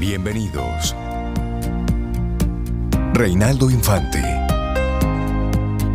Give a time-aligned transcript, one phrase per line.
[0.00, 0.96] Bienvenidos.
[3.12, 4.22] Reinaldo Infante.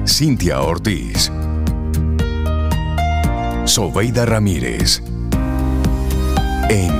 [0.05, 1.31] Cintia Ortiz.
[3.63, 5.01] Sobeida Ramírez.
[6.69, 6.93] En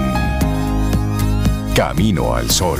[1.75, 2.79] Camino al Sol.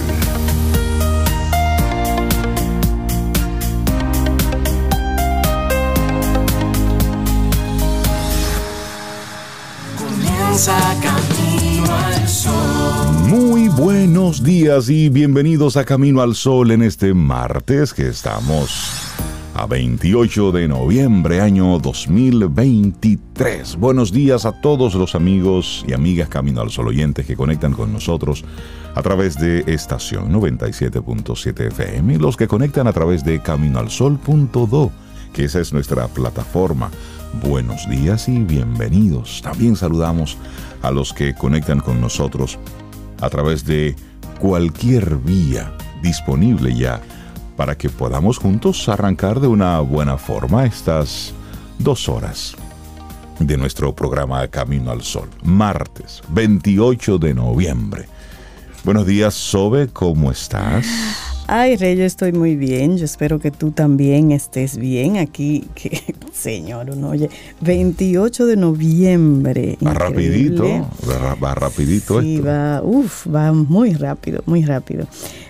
[10.00, 11.34] Comienza Sol.
[13.28, 19.02] Muy buenos días y bienvenidos a Camino al Sol en este martes que estamos
[19.55, 23.77] a 28 de noviembre año 2023.
[23.77, 27.91] Buenos días a todos los amigos y amigas Camino al Sol oyentes que conectan con
[27.91, 28.46] nosotros
[28.94, 34.91] a través de estación 97.7 FM y los que conectan a través de caminoalsol.do,
[35.34, 36.91] que esa es nuestra plataforma.
[37.41, 39.41] Buenos días y bienvenidos.
[39.41, 40.38] También saludamos
[40.84, 42.60] a los que conectan con nosotros
[43.22, 43.96] a través de
[44.40, 47.02] cualquier vía disponible ya
[47.55, 51.34] para que podamos juntos arrancar de una buena forma estas
[51.80, 52.55] dos horas
[53.40, 58.05] de nuestro programa Camino al Sol, martes 28 de noviembre.
[58.84, 60.85] Buenos días, Sobe, ¿cómo estás?
[61.48, 62.98] Ay, Rey, yo estoy muy bien.
[62.98, 65.63] Yo espero que tú también estés bien aquí.
[65.75, 66.01] Que,
[66.34, 67.29] señor, uno oye,
[67.62, 69.78] 28 de noviembre.
[69.85, 70.00] Va increíble.
[70.00, 70.63] rapidito,
[71.07, 72.47] va, va rapidito Sí, esto.
[72.47, 75.07] va, uf, va muy rápido, muy rápido.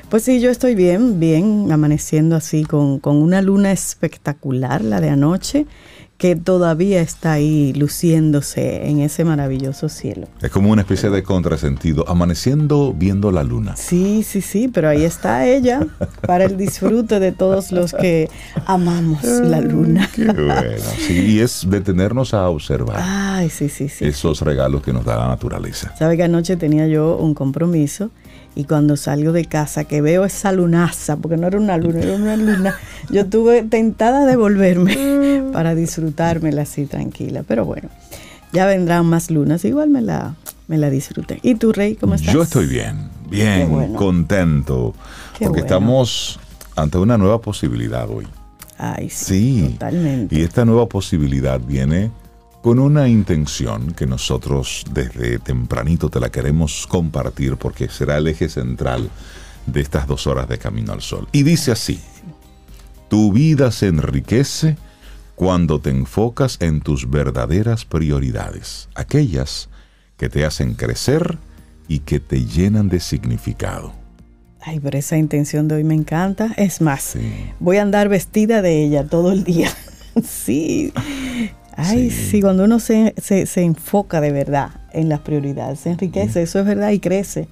[0.09, 5.09] Pues sí, yo estoy bien, bien, amaneciendo así con, con una luna espectacular, la de
[5.09, 5.66] anoche,
[6.17, 10.27] que todavía está ahí luciéndose en ese maravilloso cielo.
[10.41, 13.75] Es como una especie de contrasentido, amaneciendo viendo la luna.
[13.75, 15.85] Sí, sí, sí, pero ahí está ella
[16.25, 18.30] para el disfrute de todos los que
[18.66, 20.09] amamos la luna.
[20.16, 24.05] Qué bueno, sí, y es detenernos a observar Ay, sí, sí, sí.
[24.05, 25.94] esos regalos que nos da la naturaleza.
[25.97, 28.09] Sabe que anoche tenía yo un compromiso
[28.55, 32.13] y cuando salgo de casa que veo esa lunaza, porque no era una luna, era
[32.15, 32.75] una luna,
[33.09, 37.44] yo estuve tentada de volverme para disfrutármela así tranquila.
[37.47, 37.89] Pero bueno,
[38.53, 40.35] ya vendrán más lunas, igual me la,
[40.67, 41.39] me la disfruté.
[41.44, 42.33] ¿Y tú, Rey, cómo estás?
[42.33, 43.95] Yo estoy bien, bien, bueno.
[43.97, 44.94] contento,
[45.38, 45.75] Qué porque bueno.
[45.75, 46.39] estamos
[46.75, 48.25] ante una nueva posibilidad hoy.
[48.77, 50.35] Ay, sí, Sí, totalmente.
[50.35, 52.11] y esta nueva posibilidad viene
[52.65, 58.49] con una intención que nosotros desde tempranito te la queremos compartir porque será el eje
[58.49, 59.07] central
[59.67, 61.27] de estas dos horas de Camino al Sol.
[61.31, 61.99] Y dice así,
[63.07, 64.77] tu vida se enriquece
[65.35, 69.69] cuando te enfocas en tus verdaderas prioridades, aquellas
[70.17, 71.37] que te hacen crecer
[71.87, 73.93] y que te llenan de significado.
[74.59, 76.51] Ay, pero esa intención de hoy me encanta.
[76.57, 77.45] Es más, Sí.
[77.59, 79.69] voy a andar vestida de ella todo el día.
[80.23, 80.91] sí.
[81.78, 82.28] Ay, Sí.
[82.31, 86.59] sí, cuando uno se, se- se enfoca de verdad en las prioridades, se enriquece, eso
[86.59, 87.47] es verdad y crece.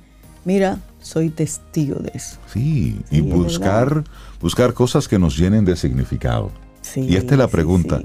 [0.46, 2.38] Mira, soy testigo de eso.
[2.52, 4.04] Sí, Sí, y buscar,
[4.42, 6.52] buscar cosas que nos llenen de significado.
[6.82, 8.00] Sí, y esta es la pregunta.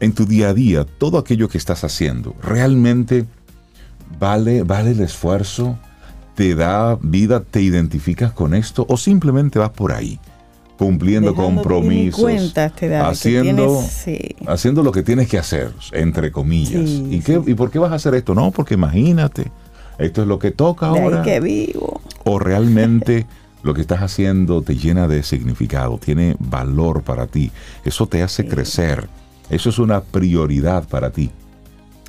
[0.00, 3.24] En tu día a día, todo aquello que estás haciendo, ¿realmente
[4.18, 5.78] vale, vale el esfuerzo?
[6.34, 7.40] ¿Te da vida?
[7.42, 8.86] ¿Te identificas con esto?
[8.88, 10.20] ¿O simplemente vas por ahí,
[10.78, 14.18] cumpliendo compromisos, cuenta te da, que haciendo, tienes- sí.
[14.46, 16.88] haciendo lo que tienes que hacer, entre comillas?
[16.88, 17.50] Sí, ¿Y, qué, sí.
[17.50, 18.34] ¿Y por qué vas a hacer esto?
[18.34, 19.50] No, porque imagínate,
[19.98, 22.00] esto es lo que toca De ahora ahí que vivo.
[22.24, 23.26] o realmente
[23.64, 27.50] lo que estás haciendo te llena de significado, tiene valor para ti,
[27.84, 29.08] eso te hace crecer,
[29.50, 31.30] eso es una prioridad para ti.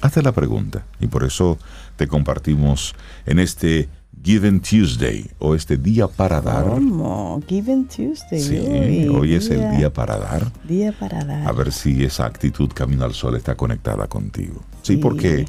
[0.01, 1.57] Hazte la pregunta y por eso
[1.97, 2.93] te compartimos
[3.25, 3.89] en este
[4.23, 6.65] Given Tuesday o este día para dar.
[6.65, 7.41] ¿Cómo?
[7.47, 8.39] Given Tuesday.
[8.41, 10.51] Sí, hoy es el día para dar.
[10.67, 11.47] Día para dar.
[11.47, 14.61] A ver si esa actitud camino al sol está conectada contigo.
[14.81, 14.97] Sí, Sí.
[14.97, 15.45] porque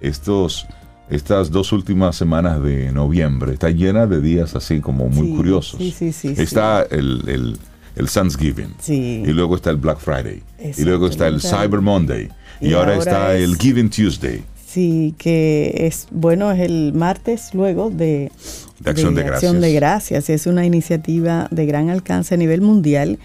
[0.00, 0.66] estos,
[1.08, 5.78] estas dos últimas semanas de noviembre está llena de días así como muy Sí, curiosos.
[5.78, 7.58] sí, sí, sí, Está el, el,
[7.96, 8.74] el Thanksgiving.
[8.80, 9.22] Sí.
[9.26, 10.42] Y luego está el Black Friday.
[10.76, 11.40] y luego está el.
[11.40, 12.28] Cyber Monday.
[12.60, 14.42] Y, Y ahora, ahora está es- el Giving Tuesday.
[14.70, 18.30] Sí, que es, bueno, es el martes luego de,
[18.78, 19.72] De Acción de Acción de.
[19.72, 20.30] Gracias.
[20.30, 23.18] Es una iniciativa de gran alcance a nivel mundial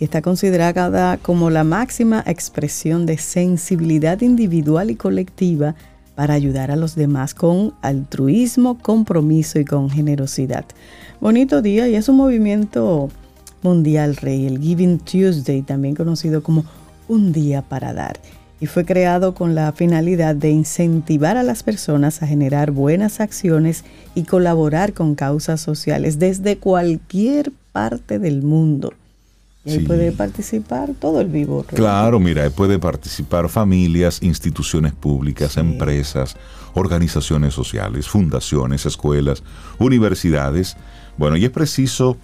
[0.00, 5.76] y está considerada como la máxima expresión de sensibilidad individual y colectiva
[6.16, 10.64] para ayudar a los demás con altruismo, compromiso y con generosidad.
[11.20, 13.08] Bonito día y es un movimiento
[13.62, 16.64] mundial, Rey, el Giving Tuesday, también conocido como
[17.06, 18.18] un día para dar.
[18.60, 23.84] Y fue creado con la finalidad de incentivar a las personas a generar buenas acciones
[24.16, 28.94] y colaborar con causas sociales desde cualquier parte del mundo.
[29.64, 29.84] Y ahí Sí.
[29.84, 31.62] puede participar todo el vivo.
[31.64, 35.60] Claro, mira, ahí puede participar familias, instituciones públicas, Sí.
[35.60, 36.36] empresas,
[36.74, 39.42] organizaciones sociales, fundaciones, escuelas,
[39.78, 40.76] universidades.
[41.16, 42.16] Bueno, y es preciso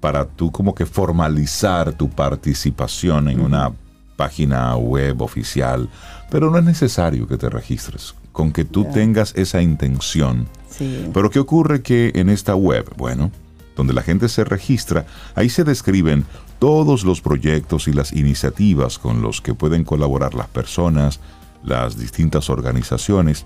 [0.00, 3.72] para tú como que formalizar tu participación en una
[4.16, 5.88] página web oficial,
[6.30, 8.14] pero no es necesario que te registres.
[8.32, 8.90] Con que tú Ya.
[8.90, 11.08] tengas esa intención, Sí.
[11.14, 13.30] pero ¿qué ocurre que en esta web, bueno,
[13.76, 16.24] donde la gente se registra, ahí se describen
[16.58, 21.20] todos los proyectos y las iniciativas con los que pueden colaborar las personas,
[21.62, 23.44] las distintas organizaciones.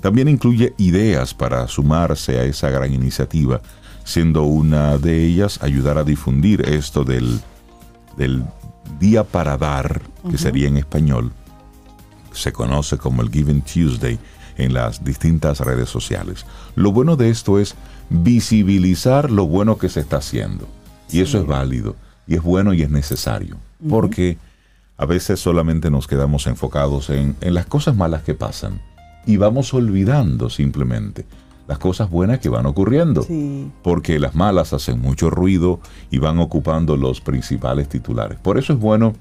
[0.00, 3.60] También incluye ideas para sumarse a esa gran iniciativa,
[4.04, 7.40] siendo una de ellas ayudar a difundir esto del,
[8.16, 8.42] del
[8.98, 11.32] Día para Dar, que sería en español,
[12.32, 14.18] se conoce como el Giving Tuesday
[14.56, 16.44] en las distintas redes sociales.
[16.74, 17.74] Lo bueno de esto es
[18.08, 20.68] visibilizar lo bueno que se está haciendo.
[21.10, 21.96] Y eso es válido,
[22.26, 23.56] y es bueno y es necesario.
[23.88, 24.38] Porque
[24.96, 28.80] a veces solamente nos quedamos enfocados en, en las cosas malas que pasan
[29.26, 31.24] y vamos olvidando simplemente
[31.70, 33.22] las cosas buenas que van ocurriendo.
[33.22, 33.70] Sí.
[33.84, 35.78] Porque las malas hacen mucho ruido
[36.10, 38.40] y van ocupando los principales titulares.
[38.40, 39.14] Por eso es bueno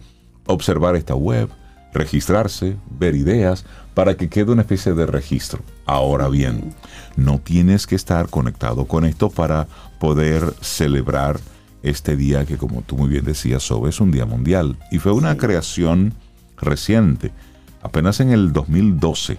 [0.47, 1.47] observar esta web,
[1.93, 5.59] registrarse, ver ideas, para que quede una especie de registro.
[5.85, 6.73] Ahora bien,
[7.15, 9.67] no tienes que estar conectado con esto para
[9.99, 11.39] poder celebrar
[11.83, 14.75] este día que, como tú muy bien decías, Sobe, es un día mundial.
[14.89, 16.15] Y fue una creación
[16.59, 17.31] reciente,
[17.83, 19.37] apenas en el 2012,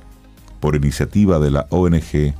[0.61, 2.35] por iniciativa de la ONG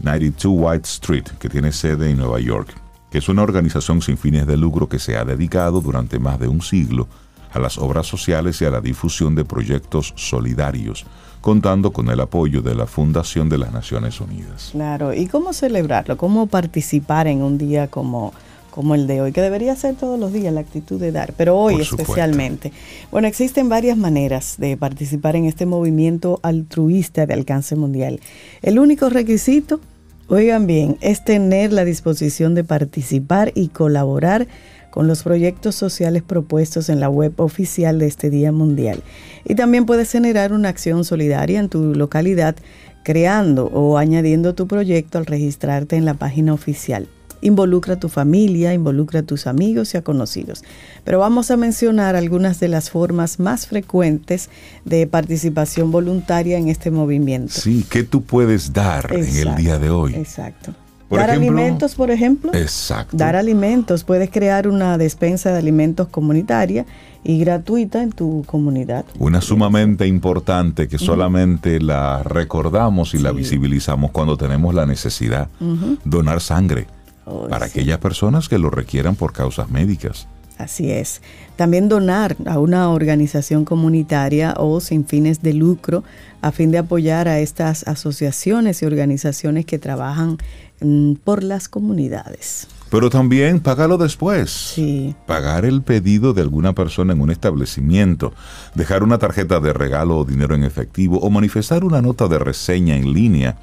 [0.00, 2.74] 92 White Street, que tiene sede en Nueva York,
[3.10, 6.48] que es una organización sin fines de lucro que se ha dedicado durante más de
[6.48, 7.08] un siglo
[7.52, 11.06] a las obras sociales y a la difusión de proyectos solidarios,
[11.40, 14.70] contando con el apoyo de la Fundación de las Naciones Unidas.
[14.72, 16.16] Claro, ¿y cómo celebrarlo?
[16.16, 18.32] ¿Cómo participar en un día como,
[18.70, 19.32] como el de hoy?
[19.32, 22.12] Que debería ser todos los días la actitud de dar, pero hoy Por supuesto.
[22.12, 22.72] especialmente.
[23.10, 28.20] Bueno, existen varias maneras de participar en este movimiento altruista de alcance mundial.
[28.62, 29.80] El único requisito,
[30.28, 34.46] oigan bien, es tener la disposición de participar y colaborar
[34.90, 39.02] con los proyectos sociales propuestos en la web oficial de este Día Mundial.
[39.44, 42.56] Y también puedes generar una acción solidaria en tu localidad
[43.04, 47.08] creando o añadiendo tu proyecto al registrarte en la página oficial.
[47.40, 50.64] Involucra a tu familia, involucra a tus amigos y a conocidos.
[51.04, 54.50] Pero vamos a mencionar algunas de las formas más frecuentes
[54.84, 57.52] de participación voluntaria en este movimiento.
[57.54, 60.14] Sí, ¿qué tú puedes dar en el día de hoy?
[60.14, 60.74] Exacto.
[61.08, 62.52] Por Dar ejemplo- alimentos, por ejemplo.
[62.52, 63.16] Exacto.
[63.16, 64.04] Dar alimentos.
[64.04, 66.84] Puedes crear una despensa de alimentos comunitaria
[67.24, 69.06] y gratuita en tu comunidad.
[69.18, 75.48] Una sumamente importante que solamente la recordamos y la visibilizamos cuando tenemos la necesidad.
[76.04, 76.86] Donar sangre
[77.28, 77.78] Oh, para sí.
[77.80, 80.26] aquellas personas que lo requieran por causas médicas.
[80.58, 81.22] Así es.
[81.56, 86.02] También donar a una organización comunitaria o sin fines de lucro
[86.42, 90.38] a fin de apoyar a estas asociaciones y organizaciones que trabajan
[90.80, 92.66] mm, por las comunidades.
[92.90, 94.50] Pero también pagarlo después.
[94.50, 95.14] Sí.
[95.26, 98.32] Pagar el pedido de alguna persona en un establecimiento,
[98.74, 102.96] dejar una tarjeta de regalo o dinero en efectivo o manifestar una nota de reseña
[102.96, 103.56] en línea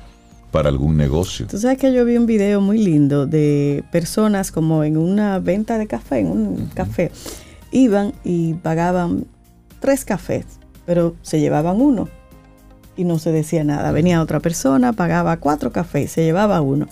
[0.56, 1.48] para algún negocio.
[1.48, 5.78] Tú sabes que yo vi un video muy lindo de personas como en una venta
[5.78, 7.12] de café, en un café,
[7.72, 9.26] iban y pagaban
[9.82, 10.46] tres cafés,
[10.86, 12.08] pero se llevaban uno
[12.96, 13.92] y no se decía nada.
[13.92, 16.88] Venía otra persona, pagaba cuatro cafés, se llevaba uno.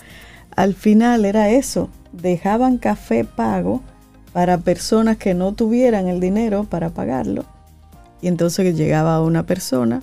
[0.54, 3.80] Al final era eso, dejaban café pago
[4.34, 7.46] para personas que no tuvieran el dinero para pagarlo.
[8.20, 10.02] Y entonces llegaba una persona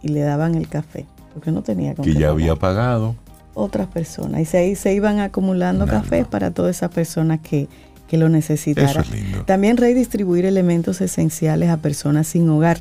[0.00, 3.14] y le daban el café, porque no tenía con Que ya pagar había pagado.
[3.54, 4.40] otras personas.
[4.40, 6.00] Y se, ahí se iban acumulando Nada.
[6.00, 7.68] cafés para todas esas personas que,
[8.08, 8.90] que lo necesitaran.
[8.90, 9.44] Eso es lindo.
[9.44, 12.78] También redistribuir elementos esenciales a personas sin hogar.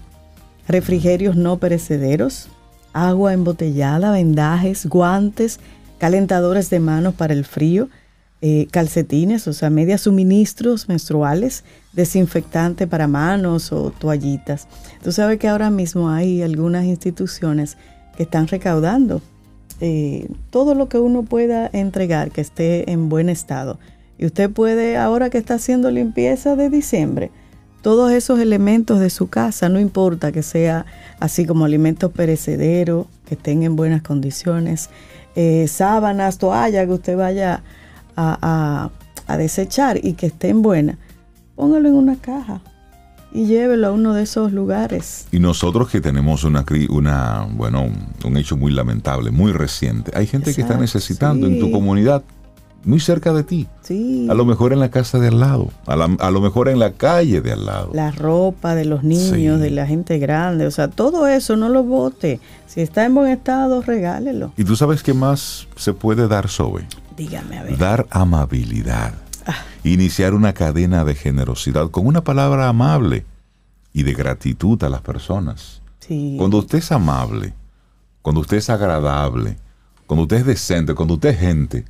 [0.68, 2.48] Refrigerios no perecederos,
[2.94, 5.60] agua embotellada, vendajes, guantes,
[5.98, 7.90] calentadores de manos para el frío,
[8.42, 14.68] eh, calcetines, o sea, medias suministros menstruales, desinfectante para manos o toallitas.
[15.04, 17.78] Tú sabes que ahora mismo hay algunas instituciones
[18.22, 19.22] están recaudando
[19.80, 23.80] eh, todo lo que uno pueda entregar que esté en buen estado.
[24.18, 27.32] Y usted puede, ahora que está haciendo limpieza de diciembre,
[27.82, 30.86] todos esos elementos de su casa, no importa que sea
[31.20, 34.90] así como alimentos perecederos, que estén en buenas condiciones,
[35.36, 37.64] eh, sábanas, toallas que usted vaya
[38.16, 38.92] a, a-
[39.34, 40.98] a desechar y que estén buenas,
[41.56, 42.62] póngalo en una caja
[43.34, 45.26] y llévelo a uno de esos lugares.
[45.32, 47.90] Y nosotros que tenemos una, una bueno,
[48.26, 50.12] un, hecho muy lamentable, muy reciente.
[50.16, 52.24] Hay gente que está necesitando en tu comunidad.
[52.84, 53.68] muy cerca de ti.
[53.84, 54.26] Sí.
[54.28, 56.80] A lo mejor en la casa de al lado, a, la- a lo mejor en
[56.80, 57.92] la calle de al lado.
[57.94, 59.62] La ropa de los niños, Sí.
[59.64, 62.40] de la gente grande, o sea, todo eso no lo bote.
[62.66, 64.52] Si está en buen estado, regálelo.
[64.58, 66.84] Y tú sabes qué más se puede dar, Zoe.
[67.16, 67.78] Dígame, a ver.
[67.78, 69.14] Dar amabilidad.
[69.84, 73.26] Iniciar una cadena de generosidad con una palabra amable
[73.94, 75.82] y de gratitud a las personas.
[76.00, 76.36] Sí.
[76.38, 77.54] Cuando usted es amable,
[78.22, 79.58] cuando usted es agradable,
[80.08, 81.86] cuando usted es decente, cuando usted es gente,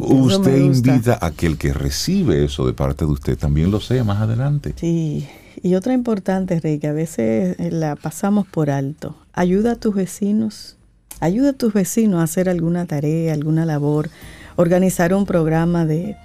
[0.00, 4.04] usted invita a que el que recibe eso de parte de usted también lo sea
[4.04, 4.74] más adelante.
[4.76, 5.28] Sí.
[5.62, 9.16] Y otra importante, Rey, que a veces eh, la pasamos por alto.
[9.32, 10.76] Ayuda a tus vecinos.
[11.20, 14.08] Ayuda a tus vecinos a hacer alguna tarea, alguna labor.
[14.54, 16.16] Organizar un programa de,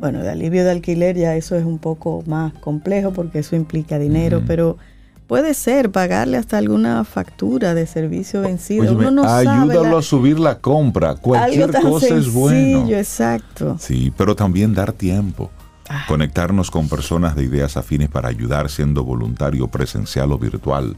[0.00, 3.98] bueno, de alivio de alquiler, ya eso es un poco más complejo porque eso implica
[3.98, 4.78] dinero, pero
[5.26, 8.82] puede ser pagarle hasta alguna factura de servicio vencido.
[8.82, 11.14] Óyeme, Uno no sabe ayúdalo la- a subir la compra.
[11.16, 12.88] Cualquier algo tan cosa es bueno.
[12.90, 13.76] exacto.
[13.78, 15.50] Sí, pero también dar tiempo.
[15.88, 16.04] Ah.
[16.08, 20.96] Conectarnos con personas de ideas afines para ayudar siendo voluntario, presencial o virtual.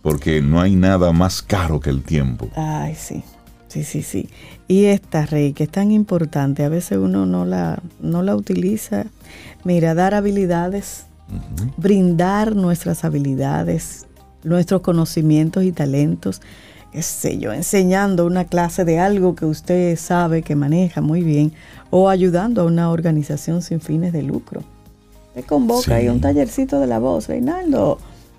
[0.00, 2.48] Porque no hay nada más caro que el tiempo.
[2.56, 3.22] Ay, sí,
[3.68, 4.28] sí, sí, sí.
[4.66, 9.06] Y esta, Rey, que es tan importante, a veces uno no la, no la utiliza.
[9.64, 11.04] Mira, dar habilidades,
[11.76, 14.06] brindar nuestras habilidades,
[14.44, 16.40] nuestros conocimientos y talentos,
[16.92, 21.52] qué sé yo, enseñando una clase de algo que usted sabe que maneja muy bien
[21.90, 24.62] o ayudando a una organización sin fines de lucro.
[25.34, 26.08] Te convoca Sí.
[26.08, 27.98] un tallercito de la voz, Reinaldo,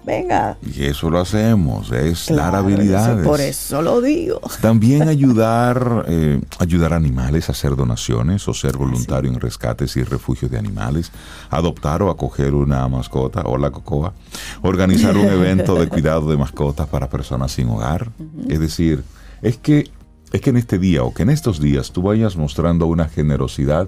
[0.09, 0.57] venga.
[0.75, 3.25] Y eso lo hacemos, es dar habilidades.
[3.25, 4.41] Por eso lo digo.
[4.61, 10.03] También ayudar, eh, ayudar a animales a hacer donaciones o ser voluntario en rescates y
[10.03, 11.11] refugios de animales,
[11.49, 14.13] adoptar o acoger una mascota, o la cocoa,
[14.61, 18.11] organizar un evento de cuidado de mascotas para personas sin hogar.
[18.47, 19.03] Es decir,
[19.41, 19.89] es que,
[20.31, 23.87] es que en este día o que en estos días tú vayas mostrando una generosidad,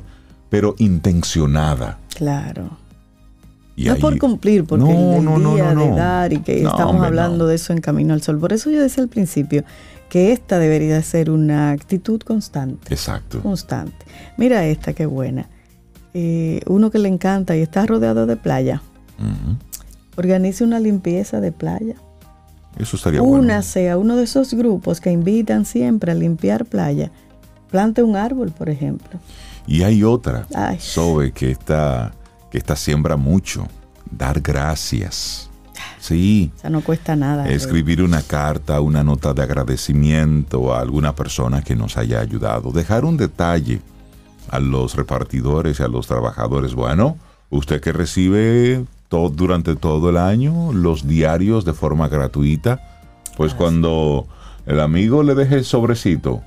[0.49, 1.97] pero intencionada.
[2.15, 2.80] Claro.
[3.75, 6.39] Y no ahí- por cumplir, porque No, el del no, no, día de dar y
[6.39, 8.37] que estamos hombre, hablando de eso en Camino al Sol.
[8.39, 9.63] Por eso yo decía al principio
[10.09, 12.93] que esta debería ser una actitud constante.
[12.93, 13.39] Exacto.
[13.41, 14.05] Constante.
[14.37, 15.47] Mira esta, qué buena.
[16.13, 18.81] Eh, uno que le encanta y está rodeado de playa.
[20.17, 21.95] Organice una limpieza de playa.
[22.77, 23.43] Eso estaría bueno.
[23.43, 27.11] Únase a uno de esos grupos que invitan siempre a limpiar playa.
[27.69, 29.19] Plante un árbol, por ejemplo.
[29.67, 30.77] Y hay otra, Ay.
[30.79, 32.11] Sobe, que esta,
[32.51, 33.67] que esta siembra mucho.
[34.09, 35.49] Dar gracias.
[35.99, 36.51] Sí.
[36.57, 37.47] O sea, no cuesta nada.
[37.47, 42.71] Escribir una carta, una nota de agradecimiento a alguna persona que nos haya ayudado.
[42.71, 43.81] Dejar un detalle
[44.49, 46.75] a los repartidores y a los trabajadores.
[46.75, 47.17] Bueno,
[47.49, 52.81] usted que recibe todo, durante todo el año los diarios de forma gratuita,
[53.37, 54.27] pues cuando
[54.65, 56.41] el amigo le deje el sobrecito,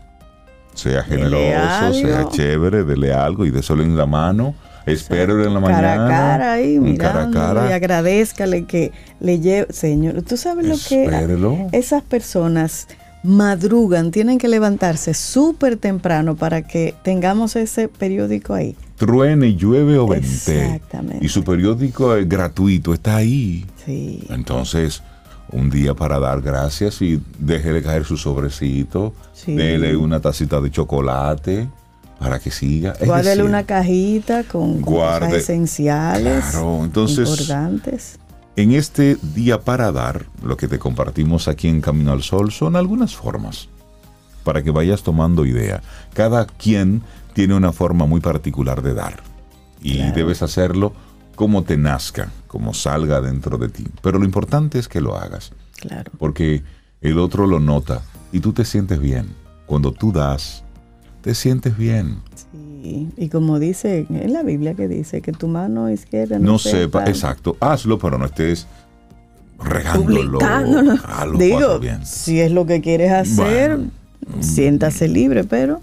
[0.74, 4.54] sea generoso, sea chévere, dele algo y déselo en la mano.
[4.86, 5.80] Espérelo en la mañana.
[5.82, 7.70] cara a cara ahí, un cara a mirándolo cara.
[7.70, 9.72] y agradezcale que le lleve.
[9.72, 11.68] Señor, tú sabes lo que Espérelo.
[11.72, 12.86] esas personas
[13.22, 18.76] madrugan, tienen que levantarse súper temprano para que tengamos ese periódico ahí.
[18.96, 20.26] truene, llueve o vente.
[20.26, 21.24] Exactamente.
[21.24, 23.64] Y su periódico es gratuito, está ahí.
[23.84, 24.22] Sí.
[24.30, 25.02] Entonces,
[25.50, 29.54] un día para dar gracias y déjele caer su sobrecito, Sí.
[29.54, 31.68] déle una tacita de chocolate
[32.18, 32.94] para que siga.
[33.04, 38.18] Guárdale una cajita con guarde- cosas esenciales, Claro, entonces- importantes.
[38.56, 42.76] En este día para dar, lo que te compartimos aquí en Camino al Sol son
[42.76, 43.68] algunas formas
[44.44, 45.82] para que vayas tomando idea.
[46.12, 47.02] Cada quien
[47.32, 49.22] tiene una forma muy particular de dar
[49.82, 50.14] y Claro.
[50.14, 50.92] debes hacerlo
[51.34, 53.86] como te nazca, como salga dentro de ti.
[54.02, 56.12] Pero lo importante es que lo hagas, Claro.
[56.18, 56.62] porque
[57.00, 59.34] el otro lo nota y tú te sientes bien.
[59.66, 60.62] Cuando tú das,
[61.24, 62.18] te sientes bien.
[62.52, 63.08] Sí.
[63.16, 67.06] Y como dice en la Biblia que dice que tu mano izquierda no, No sepa,
[67.06, 68.66] exacto, hazlo, pero no estés
[69.58, 70.38] regándolo.
[70.42, 73.90] a los Digo, si es lo que quieres hacer, Bueno.
[74.40, 75.80] siéntase libre, pero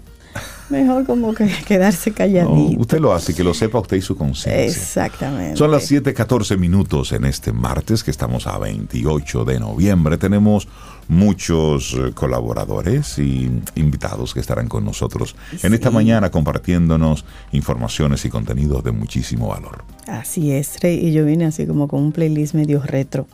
[0.72, 2.80] mejor como que quedarse No, calladito.
[2.80, 4.64] usted lo hace, que lo sepa usted y su conciencia.
[4.64, 5.56] Exactamente.
[5.56, 10.18] Son las 7:14 minutos en este martes, que estamos a 28 de noviembre.
[10.18, 10.66] Tenemos
[11.08, 18.30] muchos eh, colaboradores y invitados que estarán con nosotros en esta mañana compartiéndonos informaciones y
[18.30, 19.84] contenidos de muchísimo valor.
[20.06, 20.98] Así es, Rey.
[21.06, 23.26] Y yo vine así como con un playlist medio retro.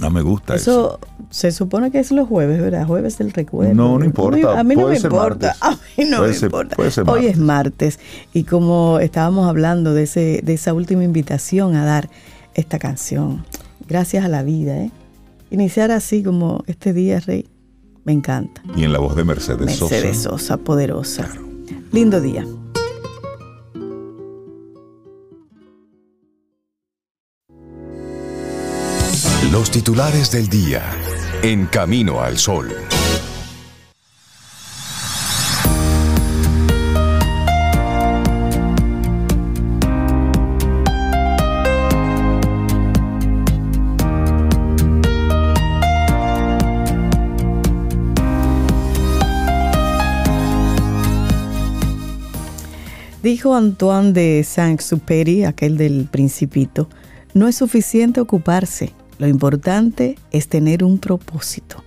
[0.00, 0.98] No me gusta eso.
[0.98, 2.86] Eso se supone que es los jueves, ¿verdad?
[2.86, 3.74] Jueves del recuerdo.
[3.74, 4.58] No, no importa.
[4.58, 5.54] A mí no Puede me ser importa.
[5.60, 5.62] martes.
[5.62, 5.70] A
[6.00, 6.76] mí no Puede me ser- importa.
[6.76, 8.00] puede ser Hoy es martes
[8.32, 12.08] y como estábamos hablando de, ese, de esa última invitación a dar
[12.54, 13.44] esta canción,
[13.88, 14.90] gracias a la vida, ¿eh?
[15.50, 17.46] Iniciar así como este día, Rey,
[18.04, 18.62] me encanta.
[18.74, 20.30] Y en la voz de Mercedes, Mercedes Sosa.
[20.38, 21.28] Sosa, poderosa.
[21.92, 22.46] Lindo día.
[29.52, 30.82] Los titulares del día
[31.42, 32.74] en Camino al Sol.
[53.22, 56.88] Dijo Antoine de Saint-Exupéry, aquel del Principito,
[57.34, 61.84] no es suficiente ocuparse, lo importante es tener un propósito.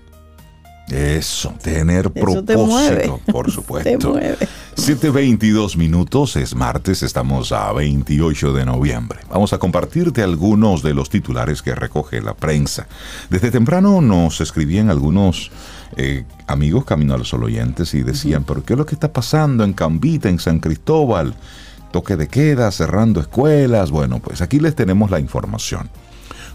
[0.87, 3.03] Eso, tener Eso te mueve.
[3.03, 4.09] propósito, por Te supuesto.
[4.11, 4.37] mueve.
[4.77, 9.19] 7.22 minutos, es martes, estamos a 28 de noviembre.
[9.29, 12.87] Vamos a compartirte algunos de los titulares que recoge la prensa.
[13.29, 15.51] Desde temprano nos escribían algunos
[15.97, 19.65] eh, amigos Camino al Sol oyentes y decían, pero ¿qué es lo que está pasando
[19.65, 21.35] en Cambita, en San Cristóbal?
[21.91, 23.91] Toque de queda, cerrando escuelas.
[23.91, 25.89] Bueno, pues aquí les tenemos la información.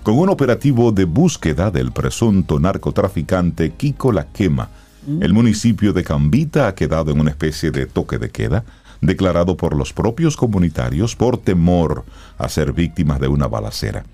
[0.02, 4.71] Con un operativo de búsqueda del presunto narcotraficante Kiko La Quema,
[5.21, 8.64] el municipio de Cambita ha quedado en una especie de toque de queda,
[9.02, 12.04] declarado por los propios comunitarios por temor
[12.38, 14.04] a ser víctimas de una balacera.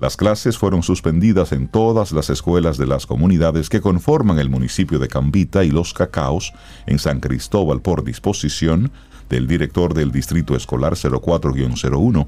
[0.00, 5.00] Las clases fueron suspendidas en todas las escuelas de las comunidades que conforman el municipio
[5.00, 6.52] de Cambita y Los Cacaos
[6.86, 8.92] en San Cristóbal por disposición
[9.28, 12.26] del director del Distrito Escolar 04-01,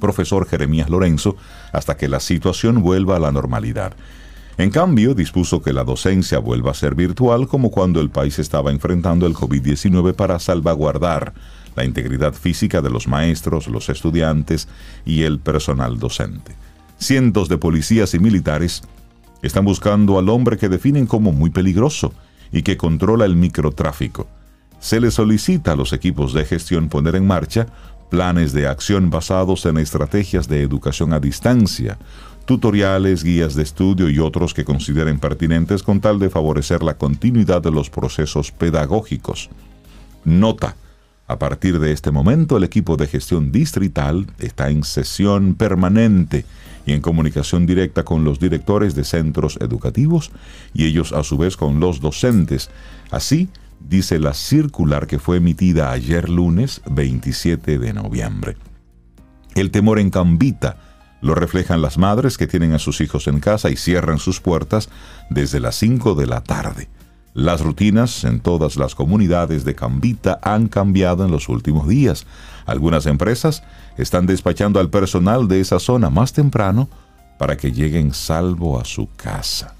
[0.00, 1.36] profesor Jeremías Lorenzo,
[1.72, 3.94] hasta que la situación vuelva a la normalidad.
[4.58, 8.70] En cambio, dispuso que la docencia vuelva a ser virtual como cuando el país estaba
[8.70, 11.34] enfrentando el COVID-19 para salvaguardar
[11.74, 14.66] la integridad física de los maestros, los estudiantes
[15.04, 16.54] y el personal docente.
[16.98, 18.82] Cientos de policías y militares
[19.42, 22.14] están buscando al hombre que definen como muy peligroso
[22.50, 24.26] y que controla el microtráfico.
[24.80, 27.66] Se le solicita a los equipos de gestión poner en marcha
[28.08, 31.98] planes de acción basados en estrategias de educación a distancia,
[32.46, 37.60] tutoriales, guías de estudio y otros que consideren pertinentes con tal de favorecer la continuidad
[37.60, 39.50] de los procesos pedagógicos.
[40.24, 40.76] Nota.
[41.28, 46.44] A partir de este momento, el equipo de gestión distrital está en sesión permanente
[46.86, 50.30] y en comunicación directa con los directores de centros educativos
[50.72, 52.70] y ellos a su vez con los docentes.
[53.10, 53.48] Así,
[53.80, 58.56] dice la circular que fue emitida ayer lunes 27 de noviembre.
[59.54, 60.76] El temor en Cambita
[61.20, 64.88] lo reflejan las madres que tienen a sus hijos en casa y cierran sus puertas
[65.30, 66.88] desde las 5 de la tarde.
[67.34, 72.26] Las rutinas en todas las comunidades de Cambita han cambiado en los últimos días.
[72.64, 73.62] Algunas empresas
[73.98, 76.88] están despachando al personal de esa zona más temprano
[77.38, 79.74] para que lleguen salvo a su casa.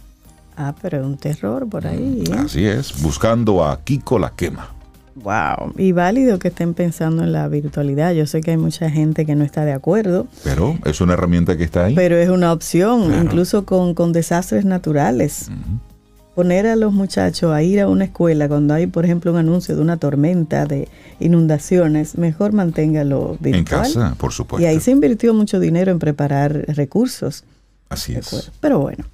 [0.56, 2.24] Ah, pero es un terror por ahí.
[2.28, 2.34] ¿eh?
[2.38, 4.70] Así es, buscando a Kiko la quema.
[5.16, 5.72] Wow.
[5.78, 8.12] Y válido que estén pensando en la virtualidad.
[8.12, 11.56] Yo sé que hay mucha gente que no está de acuerdo, Pero es una herramienta
[11.56, 11.94] que está ahí.
[11.94, 13.22] pero es una opción, Claro.
[13.24, 15.50] incluso con, con desastres naturales.
[16.34, 19.74] Poner a los muchachos a ir a una escuela cuando hay, por ejemplo, un anuncio
[19.74, 20.86] de una tormenta, de
[21.18, 23.54] inundaciones, mejor manténgalo virtual.
[23.54, 24.62] en casa, por supuesto.
[24.62, 27.44] Y ahí se invirtió mucho dinero en preparar recursos.
[27.88, 28.50] Así ¿de es.
[28.60, 29.04] Pero bueno.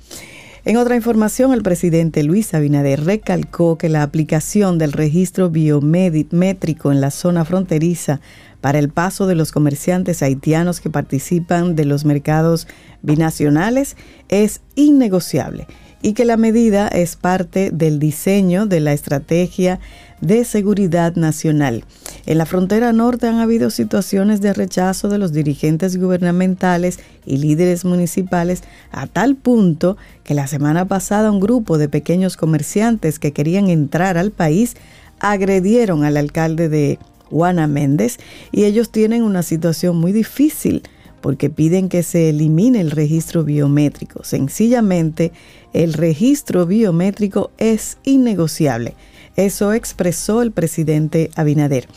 [0.65, 7.01] En otra información, el presidente Luis Abinader recalcó que la aplicación del registro biométrico en
[7.01, 8.21] la zona fronteriza
[8.61, 12.69] para el paso de los comerciantes haitianos que participan de los mercados
[13.03, 13.97] binacionales
[14.29, 15.67] es innegociable
[16.03, 19.81] y que la medida es parte del diseño de la estrategia
[20.21, 21.85] de seguridad nacional.
[22.27, 27.85] En la frontera norte han habido situaciones de rechazo de los dirigentes gubernamentales y líderes
[27.85, 33.69] municipales a tal punto que la semana pasada un grupo de pequeños comerciantes que querían
[33.69, 34.77] entrar al país
[35.19, 36.99] agredieron al alcalde de
[37.31, 38.19] Juana Méndez
[38.53, 40.83] y ellos tienen una situación muy difícil
[41.23, 44.25] porque piden que se elimine el registro biométrico.
[44.25, 45.33] Sencillamente,
[45.73, 48.95] el registro biométrico es innegociable.
[49.37, 51.89] Eso expresó el presidente Abinader.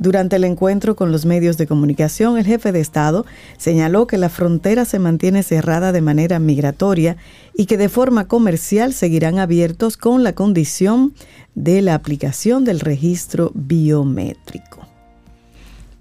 [0.00, 3.26] Durante el encuentro con los medios de comunicación, el jefe de Estado
[3.58, 7.18] señaló que la frontera se mantiene cerrada de manera migratoria
[7.54, 11.12] y que de forma comercial seguirán abiertos con la condición
[11.54, 14.88] de la aplicación del registro biométrico.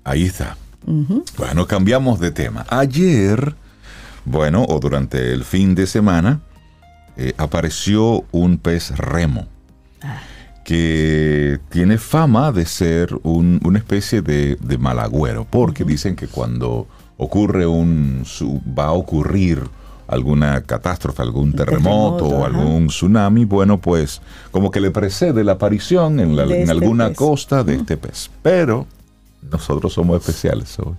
[0.05, 0.55] Ahí está.
[1.37, 2.65] Bueno, cambiamos de tema.
[2.69, 3.55] Ayer,
[4.25, 6.39] bueno, o durante el fin de semana,
[7.17, 9.47] eh, apareció un pez remo
[10.63, 16.87] que tiene fama de ser un- una especie de, de malagüero, porque dicen que cuando
[17.17, 18.23] ocurre un,
[18.77, 19.61] va a ocurrir
[20.07, 25.53] alguna catástrofe, algún terremoto, terremoto, o algún tsunami, bueno, pues como que le precede la
[25.53, 27.17] aparición en, la- en este alguna pez.
[27.17, 28.29] costa de este pez.
[28.41, 28.87] Pero
[29.41, 30.95] nosotros somos especiales hoy.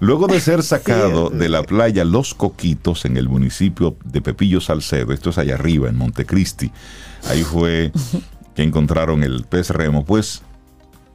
[0.00, 5.12] Luego de ser sacado de la playa Los Coquitos en el municipio de Pepillo Salcedo,
[5.12, 6.70] esto es allá arriba en Montecristi,
[7.28, 7.92] ahí fue
[8.54, 10.42] que encontraron el pez remo, pues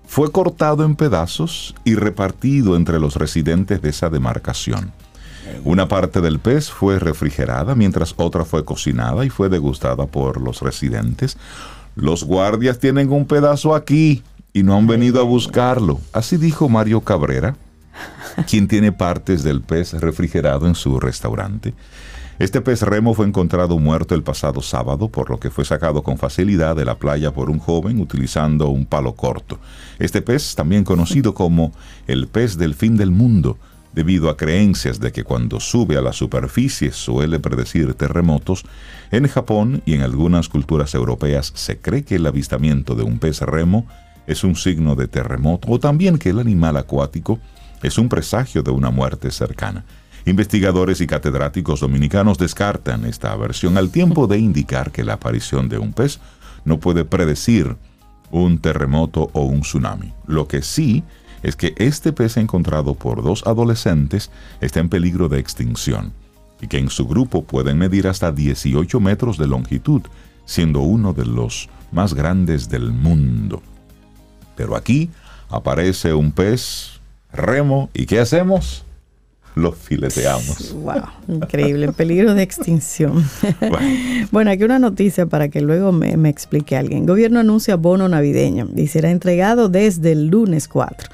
[0.06, 4.92] fue cortado en pedazos y repartido entre los residentes de esa demarcación.
[5.64, 10.62] Una parte del pez fue refrigerada, mientras otra fue cocinada y fue degustada por los
[10.62, 11.38] residentes.
[11.96, 16.00] Los guardias tienen un pedazo aquí y no han venido a buscarlo.
[16.14, 17.56] Así dijo Mario Cabrera,
[18.48, 21.74] quien tiene partes del pez refrigerado en su restaurante.
[22.40, 26.18] Este pez remo fue encontrado muerto el pasado sábado, por lo que fue sacado con
[26.18, 29.60] facilidad de la playa por un joven utilizando un palo corto.
[30.00, 31.74] Este pez, también conocido como
[32.08, 33.58] el pez del fin del mundo,
[33.94, 38.64] debido a creencias de que cuando sube a la superficie suele predecir terremotos,
[39.12, 43.42] en Japón y en algunas culturas europeas se cree que el avistamiento de un pez
[43.42, 43.86] remo
[44.30, 47.40] es un signo de terremoto o también que el animal acuático
[47.82, 49.84] es un presagio de una muerte cercana.
[50.26, 55.80] Investigadores y catedráticos dominicanos descartan esta versión al tiempo de indicar que la aparición de
[55.80, 56.20] un pez
[56.64, 57.76] no puede predecir
[58.30, 60.14] un terremoto o un tsunami.
[60.28, 61.04] Lo que sí
[61.42, 64.30] es que este pez encontrado por dos adolescentes
[64.62, 66.14] está en peligro de extinción
[66.62, 70.04] y que en su grupo pueden medir hasta 18 metros de longitud,
[70.46, 73.64] siendo uno de los más grandes del mundo.
[74.60, 75.10] Pero aquí
[75.48, 77.00] aparece un pez
[77.32, 78.84] remo y ¿qué hacemos?
[79.56, 80.76] los fileteamos.
[80.84, 83.24] Wow, increíble, en peligro de extinción.
[84.32, 84.52] Bueno.
[84.52, 87.06] aquí una noticia para que luego me, me explique alguien.
[87.06, 91.10] gobierno anuncia bono navideño y será entregado desde el lunes 4.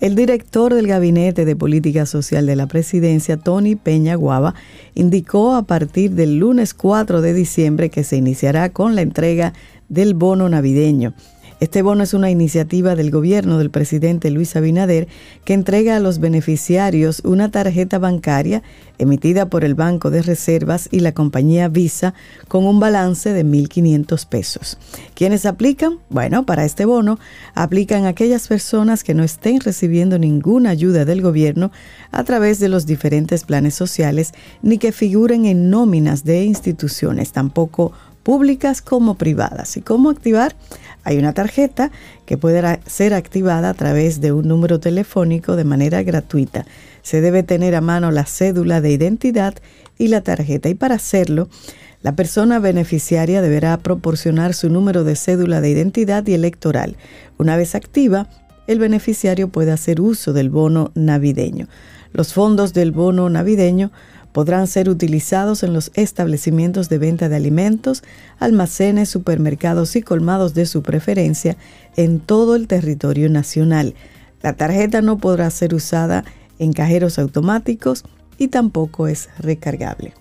[0.00, 4.54] El director del Gabinete de Política Social de la Presidencia, Tony Peña Guava,
[4.94, 9.52] indicó a partir del lunes 4 de diciembre que se iniciará con la entrega
[9.88, 11.14] del bono navideño.
[11.58, 15.08] Este bono es una iniciativa del gobierno del presidente Luis Abinader
[15.46, 18.62] que entrega a los beneficiarios una tarjeta bancaria
[18.98, 22.12] emitida por el Banco de Reservas y la compañía Visa
[22.48, 24.76] con un balance de 1.500 pesos.
[25.14, 25.98] ¿Quiénes aplican?
[26.10, 27.18] Bueno, para este bono
[27.54, 31.72] aplican aquellas personas que no estén recibiendo ninguna ayuda del gobierno
[32.12, 37.92] a través de los diferentes planes sociales ni que figuren en nóminas de instituciones, tampoco
[38.26, 39.76] públicas como privadas.
[39.76, 40.56] ¿Y cómo activar?
[41.04, 41.92] Hay una tarjeta
[42.24, 46.66] que puede ser activada a través de un número telefónico de manera gratuita.
[47.02, 49.54] Se debe tener a mano la cédula de identidad
[49.96, 50.68] y la tarjeta.
[50.68, 51.48] Y para hacerlo,
[52.02, 56.96] la persona beneficiaria deberá proporcionar su número de cédula de identidad y electoral.
[57.38, 58.28] Una vez activa,
[58.66, 61.68] el beneficiario puede hacer uso del bono navideño.
[62.12, 63.92] Los fondos del bono navideño
[64.36, 68.02] podrán ser utilizados en los establecimientos de venta de alimentos,
[68.38, 71.56] almacenes, supermercados y colmados de su preferencia
[71.96, 73.94] en todo el territorio nacional.
[74.42, 76.22] La tarjeta no podrá ser usada
[76.58, 78.04] en cajeros automáticos
[78.36, 80.12] y tampoco es recargable.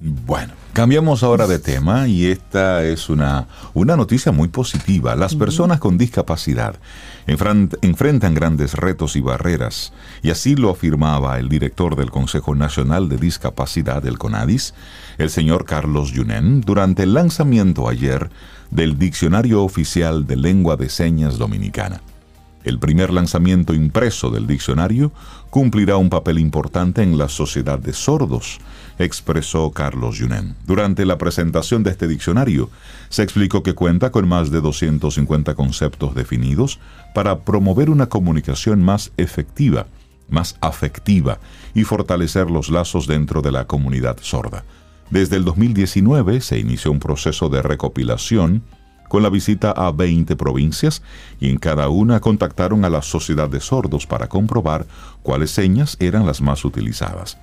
[0.00, 5.16] Bueno, cambiamos ahora de tema y esta es una, una noticia muy positiva.
[5.16, 6.76] Las personas con discapacidad
[7.26, 13.16] enfrentan grandes retos y barreras, y así lo afirmaba el director del Consejo Nacional de
[13.16, 14.72] Discapacidad del CONADIS,
[15.18, 18.30] el señor Carlos Yunen, durante el lanzamiento ayer
[18.70, 22.02] del Diccionario Oficial de Lengua de Señas Dominicana.
[22.68, 25.10] El primer lanzamiento impreso del diccionario
[25.48, 28.58] cumplirá un papel importante en la sociedad de sordos,
[28.98, 30.54] expresó Carlos Yunen.
[30.66, 32.68] Durante la presentación de este diccionario,
[33.08, 36.78] se explicó que cuenta con más de 250 conceptos definidos
[37.14, 39.86] para promover una comunicación más efectiva,
[40.28, 41.38] más afectiva
[41.74, 44.66] y fortalecer los lazos dentro de la comunidad sorda.
[45.08, 48.62] Desde el 2019 se inició un proceso de recopilación
[49.08, 51.02] con la visita a 20 provincias
[51.40, 54.86] y en cada una contactaron a la Sociedad de Sordos para comprobar
[55.22, 57.38] cuáles señas eran las más utilizadas.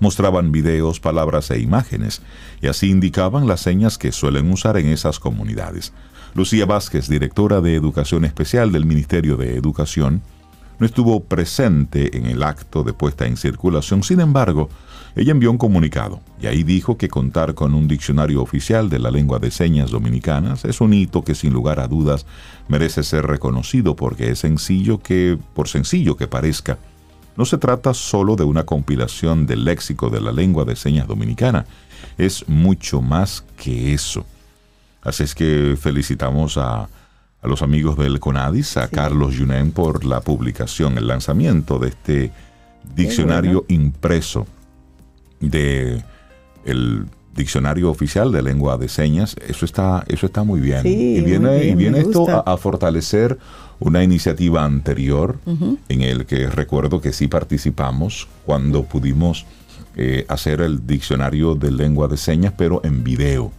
[0.00, 2.20] Mostraban videos, palabras e imágenes
[2.60, 5.92] y así indicaban las señas que suelen usar en esas comunidades.
[6.34, 10.22] Lucía Vázquez, directora de Educación Especial del Ministerio de Educación,
[10.78, 14.68] no estuvo presente en el acto de puesta en circulación, sin embargo,
[15.16, 19.10] ella envió un comunicado y ahí dijo que contar con un diccionario oficial de la
[19.10, 22.26] lengua de señas dominicanas es un hito que sin lugar a dudas
[22.66, 26.78] merece ser reconocido porque es sencillo que, por sencillo que parezca,
[27.36, 31.66] no se trata solo de una compilación del léxico de la lengua de señas dominicana,
[32.16, 34.24] es mucho más que eso.
[35.02, 36.88] Así es que felicitamos a,
[37.42, 42.32] los amigos del CONADIS, a Carlos Yunen por la publicación, el lanzamiento de este
[42.94, 44.46] diccionario impreso
[45.48, 46.02] de
[46.64, 50.82] el diccionario oficial de lengua de señas, eso está, eso está muy bien.
[50.84, 53.38] y viene, y viene esto a, fortalecer
[53.80, 55.38] una iniciativa anterior
[55.88, 59.46] en el que recuerdo que sí participamos cuando pudimos
[59.96, 63.52] eh, hacer el diccionario de lengua de señas, pero en video.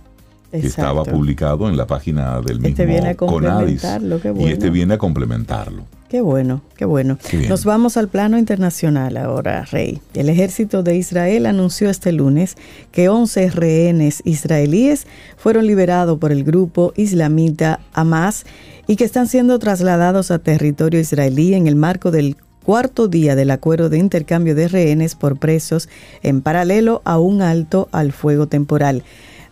[0.52, 4.50] Que estaba publicado en la página del este mismo este viene a complementarlo, qué bueno.
[4.50, 5.84] Y este viene a complementarlo.
[6.10, 7.18] Qué bueno, qué bueno.
[7.50, 10.02] Nos vamos al plano internacional ahora, Rey.
[10.13, 12.58] El ejército de Israel anunció este lunes
[12.91, 18.46] que 11 rehenes israelíes fueron liberados por el grupo islamita Hamas
[18.86, 23.50] y que están siendo trasladados a territorio israelí en el marco del cuarto día del
[23.50, 25.89] acuerdo de intercambio de rehenes por presos
[26.22, 29.04] en paralelo a un alto al fuego temporal.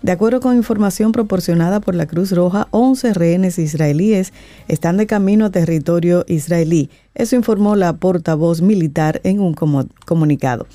[0.03, 4.33] De acuerdo con información proporcionada por la Cruz Roja, 11 rehenes israelíes
[4.67, 6.89] están de camino a territorio israelí.
[7.15, 10.65] Eso informó la portavoz militar en un comunicado.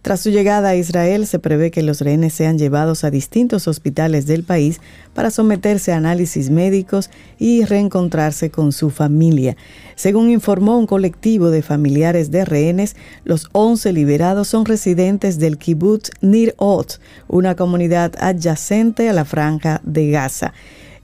[0.00, 4.26] Tras su llegada a Israel, se prevé que los rehenes sean llevados a distintos hospitales
[4.26, 4.80] del país
[5.12, 9.56] para someterse a análisis médicos y reencontrarse con su familia.
[9.96, 16.12] Según informó un colectivo de familiares de rehenes, los 11 liberados son residentes del kibbutz
[16.20, 20.52] Nir Ot, una comunidad adyacente a la franja de Gaza.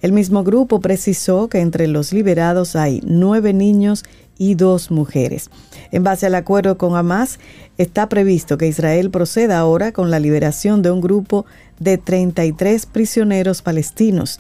[0.05, 5.51] El mismo grupo precisó que entre los liberados hay nueve niños y dos mujeres.
[5.91, 7.39] En base al acuerdo con Hamas,
[7.79, 11.47] está previsto que Israel proceda ahora con la liberación de un grupo
[11.79, 14.39] de 33 prisioneros palestinos,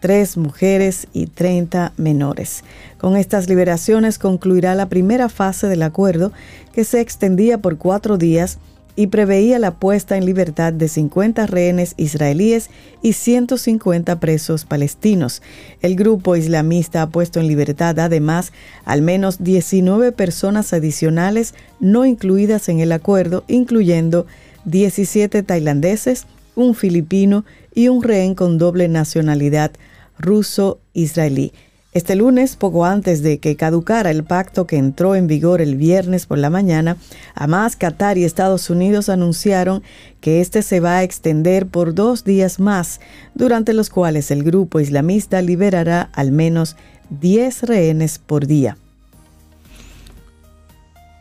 [0.00, 2.64] tres mujeres y 30 menores.
[2.98, 6.32] Con estas liberaciones concluirá la primera fase del acuerdo
[6.72, 8.58] que se extendía por cuatro días
[8.96, 12.70] y preveía la puesta en libertad de 50 rehenes israelíes
[13.02, 15.42] y 150 presos palestinos.
[15.82, 18.52] El grupo islamista ha puesto en libertad además
[18.84, 24.26] al menos 19 personas adicionales no incluidas en el acuerdo, incluyendo
[24.64, 29.72] 17 tailandeses, un filipino y un rehén con doble nacionalidad
[30.18, 31.52] ruso-israelí.
[31.96, 36.26] Este lunes, poco antes de que caducara el pacto que entró en vigor el viernes
[36.26, 36.98] por la mañana,
[37.34, 39.82] Hamas, Qatar y Estados Unidos anunciaron
[40.20, 43.00] que este se va a extender por dos días más,
[43.32, 46.76] durante los cuales el grupo islamista liberará al menos
[47.08, 48.76] 10 rehenes por día.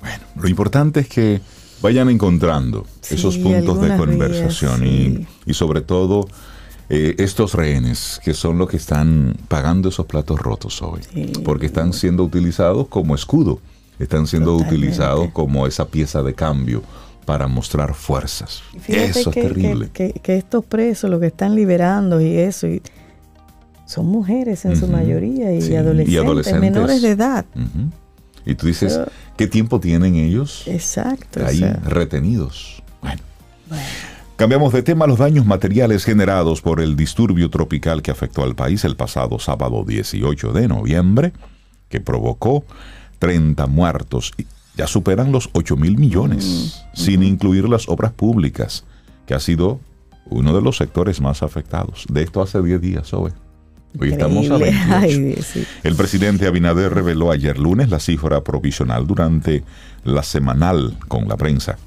[0.02, 1.40] Bueno, lo importante es que
[1.82, 6.28] vayan encontrando esos puntos de conversación y, y sobre todo
[6.88, 11.02] eh, estos rehenes, que son los que están pagando esos platos rotos hoy,
[11.44, 13.60] porque están siendo utilizados como escudo,
[13.98, 16.84] están siendo utilizados como esa pieza de cambio
[17.26, 18.62] para mostrar fuerzas.
[18.88, 19.90] Eso es terrible.
[19.92, 22.68] Que, estos presos, los que están liberando y eso,
[23.88, 27.46] son mujeres en su mayoría y, adolescentes, menores de edad.
[28.46, 29.00] Y tú dices,
[29.38, 30.64] ¿qué tiempo tienen ellos?
[30.68, 31.44] Exacto.
[31.44, 32.84] Ahí retenidos.
[33.02, 33.22] bueno.
[34.36, 38.84] Cambiamos de tema los daños materiales generados por el disturbio tropical que afectó al país
[38.84, 41.32] el pasado sábado 18 de noviembre,
[41.88, 42.66] que provocó
[43.20, 44.46] 30 muertos y
[44.76, 48.84] ya superan los 8 mil millones, mm, sin incluir las obras públicas,
[49.26, 49.80] que ha sido
[50.26, 52.06] uno de los sectores más afectados.
[52.10, 53.32] De esto hace 10 días, Hoy
[54.12, 55.60] estamos a 28.
[55.84, 59.64] El presidente Abinader reveló ayer lunes la cifra provisional durante
[60.04, 61.78] la semanal con la prensa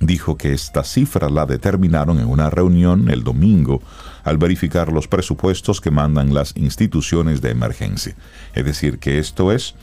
[0.00, 3.82] dijo que esta cifra la determinaron en una reunión el domingo
[4.24, 8.16] al verificar los presupuestos que mandan las instituciones de emergencia.
[8.54, 9.74] Es decir, que esto es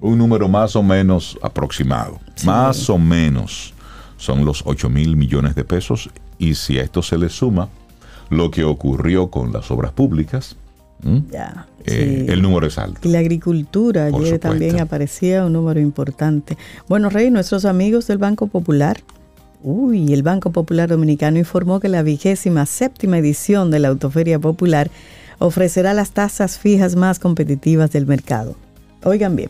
[0.00, 2.20] un número más o menos aproximado.
[2.44, 3.74] Más o menos
[4.16, 6.08] son los 8 mil millones de pesos
[6.38, 7.68] y si a esto se le suma
[8.30, 10.56] lo que ocurrió con las obras públicas,
[11.84, 13.06] eh, el número es alto.
[13.06, 16.56] Y la agricultura, ayer también aparecía un número importante.
[16.88, 19.02] Bueno, Rey, nuestros amigos del Banco Popular
[19.66, 24.90] Uy, el Banco Popular Dominicano informó que la vigésima séptima edición de la Autoferia Popular
[25.38, 28.56] ofrecerá las tasas fijas más competitivas del mercado.
[29.04, 29.48] Oigan bien,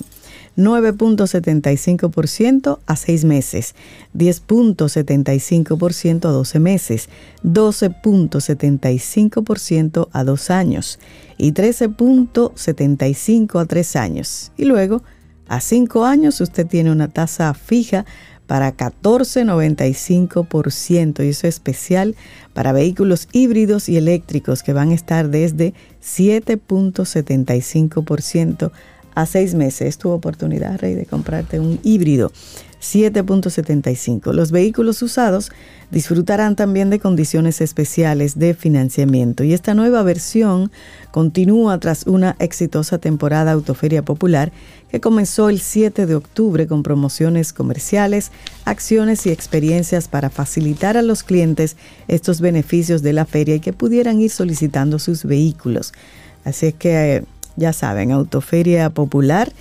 [0.56, 3.74] 9.75% a 6 meses,
[4.16, 7.08] 10.75% a 12 meses,
[7.42, 11.00] 12.75% a 2 años
[11.38, 14.52] y 13.75% a 3 años.
[14.56, 15.02] Y luego,
[15.48, 18.06] a 5 años usted tiene una tasa fija
[18.46, 22.14] para 14,95% y eso es especial
[22.52, 28.70] para vehículos híbridos y eléctricos que van a estar desde 7.75%
[29.14, 29.88] a seis meses.
[29.88, 32.32] Es tu oportunidad, Rey, de comprarte un híbrido.
[32.84, 34.32] 7.75.
[34.32, 35.50] Los vehículos usados
[35.90, 40.70] disfrutarán también de condiciones especiales de financiamiento y esta nueva versión
[41.10, 44.52] continúa tras una exitosa temporada Autoferia Popular
[44.90, 48.30] que comenzó el 7 de octubre con promociones comerciales,
[48.64, 53.72] acciones y experiencias para facilitar a los clientes estos beneficios de la feria y que
[53.72, 55.92] pudieran ir solicitando sus vehículos.
[56.44, 57.24] Así es que
[57.56, 59.52] Ya saben, Autoferia Popular.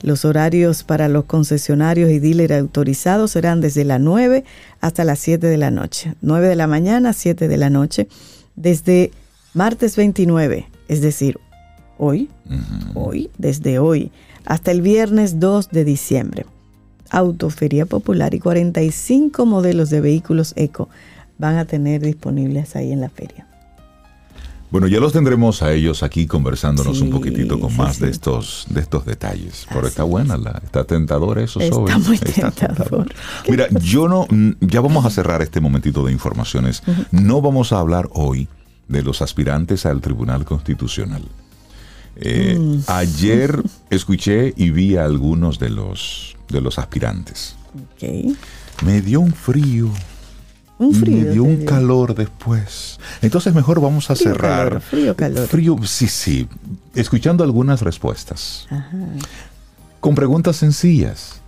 [0.00, 4.44] Los horarios para los concesionarios y dealers autorizados serán desde las 9
[4.80, 6.14] hasta las 7 de la noche.
[6.20, 8.08] 9 de la mañana, 7 de la noche.
[8.54, 9.10] Desde
[9.54, 11.38] martes 29, es decir,
[11.98, 12.30] hoy,
[12.94, 14.12] hoy, desde hoy,
[14.44, 16.46] hasta el viernes 2 de diciembre.
[17.10, 20.88] Autoferia Popular y 45 modelos de vehículos eco
[21.38, 23.47] van a tener disponibles ahí en la feria.
[24.70, 28.80] Bueno, ya los tendremos a ellos aquí conversándonos un poquitito con más de estos de
[28.80, 29.66] estos detalles.
[29.72, 33.08] Pero está buena, la, está tentador eso, Está muy tentador.
[33.48, 34.26] Mira, yo no,
[34.60, 36.82] ya vamos a cerrar este momentito de informaciones.
[37.10, 38.48] No vamos a hablar hoy
[38.88, 41.22] de los aspirantes al Tribunal Constitucional.
[42.16, 42.80] Eh, mm.
[42.88, 47.56] Ayer escuché y vi a algunos de los de los aspirantes.
[48.84, 49.90] Me dio un frío
[50.78, 51.24] un frío.
[51.24, 52.98] Me dio un calor después.
[53.22, 54.80] Entonces mejor vamos a cerrar.
[54.80, 55.48] frío, calor.
[55.48, 56.48] Frío, sí, sí.
[56.94, 58.66] Escuchando algunas respuestas.
[60.00, 61.40] Con preguntas sencillas.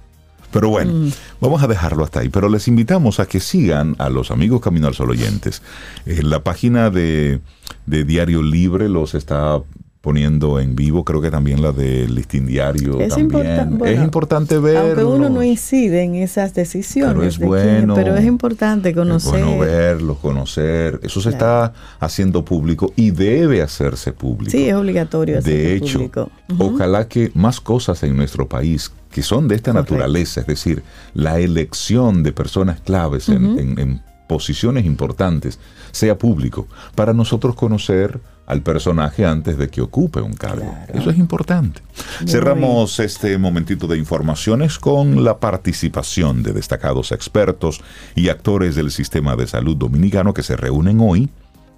[0.53, 1.13] Pero bueno, mm.
[1.41, 2.29] vamos a dejarlo hasta ahí.
[2.29, 5.63] Pero les invitamos a que sigan a los amigos Camino al Sol oyentes.
[6.07, 7.41] En la página de,
[7.87, 9.61] de Diario Libre los está
[10.01, 13.83] poniendo en vivo, creo que también la del listín diario es también.
[13.85, 14.81] es importante verlo.
[14.81, 17.13] Aunque uno no incide en esas decisiones.
[17.13, 17.95] Pero es bueno.
[17.95, 19.41] pero es importante conocer.
[19.41, 21.01] Es bueno verlo, conocer.
[21.03, 24.53] Eso se está haciendo público y debe hacerse público.
[24.53, 25.43] Sí, es obligatorio.
[25.43, 26.31] De hecho, público.
[26.59, 30.83] ojalá que más cosas en nuestro país que son de esta naturaleza, es decir,
[31.15, 35.59] la elección de personas claves en posiciones importantes,
[35.91, 40.75] sea público, para nosotros conocer al personaje antes de que ocupe un cargo.
[40.93, 41.83] Eso es importante.
[42.27, 47.81] Cerramos este momentito de informaciones con la participación de destacados expertos
[48.17, 51.29] y actores del sistema de salud dominicano que se reúnen hoy,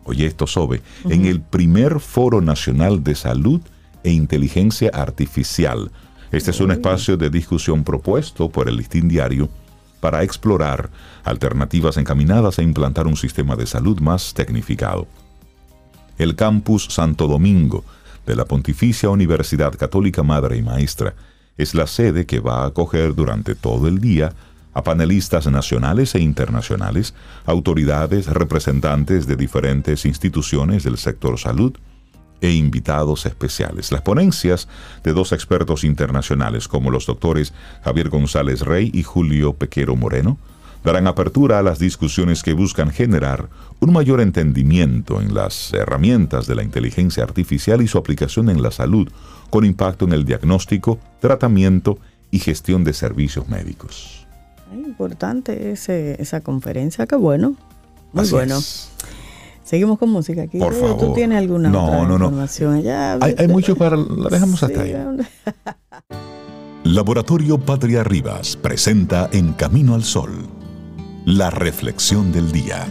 [0.04, 3.60] oye esto Sobe, en el primer Foro Nacional de Salud
[4.02, 5.90] e Inteligencia Artificial.
[6.30, 9.50] Este es un espacio de discusión propuesto por el Listín Diario
[10.00, 10.88] para explorar
[11.22, 15.06] alternativas encaminadas a implantar un sistema de salud más tecnificado
[16.18, 17.84] el campus Santo Domingo
[18.26, 21.14] de la Pontificia Universidad Católica Madre y Maestra
[21.56, 24.32] es la sede que va a acoger durante todo el día
[24.74, 31.76] a panelistas nacionales e internacionales, autoridades, representantes de diferentes instituciones del sector salud
[32.40, 33.92] e invitados especiales.
[33.92, 34.68] Las ponencias
[35.04, 37.52] de dos expertos internacionales como los doctores
[37.84, 40.38] Javier González Rey y Julio Pequero Moreno
[40.82, 43.48] darán apertura a las discusiones que buscan generar
[43.82, 48.70] un mayor entendimiento en las herramientas de la inteligencia artificial y su aplicación en la
[48.70, 49.08] salud,
[49.50, 51.98] con impacto en el diagnóstico, tratamiento
[52.30, 54.26] y gestión de servicios médicos.
[54.72, 57.56] importante esa conferencia, qué bueno.
[58.12, 58.60] Muy bueno.
[59.64, 60.58] Seguimos con música aquí.
[60.58, 60.98] Por favor.
[60.98, 62.82] ¿Tú tienes alguna no, no, información?
[62.84, 62.90] No.
[63.20, 63.96] hay, hay, mucho para...
[63.96, 64.94] La dejamos hasta ahí.
[66.84, 70.62] Laboratorio Patria Rivas presenta En Camino al Sol
[71.24, 72.88] la reflexión del día.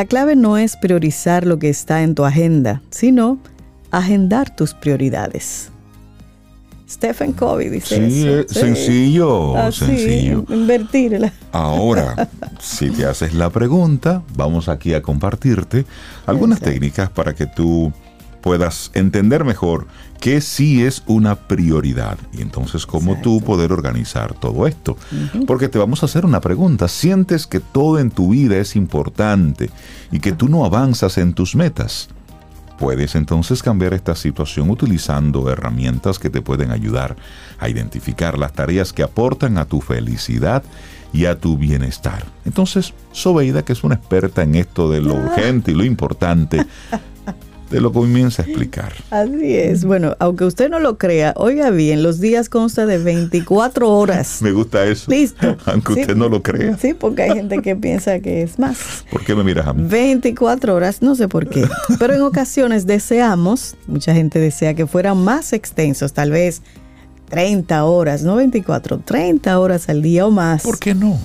[0.00, 3.38] La clave no es priorizar lo que está en tu agenda, sino
[3.90, 5.70] agendar tus prioridades.
[6.88, 8.48] Stephen Covey dice sí, eso.
[8.48, 10.46] Sí, sencillo, sencillo.
[10.48, 11.34] Invertirla.
[11.52, 15.84] Ahora, si te haces la pregunta, vamos aquí a compartirte
[16.24, 17.92] algunas técnicas para que tú
[18.40, 19.86] puedas entender mejor
[20.20, 24.96] qué sí es una prioridad y entonces cómo tú poder organizar todo esto.
[25.46, 26.88] Porque te vamos a hacer una pregunta.
[26.88, 29.70] ¿Sientes que todo en tu vida es importante
[30.12, 32.08] y que tú no avanzas en tus metas?
[32.78, 37.14] Puedes entonces cambiar esta situación utilizando herramientas que te pueden ayudar
[37.58, 40.62] a identificar las tareas que aportan a tu felicidad
[41.12, 42.24] y a tu bienestar.
[42.44, 46.64] Entonces, Sobeida, que es una experta en esto de lo urgente y lo importante,
[47.70, 48.92] de lo comienza a explicar.
[49.10, 49.84] Así es.
[49.84, 54.38] Bueno, aunque usted no lo crea, oiga bien, los días constan de 24 horas.
[54.42, 55.10] me gusta eso.
[55.10, 55.56] Listo.
[55.66, 56.76] Aunque usted no lo crea.
[56.76, 59.04] Sí, porque hay gente que piensa que es más.
[59.10, 59.84] ¿Por qué me miras a mí?
[59.86, 61.66] 24 horas, no sé por qué.
[61.98, 66.62] Pero en ocasiones deseamos, mucha gente desea que fueran más extensos, tal vez
[67.28, 70.62] 30 horas, no 24, 30 horas al día o más.
[70.62, 71.18] ¿Por qué no?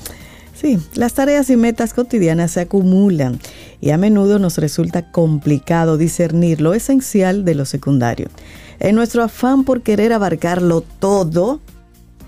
[0.65, 3.39] Sí, las tareas y metas cotidianas se acumulan
[3.81, 8.29] y a menudo nos resulta complicado discernir lo esencial de lo secundario.
[8.79, 11.59] En nuestro afán por querer abarcarlo todo,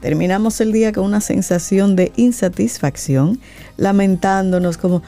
[0.02, 3.40] terminamos el día con una sensación de insatisfacción,
[3.76, 5.02] lamentándonos como,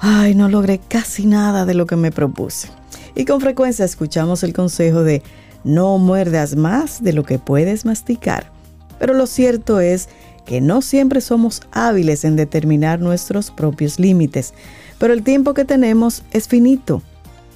[0.00, 2.70] ay, no logré casi nada de lo que me propuse.
[3.14, 5.22] Y con frecuencia escuchamos el consejo de,
[5.62, 8.50] no muerdas más de lo que puedes masticar.
[8.98, 10.08] Pero lo cierto es
[10.44, 14.54] que no siempre somos hábiles en determinar nuestros propios límites,
[14.98, 17.02] pero el tiempo que tenemos es finito,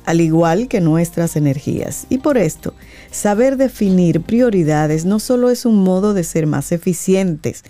[0.06, 2.06] al igual que nuestras energías.
[2.08, 2.74] Y por esto,
[3.10, 7.64] saber definir prioridades no solo es un modo de ser más eficientes,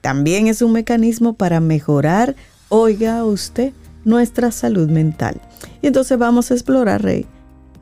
[0.00, 2.36] también es un mecanismo para mejorar,
[2.68, 3.72] oiga usted,
[4.04, 5.40] nuestra salud mental.
[5.80, 7.26] Y entonces vamos a explorar, Rey,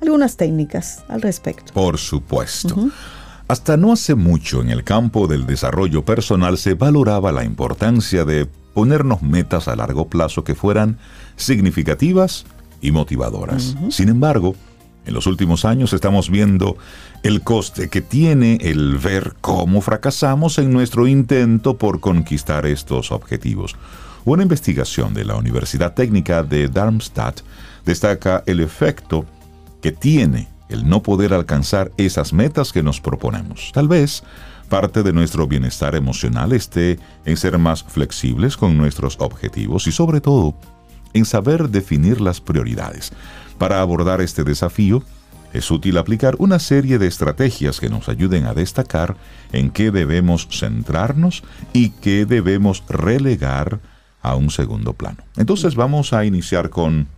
[0.01, 1.72] algunas técnicas al respecto.
[1.72, 2.90] Por supuesto.
[3.53, 8.46] Hasta no hace mucho en el campo del desarrollo personal se valoraba la importancia de
[8.46, 10.96] ponernos metas a largo plazo que fueran
[11.36, 12.46] significativas
[12.80, 13.76] y motivadoras.
[13.90, 14.55] Sin embargo,
[15.05, 16.78] en los últimos años estamos viendo
[17.22, 23.76] el coste que tiene el ver cómo fracasamos en nuestro intento por conquistar estos objetivos.
[24.24, 27.42] Una investigación de la Universidad Técnica de Darmstadt
[27.84, 29.26] destaca el efecto
[29.82, 33.70] que tiene el no poder alcanzar esas metas que nos proponemos.
[33.72, 34.22] Tal vez
[34.68, 40.20] parte de nuestro bienestar emocional esté en ser más flexibles con nuestros objetivos y sobre
[40.20, 40.54] todo
[41.12, 43.12] en saber definir las prioridades.
[43.58, 45.02] Para abordar este desafío,
[45.52, 49.16] es útil aplicar una serie de estrategias que nos ayuden a destacar
[49.52, 51.42] en qué debemos centrarnos
[51.74, 53.80] y qué debemos relegar
[54.22, 55.18] a un segundo plano.
[55.36, 57.08] Entonces vamos a iniciar con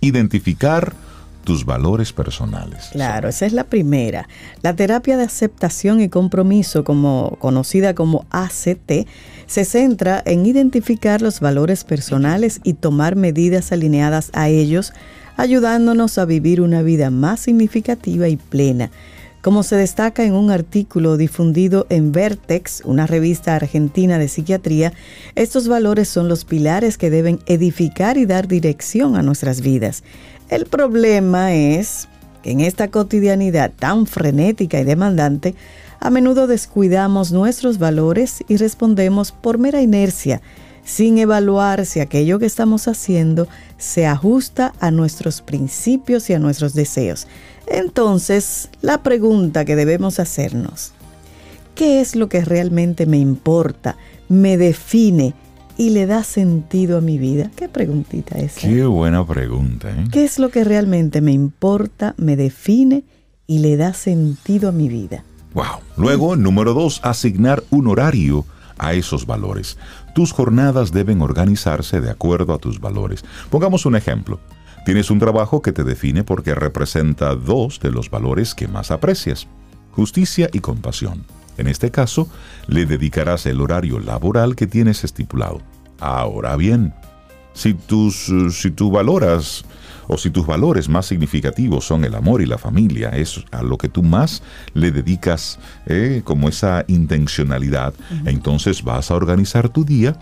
[0.00, 0.94] identificar
[1.42, 2.88] tus valores personales.
[2.92, 4.28] Claro, esa es la primera.
[4.62, 9.06] La terapia de aceptación y compromiso, como, conocida como ACT,
[9.46, 14.92] se centra en identificar los valores personales y tomar medidas alineadas a ellos,
[15.36, 18.90] ayudándonos a vivir una vida más significativa y plena.
[19.42, 24.92] Como se destaca en un artículo difundido en Vertex, una revista argentina de psiquiatría,
[25.34, 30.04] estos valores son los pilares que deben edificar y dar dirección a nuestras vidas.
[30.52, 32.08] El problema es
[32.42, 35.54] que en esta cotidianidad tan frenética y demandante,
[35.98, 40.42] a menudo descuidamos nuestros valores y respondemos por mera inercia,
[40.84, 43.48] sin evaluar si aquello que estamos haciendo
[43.78, 47.26] se ajusta a nuestros principios y a nuestros deseos.
[47.66, 50.92] Entonces, la pregunta que debemos hacernos,
[51.74, 53.96] ¿qué es lo que realmente me importa,
[54.28, 55.32] me define
[55.76, 57.50] y le da sentido a mi vida?
[57.56, 58.54] ¿Qué preguntita es?
[58.54, 59.90] Qué buena pregunta.
[59.90, 60.04] ¿eh?
[60.10, 63.04] ¿Qué es lo que realmente me importa, me define
[63.46, 65.24] y le da sentido a mi vida?
[65.54, 65.80] Wow.
[65.96, 68.44] Luego, número dos, asignar un horario
[68.78, 69.78] a esos valores.
[70.14, 73.24] Tus jornadas deben organizarse de acuerdo a tus valores.
[73.50, 74.40] Pongamos un ejemplo.
[74.84, 79.46] Tienes un trabajo que te define porque representa dos de los valores que más aprecias,
[79.92, 81.24] justicia y compasión.
[81.58, 82.28] En este caso,
[82.66, 85.60] le dedicarás el horario laboral que tienes estipulado.
[86.00, 86.94] Ahora bien,
[87.54, 89.64] si, tus, si tú valoras
[90.08, 93.78] o si tus valores más significativos son el amor y la familia, es a lo
[93.78, 94.42] que tú más
[94.74, 97.94] le dedicas eh, como esa intencionalidad,
[98.24, 100.16] entonces vas a organizar tu día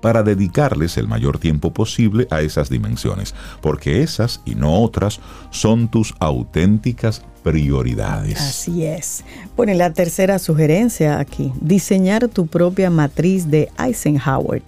[0.00, 5.20] para dedicarles el mayor tiempo posible a esas dimensiones, porque esas y no otras
[5.50, 8.40] son tus auténticas prioridades.
[8.40, 9.24] Así es.
[9.56, 14.62] Bueno, la tercera sugerencia aquí, diseñar tu propia matriz de Eisenhower.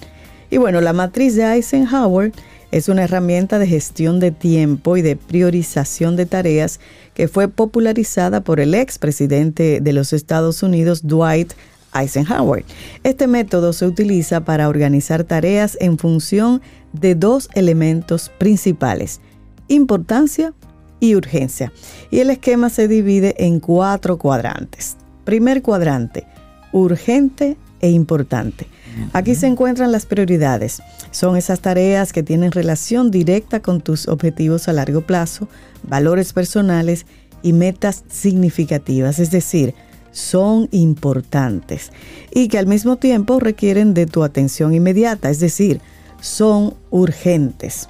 [0.51, 2.33] Y bueno, la matriz de Eisenhower
[2.73, 6.81] es una herramienta de gestión de tiempo y de priorización de tareas
[7.15, 11.53] que fue popularizada por el expresidente de los Estados Unidos, Dwight
[11.95, 12.65] Eisenhower.
[13.03, 16.63] Este método se utiliza para organizar tareas en función
[16.93, 19.21] de dos elementos principales,
[19.69, 20.55] importancia
[21.01, 21.73] y urgencia.
[22.11, 24.97] Y el esquema se divide en cuatro cuadrantes.
[25.25, 26.27] Primer cuadrante,
[26.73, 28.67] urgente e importante.
[29.13, 30.83] Aquí se encuentran las prioridades.
[31.11, 35.49] Son esas tareas que tienen relación directa con tus objetivos a largo plazo,
[35.83, 37.07] valores personales
[37.43, 39.75] y metas significativas, es decir,
[40.13, 41.91] son importantes
[42.31, 45.81] y que al mismo tiempo requieren de tu atención inmediata, es decir,
[46.21, 47.89] son urgentes.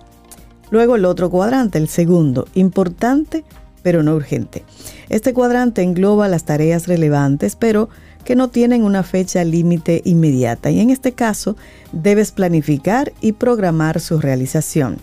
[0.71, 3.45] Luego el otro cuadrante, el segundo, importante
[3.83, 4.65] pero no urgente.
[5.09, 7.89] Este cuadrante engloba las tareas relevantes pero
[8.25, 11.57] que no tienen una fecha límite inmediata y en este caso
[11.91, 14.99] debes planificar y programar su realización.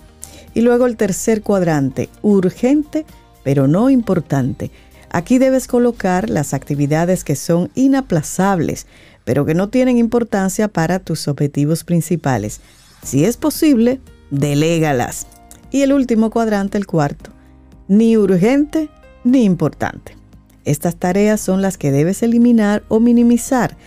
[0.54, 3.06] Y luego el tercer cuadrante, urgente
[3.44, 4.72] pero no importante.
[5.12, 8.86] Aquí debes colocar las actividades que son inaplazables,
[9.26, 12.62] pero que no tienen importancia para tus objetivos principales.
[13.04, 14.00] Si es posible,
[14.30, 15.28] delégalas.
[15.72, 17.32] Y el último cuadrante, el cuarto,
[17.88, 18.90] ni urgente
[19.24, 20.16] ni importante.
[20.66, 23.78] Estas tareas son las que debes eliminar o minimizar,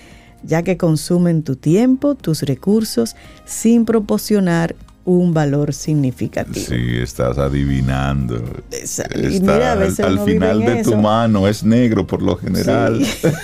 [0.43, 3.15] ya que consumen tu tiempo, tus recursos,
[3.45, 6.65] sin proporcionar un valor significativo.
[6.67, 8.43] Sí, estás adivinando.
[8.71, 12.23] Esa- Está mira, a al- veces al, vive final de tu mano es negro por
[12.23, 13.05] lo general.
[13.05, 13.29] Sí.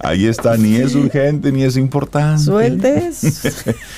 [0.00, 2.42] Ahí está, ni es urgente ni es importante.
[2.44, 3.42] Sueltes.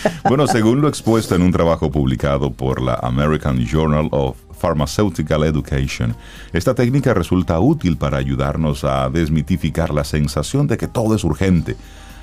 [0.28, 6.14] Bueno, según lo expuesto en un trabajo publicado por la American Journal of Pharmaceutical Education,
[6.52, 11.76] esta técnica resulta útil para ayudarnos a desmitificar la sensación de que todo es urgente.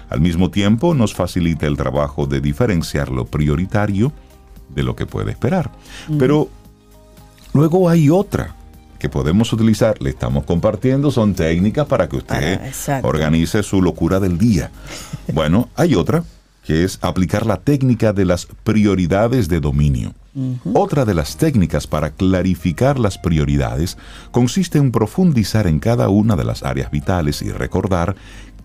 [0.10, 4.12] Al mismo tiempo, nos facilita el trabajo de diferenciar lo prioritario
[4.74, 5.72] de lo que puede esperar.
[6.18, 6.50] Pero
[7.54, 8.56] luego hay otra
[9.00, 14.20] que podemos utilizar, le estamos compartiendo, son técnicas para que usted Ah, organice su locura
[14.20, 14.72] del día.
[15.34, 16.24] Bueno, hay otra
[16.64, 20.14] que es aplicar la técnica de las prioridades de dominio.
[20.74, 23.98] Otra de las técnicas para clarificar las prioridades
[24.32, 28.16] consiste en profundizar en cada una de las áreas vitales y recordar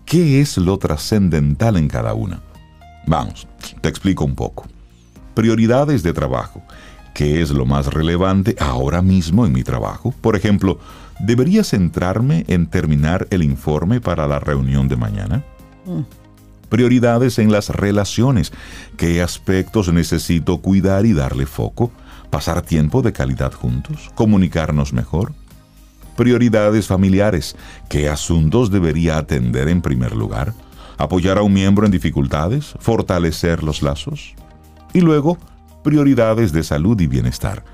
[0.05, 2.41] qué es lo trascendental en cada una.
[3.07, 3.47] Vamos,
[3.81, 4.67] te explico un poco.
[5.35, 6.63] Prioridades de trabajo.
[7.15, 10.15] ¿Qué es lo más relevante ahora mismo en mi trabajo?
[10.21, 10.79] Por ejemplo,
[11.21, 15.45] ¿debería centrarme en terminar el informe para la reunión de mañana?
[16.69, 18.53] Prioridades en las relaciones.
[18.97, 21.91] ¿Qué aspectos necesito cuidar y darle foco?
[22.31, 24.11] ¿Pasar tiempo de calidad juntos?
[24.15, 25.35] ¿Comunicarnos mejor?
[26.17, 27.57] Prioridades familiares.
[27.89, 30.53] ¿Qué asuntos debería atender en primer lugar?
[30.99, 32.75] ¿Apoyar a un miembro en dificultades?
[32.79, 34.35] ¿Fortalecer los lazos?
[34.93, 35.39] Y luego,
[35.83, 37.65] prioridades de salud y bienestar.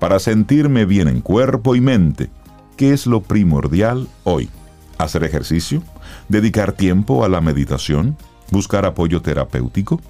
[0.00, 2.30] Para sentirme bien en cuerpo y mente,
[2.76, 4.50] ¿qué es lo primordial hoy?
[4.98, 5.82] ¿Hacer ejercicio?
[6.28, 8.16] ¿Dedicar tiempo a la meditación?
[8.50, 10.00] ¿Buscar apoyo terapéutico?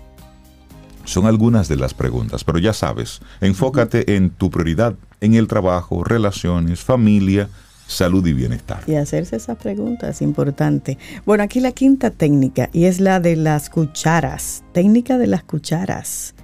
[1.05, 6.03] Son algunas de las preguntas, pero ya sabes, enfócate en tu prioridad, en el trabajo,
[6.03, 7.51] relaciones, familia,
[7.87, 8.83] salud y bienestar.
[8.87, 10.99] Y hacerse esa pregunta es importante.
[11.27, 14.65] Bueno, aquí la quinta técnica y es la de las cucharas.
[14.73, 16.35] Técnica de las cucharas.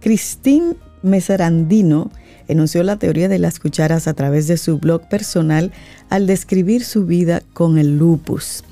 [0.00, 2.10] Christine Meserandino
[2.48, 5.72] enunció la teoría de las cucharas a través de su blog personal
[6.10, 8.64] al describir su vida con el lupus.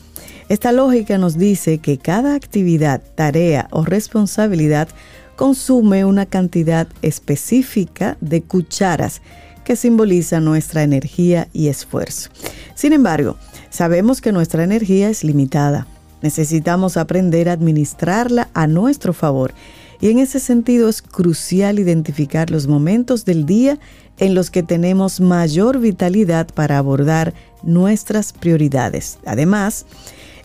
[0.48, 4.88] Esta lógica nos dice que cada actividad, tarea o responsabilidad
[5.36, 9.22] consume una cantidad específica de cucharas
[9.64, 12.30] que simboliza nuestra energía y esfuerzo.
[12.74, 13.36] Sin embargo,
[13.70, 15.86] sabemos que nuestra energía es limitada.
[16.22, 19.52] Necesitamos aprender a administrarla a nuestro favor
[20.00, 23.78] y en ese sentido es crucial identificar los momentos del día
[24.18, 29.18] en los que tenemos mayor vitalidad para abordar nuestras prioridades.
[29.24, 29.86] Además,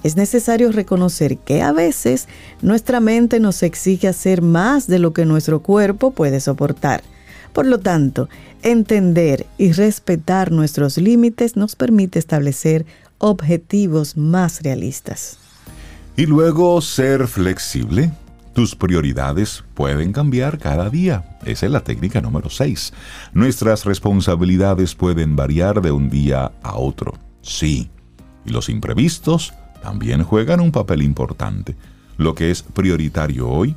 [0.03, 2.27] es necesario reconocer que a veces
[2.61, 7.03] nuestra mente nos exige hacer más de lo que nuestro cuerpo puede soportar.
[7.53, 8.29] Por lo tanto,
[8.61, 12.85] entender y respetar nuestros límites nos permite establecer
[13.17, 15.37] objetivos más realistas.
[16.15, 18.11] Y luego ser flexible.
[18.53, 21.37] Tus prioridades pueden cambiar cada día.
[21.45, 22.93] Esa es la técnica número 6.
[23.33, 27.13] Nuestras responsabilidades pueden variar de un día a otro.
[27.41, 27.89] Sí.
[28.45, 31.75] Y los imprevistos también juegan un papel importante.
[32.17, 33.75] Lo que es prioritario hoy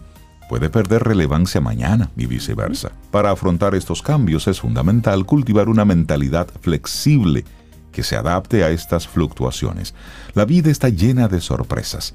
[0.53, 2.92] puede perder relevancia mañana y viceversa.
[3.11, 7.46] Para afrontar estos cambios es fundamental cultivar una mentalidad flexible
[7.90, 9.94] que se adapte a estas fluctuaciones.
[10.34, 12.12] La vida está llena de sorpresas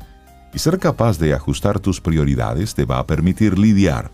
[0.53, 4.11] y ser capaz de ajustar tus prioridades te va a permitir lidiar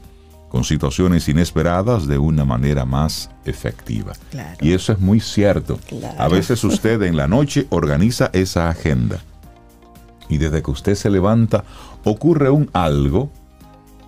[0.48, 4.14] con situaciones inesperadas de una manera más efectiva.
[4.32, 4.58] Claro.
[4.62, 5.82] Y eso es muy cierto.
[5.86, 6.16] Claro.
[6.18, 9.20] A veces usted en la noche organiza esa agenda
[10.30, 11.66] y desde que usted se levanta
[12.06, 13.30] ocurre un algo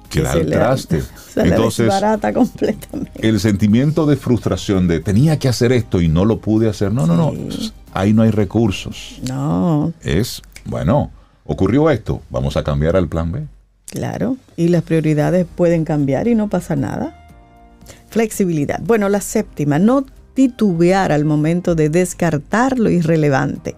[0.09, 1.01] que da el traste.
[1.33, 1.91] Se Entonces,
[2.33, 3.27] completamente.
[3.27, 6.93] el sentimiento de frustración de tenía que hacer esto y no lo pude hacer.
[6.93, 7.33] No, no, no.
[7.93, 9.19] Ahí no hay recursos.
[9.27, 11.11] No, Es, bueno,
[11.45, 13.43] ocurrió esto, vamos a cambiar al plan B.
[13.85, 17.27] Claro, y las prioridades pueden cambiar y no pasa nada.
[18.09, 18.79] Flexibilidad.
[18.81, 23.75] Bueno, la séptima, no titubear al momento de descartar lo irrelevante.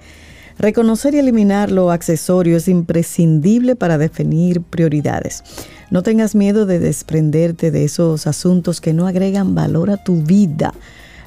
[0.57, 5.43] Reconocer y eliminar lo accesorio es imprescindible para definir prioridades.
[5.89, 10.73] No tengas miedo de desprenderte de esos asuntos que no agregan valor a tu vida.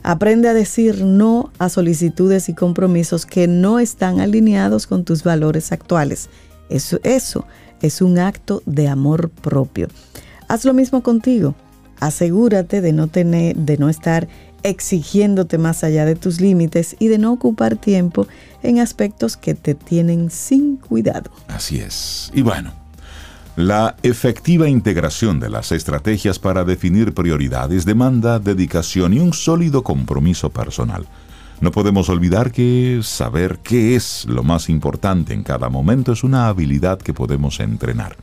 [0.02, 5.72] Aprende a decir no a solicitudes y compromisos que no están alineados con tus valores
[5.72, 6.28] actuales.
[6.68, 7.46] Eso, eso
[7.80, 9.88] es un acto de amor propio.
[10.48, 11.54] Haz lo mismo contigo.
[11.98, 14.28] Asegúrate de no tener, de no estar
[14.62, 18.26] exigiéndote más allá de tus límites y de no ocupar tiempo
[18.62, 21.30] en aspectos que te tienen sin cuidado.
[21.48, 22.30] Así es.
[22.34, 22.72] Y bueno,
[23.57, 30.51] la efectiva integración de las estrategias para definir prioridades demanda dedicación y un sólido compromiso
[30.51, 31.07] personal.
[31.61, 36.48] No podemos olvidar que saber qué es lo más importante en cada momento es una
[36.48, 38.16] habilidad que podemos entrenar.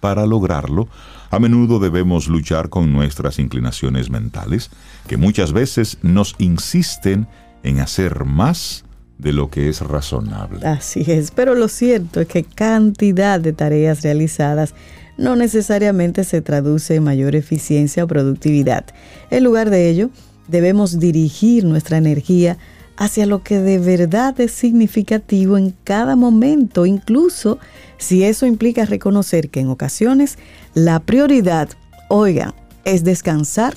[0.00, 0.88] para lograrlo,
[1.30, 4.68] a menudo debemos luchar con nuestras inclinaciones mentales,
[5.06, 7.28] que muchas veces nos insisten
[7.62, 8.84] en hacer más
[9.22, 10.66] de lo que es razonable.
[10.66, 14.74] Así es, pero lo cierto es que cantidad de tareas realizadas
[15.16, 18.84] no necesariamente se traduce en mayor eficiencia o productividad.
[19.30, 20.10] En lugar de ello,
[20.48, 22.58] debemos dirigir nuestra energía
[22.96, 27.58] hacia lo que de verdad es significativo en cada momento, incluso
[27.98, 30.36] si eso implica reconocer que en ocasiones
[30.74, 31.68] la prioridad,
[32.08, 32.54] oigan,
[32.84, 33.74] es descansar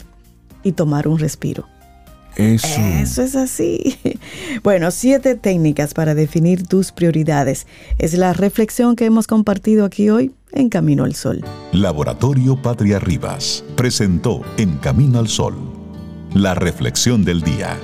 [0.64, 1.68] y tomar un respiro.
[2.36, 2.80] Eso.
[2.80, 3.98] Eso es así.
[4.64, 7.68] Bueno, siete técnicas para definir tus prioridades.
[8.00, 11.44] Es la reflexión que hemos compartido aquí hoy en Camino al Sol.
[11.72, 15.56] Laboratorio Patria Rivas presentó En Camino al Sol,
[16.34, 17.78] la reflexión del día.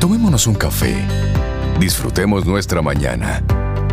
[0.00, 0.96] Tomémonos un café.
[1.78, 3.44] Disfrutemos nuestra mañana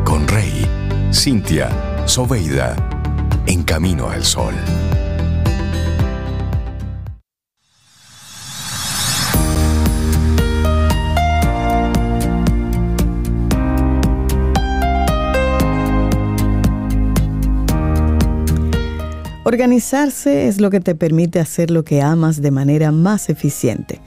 [0.03, 0.65] con Rey,
[1.13, 1.69] Cintia,
[2.07, 2.75] Soveida,
[3.45, 4.55] en Camino al Sol.
[19.43, 23.99] Organizarse es lo que te permite hacer lo que amas de manera más eficiente.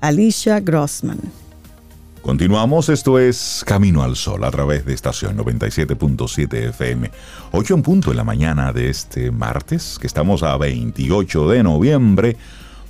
[0.00, 1.18] Alicia Grossman.
[2.22, 7.10] Continuamos, esto es Camino al Sol a través de estación 97.7 FM.
[7.52, 12.36] 8 en punto en la mañana de este martes, que estamos a 28 de noviembre.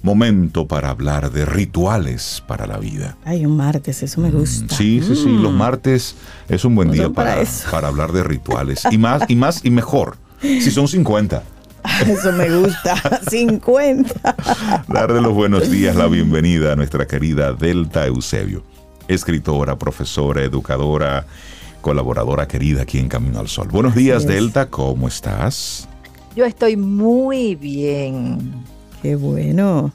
[0.03, 3.17] Momento para hablar de rituales para la vida.
[3.25, 4.75] Ay, un martes, eso me gusta.
[4.75, 5.57] Sí, sí, sí, los Mm.
[5.57, 6.15] martes
[6.49, 8.83] es un buen No día para para, para hablar de rituales.
[8.93, 10.17] Y más, y más, y mejor.
[10.41, 11.43] Si son 50.
[12.07, 13.20] Eso me gusta.
[13.30, 14.36] 50.
[14.89, 18.62] Darle los buenos días, la bienvenida a nuestra querida Delta Eusebio,
[19.09, 21.26] escritora, profesora, educadora,
[21.80, 23.68] colaboradora querida aquí en Camino al Sol.
[23.68, 24.26] Buenos días.
[24.26, 25.89] Delta, ¿cómo estás?
[26.36, 28.64] Yo estoy muy bien.
[29.03, 29.93] Qué bueno.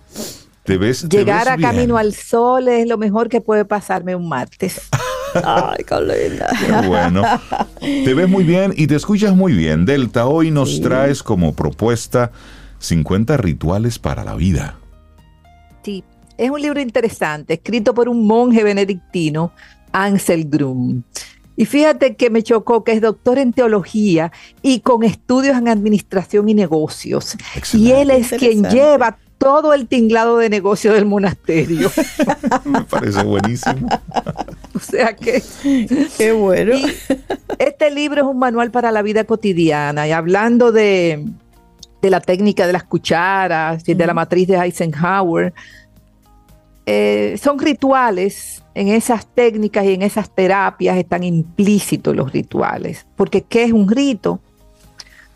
[0.64, 1.06] ¿Te ves?
[1.08, 1.70] te Llegar ves a bien?
[1.70, 4.82] Camino al Sol es lo mejor que puede pasarme un martes.
[5.44, 6.50] Ay, qué linda.
[6.60, 7.22] Qué bueno.
[7.80, 9.86] Te ves muy bien y te escuchas muy bien.
[9.86, 10.82] Delta, hoy nos Sí.
[10.82, 12.32] traes como propuesta
[12.80, 14.78] 50 rituales para la vida.
[15.84, 16.04] Sí,
[16.38, 19.52] es un libro interesante, escrito por un monje benedictino,
[19.92, 21.04] Ansel Grum.
[21.56, 24.32] Y fíjate que me chocó que es doctor en teología
[24.64, 27.36] y con estudios en administración y negocios.
[27.36, 28.02] Y Excelente.
[28.02, 31.92] él es quien lleva todo el tinglado de negocio del monasterio.
[32.66, 33.88] Me parece buenísimo.
[34.76, 35.44] o sea que
[36.18, 36.76] Qué bueno.
[36.76, 36.86] Y
[37.60, 40.08] este libro es un manual para la vida cotidiana.
[40.08, 41.26] Y hablando de,
[42.02, 45.54] de la técnica de las cucharas y de la matriz de Eisenhower,
[46.86, 48.60] eh, son rituales.
[48.76, 53.06] En esas técnicas y en esas terapias están implícitos los rituales.
[53.16, 54.40] Porque ¿qué es un rito?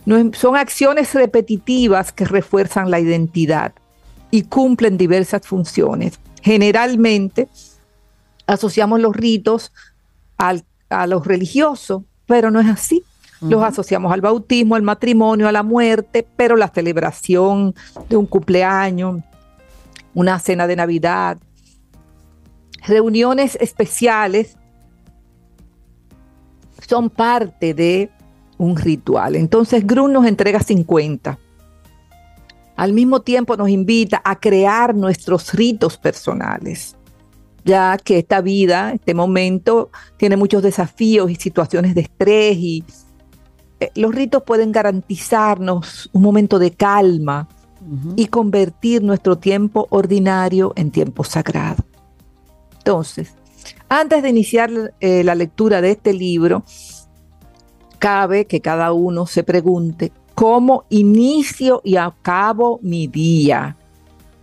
[0.06, 3.74] No es- son acciones repetitivas que refuerzan la identidad
[4.32, 6.20] y cumplen diversas funciones.
[6.42, 7.48] Generalmente
[8.46, 9.72] asociamos los ritos
[10.38, 13.04] al- a los religiosos, pero no es así.
[13.42, 17.76] Los asociamos al bautismo, al matrimonio, a la muerte, pero la celebración
[18.10, 19.22] de un cumpleaños,
[20.16, 21.38] una cena de Navidad,
[22.88, 24.58] reuniones especiales
[26.88, 28.10] son parte de
[28.58, 29.36] un ritual.
[29.36, 31.38] Entonces Grun nos entrega 50.
[32.78, 36.98] Al mismo tiempo nos invita a crear nuestros ritos personales
[37.68, 42.86] ya que esta vida, este momento, tiene muchos desafíos y situaciones de estrés y
[43.82, 47.50] eh, los ritos pueden garantizarnos un momento de calma
[48.16, 51.86] y convertir nuestro tiempo ordinario en tiempo sagrado.
[52.80, 53.34] Entonces,
[53.88, 56.64] antes de iniciar eh, la lectura de este libro,
[58.00, 63.76] cabe que cada uno se pregunte, ¿cómo inicio y acabo mi día?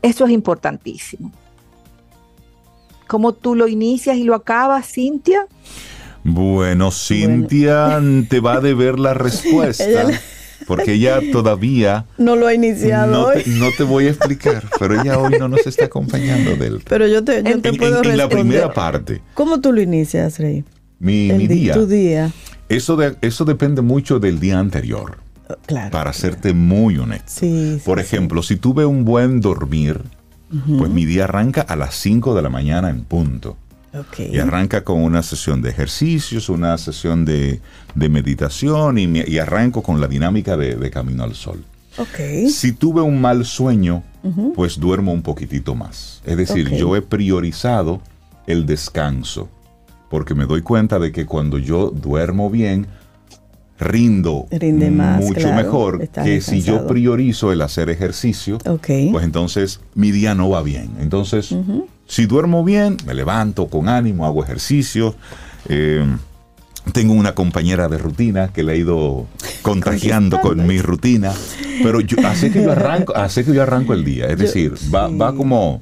[0.02, 1.30] Eso es importantísimo.
[3.06, 5.46] ¿Cómo tú lo inicias y lo acabas, Cintia?
[6.24, 9.84] Bueno, Cintia te va a deber la respuesta.
[9.84, 10.20] Ella
[10.66, 13.42] Porque ella todavía No lo ha iniciado no hoy.
[13.44, 17.06] te, no te voy a explicar, pero ella hoy no nos está acompañando del Pero
[17.06, 20.40] yo te, yo en, te en- puedo en la primera parte, ¿Cómo tú lo inicias,
[20.40, 20.64] Rey?
[20.98, 21.74] mi, día.
[21.74, 22.32] Tu día.
[22.68, 25.18] Eso, de, eso depende mucho del día anterior,
[25.66, 25.90] Claro.
[25.90, 27.30] para serte muy honesto.
[27.40, 28.04] Sí, Por sí.
[28.06, 30.00] ejemplo, si tuve un buen dormir,
[30.78, 33.56] pues mi día arranca a las 5 de la mañana en punto.
[34.18, 37.60] Y arranca con una sesión de ejercicios, una sesión de,
[37.94, 41.64] de meditación y, me- y arranco con la dinámica de, de Camino al Sol.
[42.50, 44.02] Si tuve un mal sueño,
[44.56, 46.22] pues duermo un poquitito más.
[46.24, 48.00] Es decir, yo he priorizado
[48.48, 49.48] el descanso,
[50.10, 52.88] porque me doy cuenta de que cuando yo duermo bien,
[53.78, 59.80] rindo Rinde más, mucho claro, mejor que si yo priorizo el hacer ejercicio, pues entonces
[59.94, 60.90] mi día no va bien.
[61.00, 61.54] Entonces,
[62.06, 65.14] si duermo bien, me levanto con ánimo, hago ejercicio.
[65.68, 66.04] eh,
[66.92, 69.26] tengo una compañera de rutina que le ha ido
[69.62, 71.32] contagiando con mi rutina,
[71.82, 75.08] pero yo, así que yo arranco, así que yo arranco el día, es decir, va,
[75.08, 75.80] va como,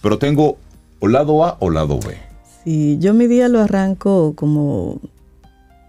[0.00, 0.56] pero tengo
[1.00, 2.16] o lado A o lado B.
[2.62, 5.00] Sí, yo mi día lo arranco como,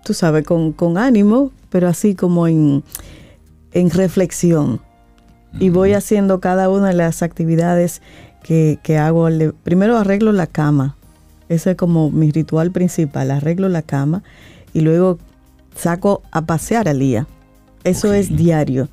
[0.05, 2.83] tú sabes, con, con ánimo, pero así como en,
[3.73, 4.79] en reflexión.
[5.59, 8.01] Y voy haciendo cada una de las actividades
[8.43, 9.27] que, que hago.
[9.63, 10.95] Primero arreglo la cama.
[11.49, 13.31] Ese es como mi ritual principal.
[13.31, 14.23] Arreglo la cama
[14.73, 15.17] y luego
[15.75, 17.27] saco a pasear al día.
[17.83, 18.89] Eso es diario.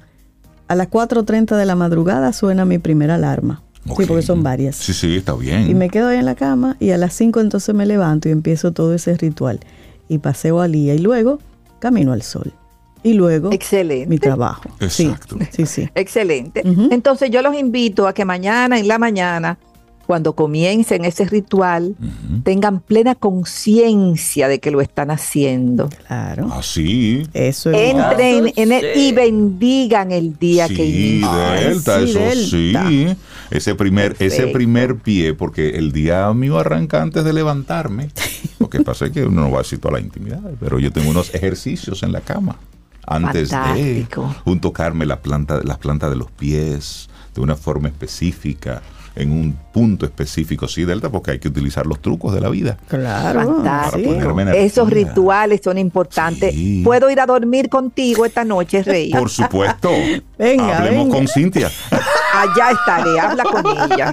[0.68, 3.62] A las 4.30 de la madrugada suena mi primera alarma.
[3.84, 4.76] Sí, porque son varias.
[4.76, 5.68] Sí, sí, está bien.
[5.68, 8.32] Y me quedo ahí en la cama y a las 5 entonces me levanto y
[8.32, 9.60] empiezo todo ese ritual.
[10.08, 11.38] Y paseo al día y luego
[11.78, 12.52] camino al sol.
[13.04, 14.06] Y luego Excelente.
[14.08, 14.68] mi trabajo.
[14.80, 15.36] Exacto.
[15.40, 15.88] Sí, sí, sí.
[15.94, 16.62] Excelente.
[16.90, 19.58] Entonces yo los invito a que mañana en la mañana,
[20.06, 21.96] cuando comiencen ese ritual,
[22.44, 25.88] tengan plena conciencia de que lo están haciendo.
[26.06, 26.48] Claro.
[26.52, 27.26] Así.
[27.32, 27.90] Eso es.
[27.94, 31.52] Entren en el- y bendigan el día que inicia.
[31.54, 32.88] Delta, Ay, sí, eso Delta.
[32.88, 33.06] sí.
[33.52, 38.08] Ese primer, ese primer pie, porque el día mío arranca antes de levantarme.
[38.58, 40.90] Lo que pasa es que uno no va a decir toda la intimidad, pero yo
[40.92, 42.56] tengo unos ejercicios en la cama.
[43.06, 44.34] Antes Fantástico.
[44.44, 48.82] de un tocarme la planta, las plantas de los pies de una forma específica,
[49.14, 52.78] en un punto específico, sí, Delta, porque hay que utilizar los trucos de la vida.
[52.88, 53.62] Claro.
[54.54, 56.54] Esos rituales son importantes.
[56.54, 56.82] Sí.
[56.84, 59.10] ¿Puedo ir a dormir contigo esta noche, Rey?
[59.10, 59.90] Por supuesto.
[60.38, 61.16] Venga, Hablemos venga.
[61.16, 61.70] con Cintia.
[62.34, 64.12] Allá estaré, habla con ella.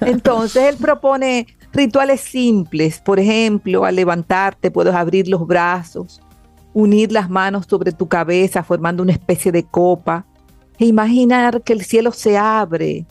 [0.02, 3.00] Entonces él propone rituales simples.
[3.00, 6.20] Por ejemplo, al levantarte puedes abrir los brazos,
[6.72, 10.24] unir las manos sobre tu cabeza formando una especie de copa
[10.78, 13.06] imaginar que el cielo se abre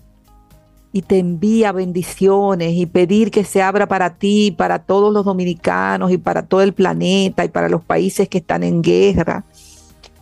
[0.91, 6.11] y te envía bendiciones y pedir que se abra para ti, para todos los dominicanos
[6.11, 9.43] y para todo el planeta y para los países que están en guerra.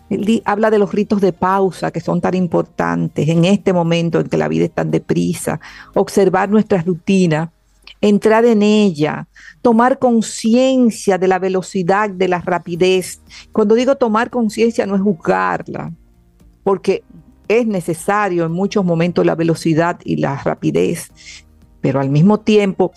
[0.10, 4.28] Él habla de los ritos de pausa que son tan importantes en este momento en
[4.28, 5.60] que la vida es tan deprisa,
[5.94, 7.52] observar nuestra rutina,
[8.00, 9.28] entrar en ella,
[9.62, 13.22] tomar conciencia de la velocidad, de la rapidez.
[13.52, 15.92] Cuando digo tomar conciencia no es juzgarla,
[16.64, 17.04] porque
[17.60, 21.12] es necesario en muchos momentos la velocidad y la rapidez,
[21.82, 22.91] pero al mismo tiempo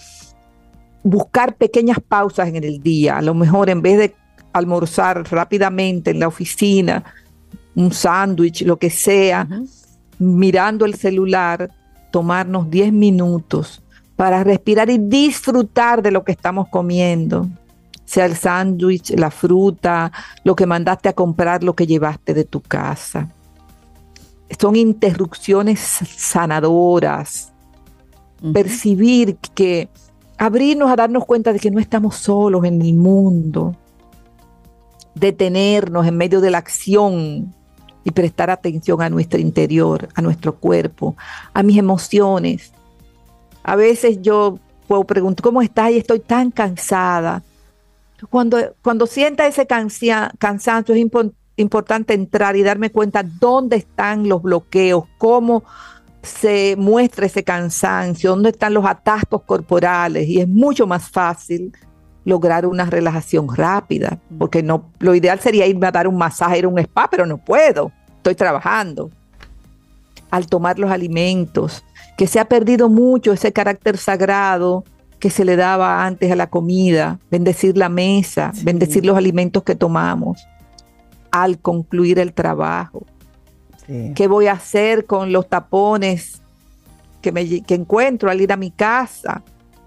[1.03, 4.15] buscar pequeñas pausas en el día, a lo mejor en vez de
[4.53, 7.05] almorzar rápidamente en la oficina,
[7.75, 9.47] un sándwich, lo que sea,
[10.19, 11.71] mirando el celular,
[12.11, 13.83] tomarnos 10 minutos
[14.17, 17.49] para respirar y disfrutar de lo que estamos comiendo,
[18.05, 20.13] sea el sándwich, la fruta,
[20.45, 23.29] lo que mandaste a comprar, lo que llevaste de tu casa.
[24.59, 27.53] Son interrupciones sanadoras,
[28.53, 29.89] percibir que
[30.39, 33.75] abrirnos a darnos cuenta de que no estamos solos en el mundo,
[35.15, 37.55] detenernos en medio de la acción
[38.05, 41.17] y prestar atención a nuestro interior, a nuestro cuerpo,
[41.53, 42.73] a mis emociones.
[43.63, 45.91] A veces yo puedo preguntar, ¿cómo estás?
[45.93, 47.43] Y estoy tan cansada.
[48.29, 54.29] Cuando, cuando sienta ese cansia- cansancio es impo- importante entrar y darme cuenta dónde están
[54.29, 55.63] los bloqueos, cómo
[56.23, 61.73] se muestra ese cansancio, dónde están los atascos corporales y es mucho más fácil
[62.25, 66.65] lograr una relajación rápida, porque no lo ideal sería irme a dar un masaje, ir
[66.65, 69.11] a un spa, pero no puedo, estoy trabajando.
[70.31, 71.85] Al tomar los alimentos,
[72.17, 74.85] que se ha perdido mucho ese carácter sagrado
[75.21, 78.65] que se le daba antes a la comida, bendecir la mesa, Sí.
[78.65, 80.47] bendecir los alimentos que tomamos,
[81.35, 83.05] al concluir el trabajo.
[83.89, 84.13] Sí.
[84.15, 86.41] ¿Qué voy a hacer con los tapones
[87.21, 89.43] que, me, que encuentro al ir a mi casa?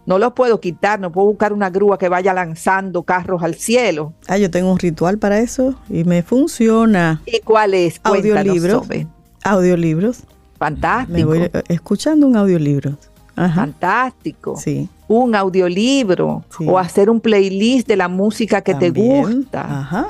[0.06, 4.14] No los puedo quitar, no puedo buscar una grúa que vaya lanzando carros al cielo.
[4.28, 7.22] Ah, yo tengo un ritual para eso y me funciona.
[7.26, 8.00] ¿Y cuál es?
[8.02, 8.84] Cuéntanos, Audiolibro.
[8.84, 9.08] Sobe.
[9.44, 10.24] Audiolibros.
[10.58, 11.18] Fantástico.
[11.18, 12.98] Me voy eh, escuchando un audiolibro.
[13.38, 13.62] Ajá.
[13.62, 14.58] Fantástico.
[14.58, 14.90] Sí.
[15.08, 16.66] Un audiolibro Sí.
[16.68, 19.62] o hacer un playlist de la música que te gusta.
[19.62, 20.10] Ajá.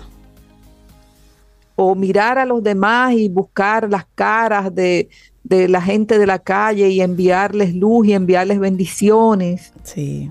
[1.80, 5.08] O mirar a los demás y buscar las caras de,
[5.44, 9.72] de la gente de la calle y enviarles luz y enviarles bendiciones.
[9.84, 10.30] Sí.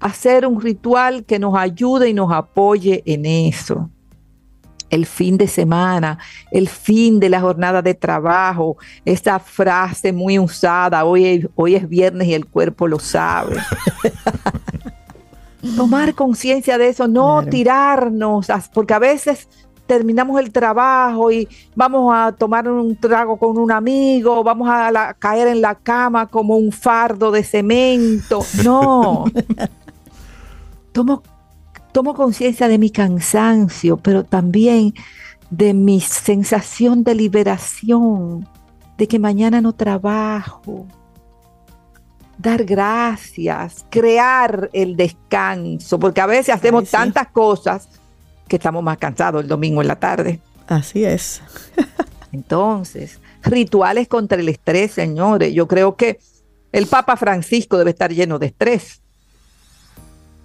[0.00, 3.90] Hacer un ritual que nos ayude y nos apoye en eso.
[4.88, 6.18] El fin de semana,
[6.50, 11.86] el fin de la jornada de trabajo, esa frase muy usada, hoy, es- hoy es
[11.86, 13.56] viernes y el cuerpo lo sabe.
[15.76, 17.50] tomar conciencia de eso, no Claro.
[17.50, 19.48] tirarnos, porque a veces
[19.88, 25.14] terminamos el trabajo y vamos a tomar un trago con un amigo, vamos a la-
[25.14, 28.44] caer en la cama como un fardo de cemento.
[28.62, 29.24] No.
[30.92, 31.22] tomo
[31.90, 34.94] tomo conciencia de mi cansancio, pero también
[35.50, 38.46] de mi sensación de liberación,
[38.98, 40.86] de que mañana no trabajo.
[42.36, 46.90] Dar gracias, crear el descanso, porque a veces hacemos sí.
[46.92, 47.88] tantas cosas
[48.48, 50.40] que estamos más cansados el domingo en la tarde.
[50.66, 51.42] Así es.
[52.32, 55.52] Entonces, rituales contra el estrés, señores.
[55.54, 56.18] Yo creo que
[56.72, 59.00] el Papa Francisco debe estar lleno de estrés.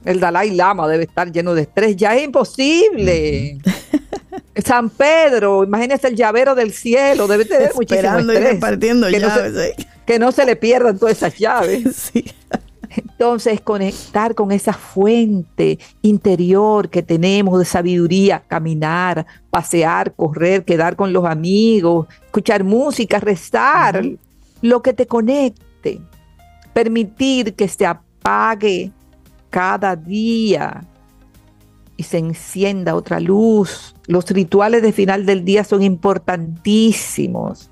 [0.05, 1.95] El Dalai Lama debe estar lleno de estrés.
[1.95, 3.57] Ya es imposible.
[4.63, 9.27] San Pedro, imagínese el llavero del cielo, debe tener muchísimo Esperando y repartiendo que, no
[9.27, 9.53] llaves.
[9.53, 9.75] se, ¿eh?
[10.05, 11.83] que no se le pierdan todas esas llaves.
[12.13, 12.25] Sí.
[12.95, 21.13] Entonces, conectar con esa fuente interior que tenemos de sabiduría, caminar, pasear, correr, quedar con
[21.13, 24.03] los amigos, escuchar música, rezar,
[24.61, 26.01] lo que te conecte,
[26.73, 28.91] permitir que se apague
[29.49, 30.83] cada día
[31.97, 33.95] y se encienda otra luz.
[34.07, 37.69] Los rituales de final del día son importantísimos.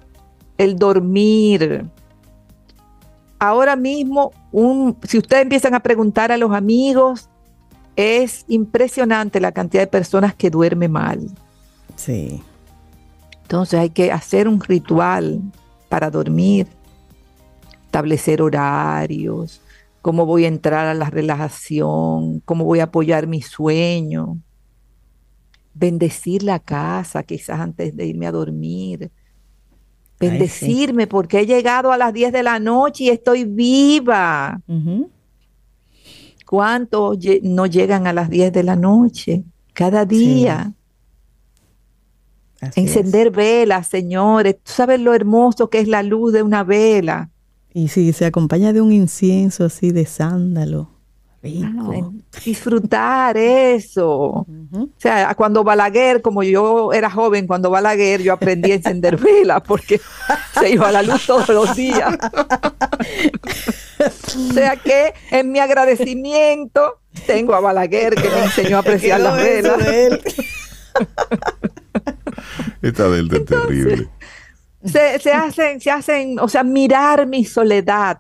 [0.58, 1.90] El dormir,
[3.42, 7.28] ahora mismo, un, si ustedes empiezan a preguntar a los amigos,
[7.96, 11.28] es impresionante la cantidad de personas que duermen mal.
[11.96, 12.40] Sí.
[13.42, 15.42] Entonces hay que hacer un ritual
[15.90, 16.68] para dormir,
[17.86, 19.60] establecer horarios,
[20.04, 24.38] cómo voy a entrar a la relajación, cómo voy a apoyar mi sueño,
[25.74, 29.10] bendecir la casa quizás antes de irme a dormir,
[30.22, 30.30] sí.
[30.30, 34.62] bendecirme porque he llegado a las 10 de la noche y estoy viva.
[36.46, 39.44] ¿Cuántos no llegan a las 10 de la noche?
[39.74, 40.74] Cada día.
[42.62, 42.78] Es.
[42.78, 44.58] Encender velas, señores.
[44.64, 47.30] ¿Tú sabes lo hermoso que es la luz de una vela?
[47.74, 50.90] Y si se acompaña de un incienso así de sándalo.
[51.44, 51.92] Rico.
[51.92, 52.12] Ah,
[52.46, 54.08] Disfrutar eso.
[54.08, 54.46] O
[54.98, 60.00] sea, cuando Balaguer, como yo era joven, cuando Balaguer, yo aprendí a encender velas porque
[60.60, 62.16] se iba la luz todos los días.
[64.00, 69.38] o sea que en mi agradecimiento tengo a Balaguer que me enseñó a apreciar las
[69.38, 69.78] velas.
[69.80, 70.22] de él.
[72.82, 74.10] Esta delta es terrible.
[74.86, 78.20] se, se hacen, se hacen, o sea, mirar mi soledad.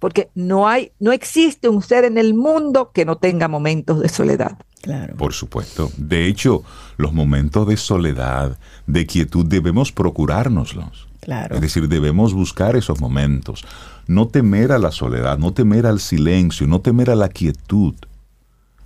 [0.00, 4.08] Porque no hay, no existe un ser en el mundo que no tenga momentos de
[4.08, 4.58] soledad.
[4.82, 5.14] Claro.
[5.16, 5.92] Por supuesto.
[5.96, 6.64] De hecho,
[6.96, 11.06] los momentos de soledad, de quietud, debemos procurárnoslos.
[11.20, 11.54] Claro.
[11.54, 13.64] Es decir, debemos buscar esos momentos.
[14.06, 17.94] No temer a la soledad, no temer al silencio, no temer a la quietud.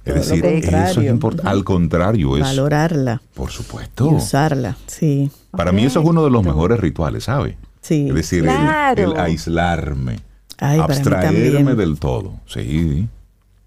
[0.05, 1.49] Es decir, eso es importante.
[1.49, 2.43] Al contrario, es.
[2.43, 4.07] Valorarla Por y supuesto.
[4.09, 4.77] usarla.
[4.87, 5.31] Sí.
[5.51, 7.57] Para mí eso es uno de los mejores rituales, ¿sabe?
[7.81, 8.09] Sí.
[8.09, 10.19] Es decir, el, aislarme,
[10.59, 12.35] Ay, para mí abstraerme del todo.
[12.47, 13.09] Sí.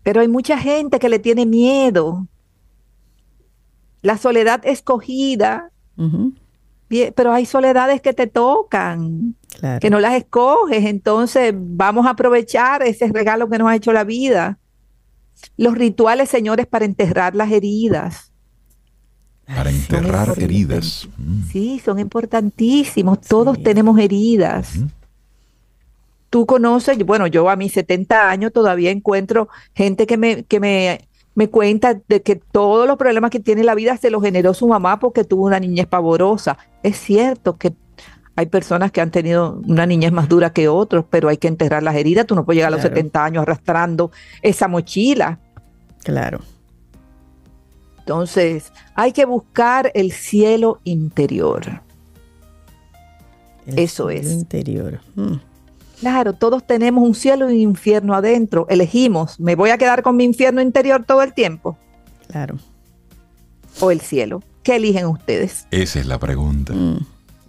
[0.03, 2.27] Pero hay mucha gente que le tiene miedo.
[4.01, 5.71] La soledad escogida,
[6.89, 9.79] bien, pero hay soledades que te tocan, Claro.
[9.79, 10.85] que no las escoges.
[10.85, 14.59] Entonces vamos a aprovechar ese regalo que nos ha hecho la vida.
[15.57, 18.31] Los rituales, señores, para enterrar las heridas.
[19.45, 21.07] Para enterrar heridas.
[21.17, 21.43] Mm.
[21.51, 23.21] Sí, son importantísimos.
[23.21, 23.63] Todos Sí.
[23.63, 24.75] tenemos heridas.
[24.77, 24.87] Ujú.
[26.29, 31.07] Tú conoces, bueno, yo a mis 70 años todavía encuentro gente que me, que me,
[31.35, 34.67] me cuenta de que todos los problemas que tiene la vida se los generó su
[34.67, 36.57] mamá porque tuvo una niñez pavorosa.
[36.83, 37.73] Es cierto que
[38.35, 41.81] hay personas que han tenido una niñez más dura que otros, pero hay que enterrar
[41.81, 42.25] las heridas.
[42.27, 42.95] Tú no puedes llegar a los Claro.
[42.95, 44.11] 70 años arrastrando
[44.41, 45.39] esa mochila.
[46.03, 46.39] Claro.
[47.99, 51.81] Entonces, hay que buscar el cielo interior.
[53.65, 54.31] El Eso cielo es.
[54.31, 54.99] interior.
[55.15, 55.33] Mm.
[55.99, 58.67] Claro, todos tenemos un cielo y un infierno adentro.
[58.69, 61.77] Elegimos, ¿me voy a quedar con mi infierno interior todo el tiempo?
[62.27, 62.57] Claro.
[63.79, 64.43] ¿O el cielo?
[64.63, 65.65] ¿Qué eligen ustedes?
[65.71, 66.73] Esa es la pregunta.
[66.73, 66.99] Mm.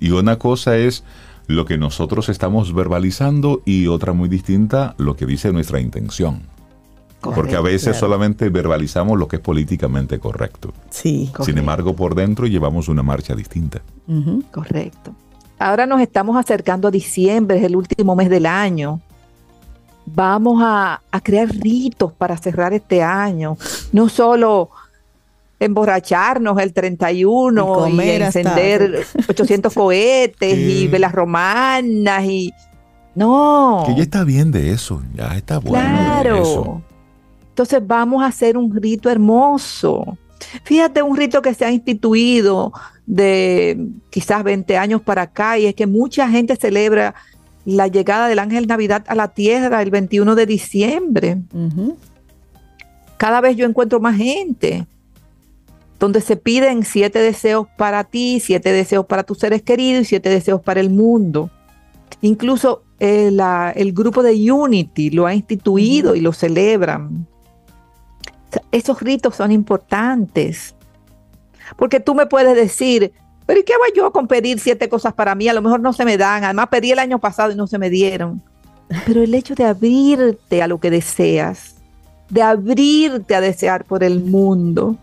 [0.00, 1.04] Y una cosa es
[1.46, 6.42] lo que nosotros estamos verbalizando y otra muy distinta, lo que dice nuestra intención.
[7.20, 7.98] Porque a veces claro.
[7.98, 10.72] solamente verbalizamos lo que es políticamente correcto.
[10.90, 11.24] Sí.
[11.24, 11.58] Sin Correcto.
[11.58, 13.82] embargo, por dentro llevamos una marcha distinta.
[14.52, 15.14] Correcto.
[15.58, 19.00] Ahora nos estamos acercando a diciembre, es el último mes del año.
[20.06, 23.56] Vamos a, a crear ritos para cerrar este año.
[23.92, 24.70] No solo
[25.60, 32.52] emborracharnos el 31 Y y, comer hasta- encender 800 cohetes y velas romanas y...
[33.14, 33.82] No.
[33.86, 36.62] Que ya está bien de eso, ya está bueno de eso.
[36.62, 36.82] Claro.
[37.48, 40.16] Entonces vamos a hacer un rito hermoso.
[40.62, 42.72] Fíjate un rito que se ha instituido
[43.08, 47.14] de quizás 20 años para acá y es que mucha gente celebra
[47.64, 51.38] la llegada del ángel Navidad a la tierra el 21 de diciembre.
[53.16, 54.86] Cada vez yo encuentro más gente
[55.98, 60.28] donde se piden siete deseos para ti, siete deseos para tus seres queridos y siete
[60.28, 61.50] deseos para el mundo.
[62.20, 63.32] Incluso eh,
[63.74, 67.26] el grupo de Unity lo ha instituido y lo celebran.
[68.70, 70.74] Esos ritos son importantes.
[71.76, 73.12] Porque tú me puedes decir,
[73.46, 75.48] pero ¿y qué voy yo con pedir siete cosas para mí?
[75.48, 76.44] A lo mejor no se me dan.
[76.44, 78.42] Además, pedí el año pasado y no se me dieron.
[79.06, 81.76] Pero el hecho de abrirte a lo que deseas,
[82.30, 84.96] de abrirte a desear por el mundo,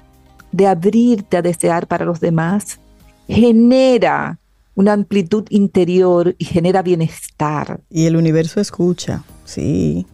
[0.51, 2.79] de abrirte a desear para los demás,
[3.27, 4.37] genera
[4.75, 7.79] una amplitud interior y genera bienestar.
[7.89, 10.05] Y el universo escucha, sí.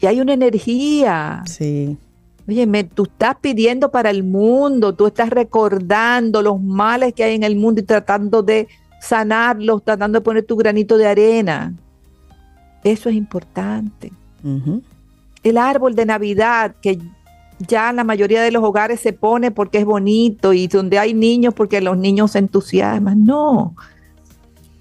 [0.00, 1.42] Y hay una energía.
[1.46, 1.96] Sí.
[2.50, 7.44] Oye, tú estás pidiendo para el mundo, tú estás recordando los males que hay en
[7.44, 8.66] el mundo y tratando de
[9.00, 11.72] sanarlos, tratando de poner tu granito de arena.
[12.82, 14.10] Eso es importante.
[15.44, 16.98] El árbol de Navidad que
[17.60, 21.14] ya en la mayoría de los hogares se pone porque es bonito y donde hay
[21.14, 23.24] niños porque los niños se entusiasman.
[23.24, 23.76] No.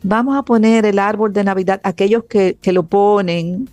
[0.02, 3.70] Vamos a poner el árbol de Navidad, aquellos que, que lo ponen,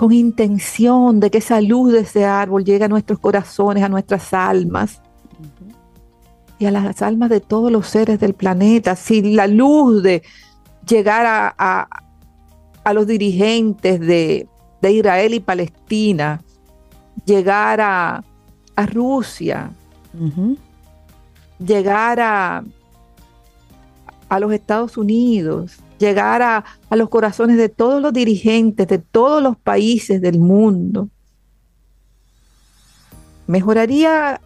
[0.00, 4.32] con intención de que esa luz de ese árbol llegue a nuestros corazones, a nuestras
[4.32, 5.02] almas.
[6.58, 8.96] Y a las almas de todos los seres del planeta.
[8.96, 10.22] Si la luz de
[10.88, 11.86] llegar a,
[12.82, 14.48] a, los dirigentes de,
[14.80, 16.40] Israel y Palestina,
[17.26, 18.24] llegar a,
[18.86, 19.70] Rusia,
[21.58, 22.64] llegar a,
[24.30, 29.56] a los Estados Unidos, llegar a, los corazones de todos los dirigentes de todos los
[29.56, 31.08] países del mundo.
[33.46, 34.40] ¿Mejoraría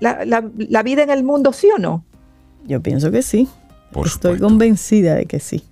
[0.00, 2.04] la, vida en el mundo, sí o no?
[2.66, 3.48] Yo pienso que sí.
[4.04, 5.64] Estoy convencida de que sí.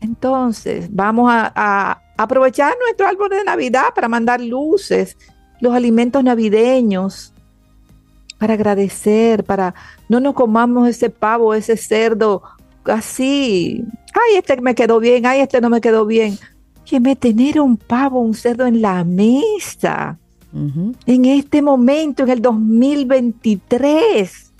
[0.00, 5.16] Entonces, vamos a, a, aprovechar nuestro árbol de Navidad para mandar luces,
[5.60, 7.32] los alimentos navideños,
[8.38, 9.74] para agradecer, para
[10.08, 12.42] no nos comamos ese pavo, ese cerdo
[12.84, 16.38] así, ay, este me quedó bien, ay, este no me quedó bien.
[17.00, 20.18] me tener un pavo, un cerdo en la mesa,
[20.52, 24.50] en este momento, en el 2023.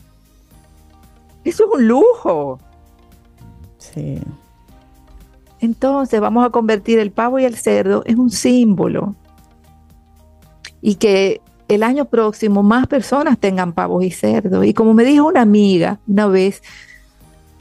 [1.45, 2.61] Eso es un lujo.
[3.79, 4.21] Sí.
[5.61, 9.15] Entonces vamos a convertir el pavo y el cerdo en un símbolo.
[10.81, 14.65] Y que el año próximo más personas tengan pavos y cerdos.
[14.65, 16.63] Y como me dijo una amiga una vez,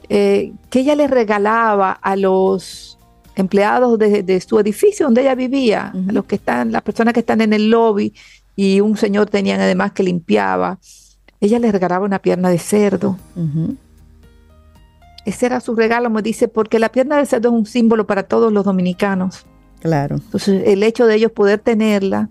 [0.10, 2.97] eh, que ella le regalaba a los
[3.36, 7.41] empleados de, su edificio donde ella vivía, a los que están, las personas que están
[7.41, 8.14] en el lobby,
[8.55, 10.80] y un señor tenía además que limpiaba,
[11.39, 13.18] ella le regalaba una pierna de cerdo.
[15.26, 18.24] Ese era su regalo, me dice, porque la pierna de cerdo es un símbolo para
[18.24, 19.45] todos los dominicanos.
[19.80, 20.16] Claro.
[20.16, 22.30] Entonces, el hecho de ellos poder tenerla,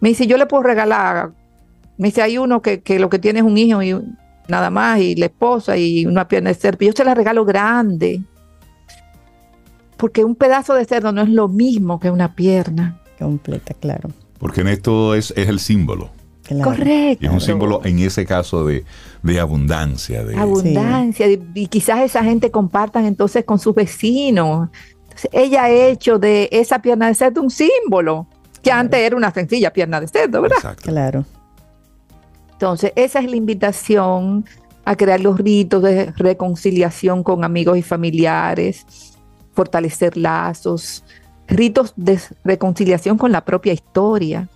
[0.00, 1.32] me dice, yo le puedo regalar,
[1.98, 3.94] me dice, hay uno que, que lo que tiene es un hijo y
[4.48, 6.84] nada más, y la esposa y una pierna de cerdo.
[6.84, 8.22] Yo se la regalo grande.
[9.96, 13.00] Porque un pedazo de cerdo no es lo mismo que una pierna.
[13.18, 14.10] Completa, claro.
[14.38, 16.10] Porque en esto es, es el símbolo.
[16.62, 17.24] Correcto.
[17.24, 18.84] Y es un símbolo en ese caso de,
[19.40, 20.24] abundancia.
[20.24, 20.36] De...
[20.36, 21.26] Abundancia.
[21.54, 24.68] Y quizás esa gente compartan entonces con sus vecinos.
[25.02, 28.28] Entonces, ella ha hecho de esa pierna de cerdo un símbolo,
[28.62, 30.58] que antes era una sencilla pierna de cerdo, ¿verdad?
[30.58, 30.90] Exacto.
[30.90, 31.24] Claro.
[32.56, 34.46] Entonces, esa es la invitación
[34.86, 39.18] a crear los ritos de reconciliación con amigos y familiares,
[39.52, 41.04] fortalecer lazos,
[41.48, 44.48] ritos de reconciliación con la propia historia.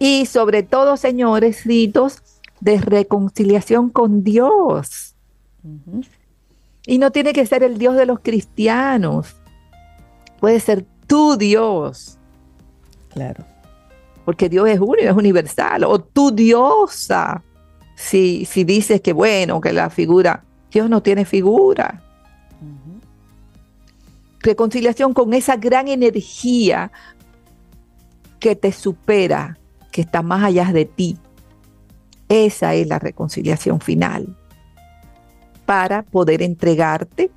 [0.00, 2.18] Y sobre todo, señores, ritos
[2.60, 5.14] de reconciliación con Dios.
[6.86, 9.36] Y no tiene que ser el Dios de los cristianos,
[10.40, 12.18] puede ser tu Dios.
[13.10, 13.51] Claro
[14.24, 17.42] porque Dios es único, es universal, o tu diosa,
[17.94, 22.02] si, si dices que bueno, que la figura, Dios no tiene figura.
[24.40, 26.90] Reconciliación con esa gran energía
[28.40, 29.58] que te supera,
[29.92, 31.16] que está más allá de ti.
[32.28, 34.36] Esa es la reconciliación final
[35.66, 37.30] para poder entregarte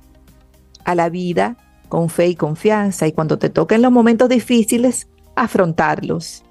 [0.84, 1.56] a la vida
[1.88, 5.06] con fe y confianza y cuando te toquen los momentos difíciles,
[5.36, 6.42] afrontarlos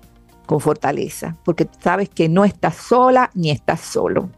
[0.46, 4.30] con fortaleza, porque sabes que no estás sola ni estás solo.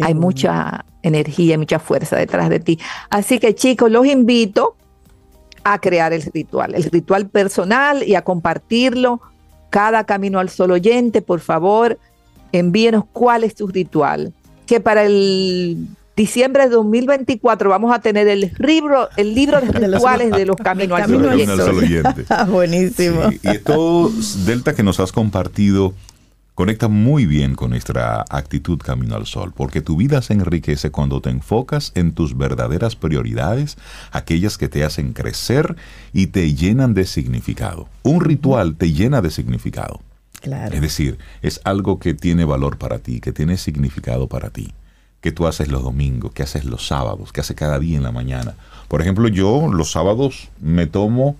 [0.00, 2.78] Hay mucha energía, mucha fuerza detrás de ti.
[3.10, 4.76] Así que chicos, los invito
[5.64, 9.20] a crear el ritual, el ritual personal y a compartirlo
[9.70, 11.98] cada Camino al Sol oyente, por favor,
[12.52, 14.34] envíenos cuál es tu ritual.
[14.66, 20.30] Que para el diciembre de 2024 vamos a tener el libro, el libro de rituales
[20.30, 21.08] de los, Caminos al
[21.58, 22.24] Sol oyente.
[22.28, 23.22] Ah, buenísimo.
[23.30, 24.10] y esto,
[24.44, 25.94] Delta, que nos has compartido
[26.54, 31.20] conecta muy bien con nuestra actitud camino al sol, porque tu vida se enriquece cuando
[31.20, 33.78] te enfocas en tus verdaderas prioridades,
[34.10, 35.76] aquellas que te hacen crecer
[36.12, 37.88] y te llenan de significado.
[38.02, 40.00] Un ritual te llena de significado.
[40.40, 40.74] Claro.
[40.74, 44.72] Es decir, es algo que tiene valor para ti, que tiene significado para ti,
[45.22, 48.12] que tú haces los domingos, que haces los sábados, que haces cada día en la
[48.12, 48.54] mañana.
[48.88, 51.36] Por ejemplo, yo los sábados me tomo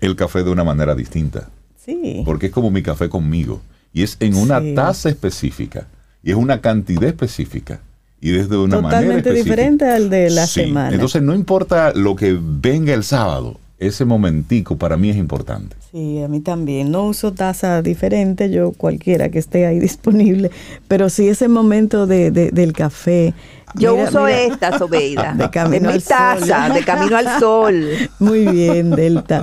[0.00, 1.50] el café de una manera distinta.
[1.84, 2.22] Sí.
[2.24, 3.60] Porque es como mi café conmigo
[3.92, 5.86] y es en una taza específica
[6.22, 7.80] y es una cantidad específica
[8.20, 10.94] y desde una manera Totalmente diferente al de la semana.
[10.94, 15.76] Entonces no importa lo que venga el sábado, ese momentico para mí es importante.
[15.90, 16.90] Sí, a mí también.
[16.90, 20.50] No uso taza diferente, yo cualquiera que esté ahí disponible,
[20.88, 23.34] pero sí ese momento de, del café.
[23.76, 25.34] Yo uso esta, Sobeida.
[25.36, 27.88] De camino mi taza, de camino al sol.
[28.20, 29.42] Muy bien, Delta.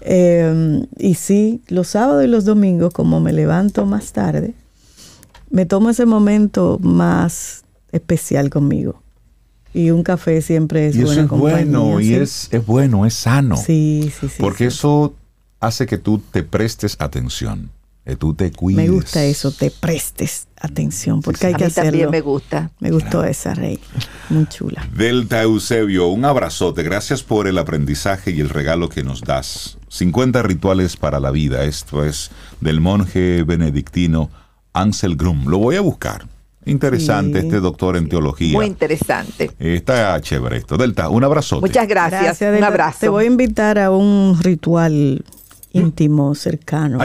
[0.00, 4.54] Em, y sí, los sábados y los domingos, como me levanto más tarde,
[5.50, 9.00] me tomo ese momento más especial conmigo.
[9.74, 13.56] Y un café siempre es y eso es bueno, y es, es bueno, es sano.
[13.56, 14.36] Sí, sí, sí.
[14.38, 15.14] Porque eso
[15.60, 17.70] hace que tú te prestes atención,
[18.04, 18.84] que tú te cuides.
[18.84, 21.90] Me gusta eso, te prestes atención, porque hay que hacerlo.
[21.90, 22.70] También me gusta.
[22.80, 23.78] Me gustó esa, Rey.
[24.30, 24.88] Muy chula.
[24.94, 26.82] Delta Eusebio, un abrazote.
[26.82, 29.78] Gracias por el aprendizaje y el regalo que nos das.
[29.88, 31.64] 50 rituales para la vida.
[31.64, 34.30] Esto es del monje benedictino
[34.72, 35.48] Ansel Grum.
[35.48, 36.26] Lo voy a buscar.
[36.68, 38.52] Interesante este doctor en teología.
[38.52, 39.50] Muy interesante.
[39.58, 40.76] Está chévere esto.
[40.76, 41.60] Delta, un abrazo.
[41.60, 42.40] Muchas gracias.
[42.40, 42.98] un abrazo.
[43.00, 45.24] Te voy a invitar a un ritual
[45.72, 46.98] íntimo, cercano.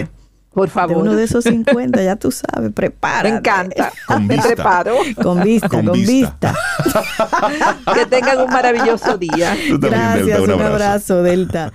[0.54, 0.98] Por favor.
[0.98, 3.24] De uno de esos 50, ya tú sabes, prepara.
[3.30, 3.92] Me encanta.
[4.06, 4.96] Con Me preparo.
[5.22, 6.56] Con vista, con, vista.
[7.94, 9.56] que tengan un maravilloso día.
[9.80, 11.74] Gracias, un, abrazo, Delta.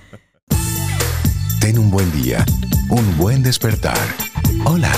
[1.59, 2.45] Ten un buen día,
[2.89, 3.97] un buen despertar.
[4.63, 4.91] Hola.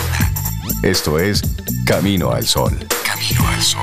[0.84, 1.44] Esto es
[1.86, 2.76] Camino al Sol.
[3.06, 3.82] Camino al Sol.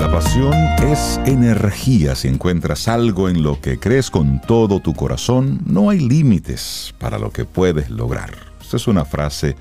[0.00, 0.52] La pasión
[0.90, 2.16] es energía.
[2.16, 7.20] Si encuentras algo en lo que crees con todo tu corazón, no hay límites para
[7.20, 8.34] lo que puedes lograr.
[8.60, 9.54] Esta es una frase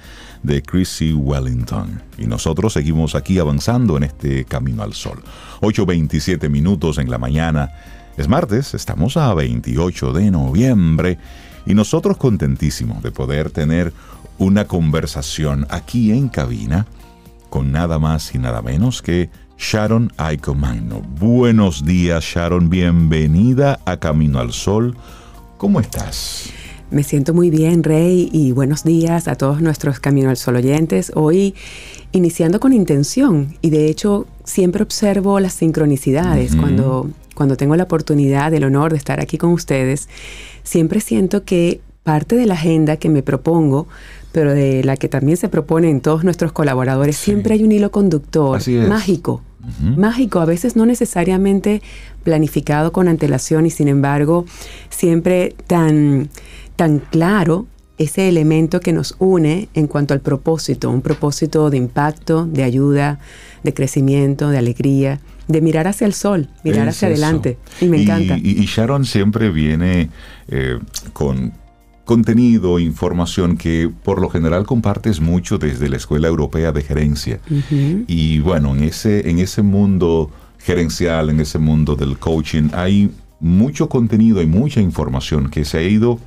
[0.43, 2.01] de Chrissy Wellington.
[2.17, 5.21] Y nosotros seguimos aquí avanzando en este camino al sol.
[5.61, 7.71] 8.27 minutos en la mañana.
[8.17, 11.17] Es martes, estamos a 28 de noviembre
[11.65, 13.93] y nosotros contentísimos de poder tener
[14.37, 16.85] una conversación aquí en cabina
[17.49, 21.01] con nada más y nada menos que Sharon Aicomagno.
[21.01, 24.95] Buenos días Sharon, bienvenida a Camino al Sol.
[25.57, 26.53] ¿Cómo estás?
[26.91, 31.11] Me siento muy bien, Rey, y buenos días a todos nuestros Camino al Sol oyentes.
[31.13, 31.53] Hoy
[32.13, 38.51] iniciando con intención, y de hecho siempre observo las sincronicidades cuando, cuando tengo la oportunidad,
[38.55, 40.09] el honor de estar aquí con ustedes.
[40.63, 43.87] Siempre siento que parte de la agenda que me propongo,
[44.31, 47.91] pero de la que también se propone en todos nuestros colaboradores, siempre hay un hilo
[47.91, 49.43] conductor mágico.
[49.95, 51.83] Mágico, a veces no necesariamente
[52.23, 54.45] planificado con antelación y sin embargo
[54.89, 56.29] siempre tan
[56.79, 57.67] tan claro
[57.97, 63.19] ese elemento que nos une en cuanto al propósito, un propósito de impacto, de ayuda,
[63.63, 67.57] de crecimiento, de alegría, de mirar hacia el sol, mirar hacia adelante.
[67.81, 68.37] Y me encanta.
[68.37, 70.09] Y, Sharon siempre viene
[70.47, 70.79] eh,
[71.11, 71.51] con
[72.05, 77.41] contenido, información que por lo general compartes mucho desde la Escuela Europea de Gerencia.
[78.07, 83.89] Y bueno, en ese, en ese mundo gerencial, en ese mundo del coaching, hay mucho
[83.89, 86.19] contenido y mucha información que se ha ido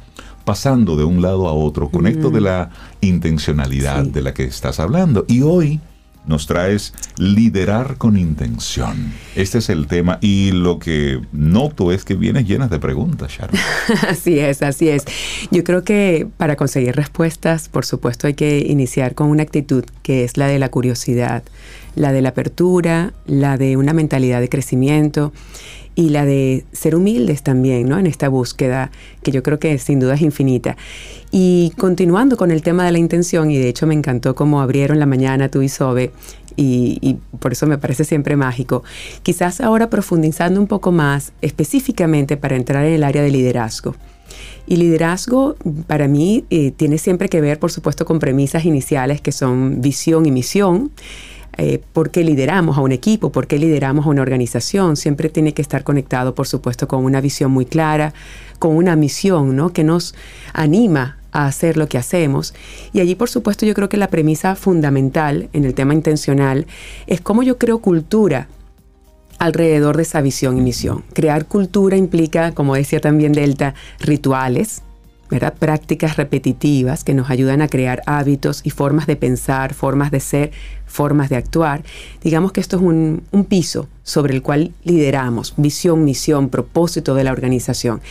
[0.44, 2.70] pasando de un lado a otro con esto de la
[3.01, 5.24] intencionalidad de la que estás hablando.
[5.28, 5.81] Y hoy
[6.27, 9.12] nos traes liderar con intención.
[9.35, 13.56] Este es el tema y lo que noto es que vienes llenas de preguntas, Sharon.
[14.09, 15.05] así es, así es.
[15.51, 20.24] Yo creo que para conseguir respuestas, por supuesto, hay que iniciar con una actitud que
[20.24, 21.43] es la de la curiosidad,
[21.97, 25.32] la de la apertura, la de una mentalidad de crecimiento
[25.94, 27.98] y la de ser humildes también, ¿no?
[27.98, 28.90] En esta búsqueda
[29.23, 30.77] que yo creo que sin duda es infinita.
[31.31, 34.98] Y continuando con el tema de la intención, y de hecho me encantó cómo abrieron
[34.98, 36.12] la mañana tú y Sobe,
[36.56, 38.82] y, por eso me parece siempre mágico.
[39.23, 43.94] Quizás ahora profundizando un poco más específicamente para entrar en el área de liderazgo.
[44.66, 45.56] Y liderazgo
[45.86, 50.27] para mí eh, tiene siempre que ver, por supuesto, con premisas iniciales que son visión
[50.27, 50.90] y misión.
[51.58, 54.96] Eh, por qué lideramos a un equipo, por qué lideramos a una organización.
[54.96, 58.14] Siempre tiene que estar conectado, por supuesto, con una visión muy clara,
[58.58, 59.72] con una misión ¿no?
[59.72, 60.14] que nos
[60.54, 62.54] anima a hacer lo que hacemos.
[62.92, 66.66] Y allí, por supuesto, yo creo que la premisa fundamental en el tema intencional
[67.06, 68.48] es cómo yo creo cultura
[69.38, 71.04] alrededor de esa visión y misión.
[71.12, 74.82] Crear cultura implica, como decía también Delta, rituales,
[75.32, 75.54] ¿verdad?
[75.59, 80.50] prácticas repetitivas que nos ayudan a crear hábitos y formas de pensar, formas de ser,
[80.84, 81.82] formas de actuar.
[82.22, 87.32] Digamos que esto es un, piso sobre el cual lideramos, visión, misión, propósito de la
[87.32, 88.02] organización.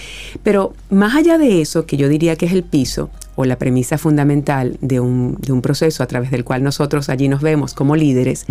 [0.41, 3.99] Pero más allá de eso, que yo diría que es el piso o la premisa
[3.99, 7.95] fundamental de un, de un proceso a través del cual nosotros allí nos vemos como
[7.95, 8.47] líderes,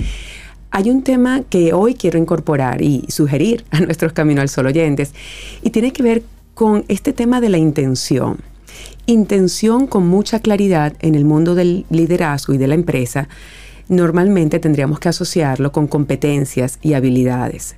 [0.70, 5.12] hay un tema que hoy quiero incorporar y sugerir a nuestros Camino al Sol oyentes
[5.60, 6.22] y tiene que ver
[6.54, 8.38] con este tema de la intención
[9.06, 13.28] intención con mucha claridad en el mundo del liderazgo y de la empresa,
[13.88, 17.76] normalmente tendríamos que asociarlo con competencias y habilidades.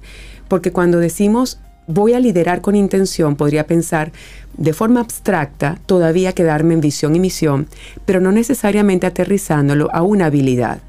[0.49, 4.13] Porque cuando decimos voy a liderar con intención, podría pensar
[4.57, 7.67] de forma abstracta, todavía quedarme en visión y misión,
[8.05, 10.81] pero no necesariamente aterrizándolo a una habilidad.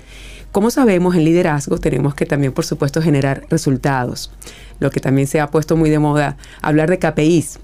[0.52, 4.32] Como sabemos, en liderazgo tenemos que también, por supuesto, generar resultados.
[4.80, 7.60] Lo que también se ha puesto muy de moda, hablar de KPIs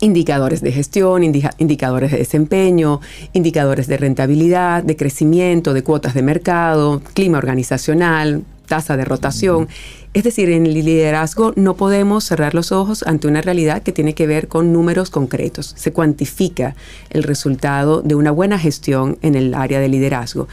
[0.00, 3.00] indicadores de gestión, indicadores de desempeño,
[3.32, 9.68] indicadores de rentabilidad, de crecimiento, de cuotas de mercado, clima organizacional, tasa de rotación.
[10.14, 14.14] Es decir, en el liderazgo no podemos cerrar los ojos ante una realidad que tiene
[14.14, 15.74] que ver con números concretos.
[15.76, 16.76] Se cuantifica
[17.10, 20.48] el resultado de una buena gestión en el área de liderazgo.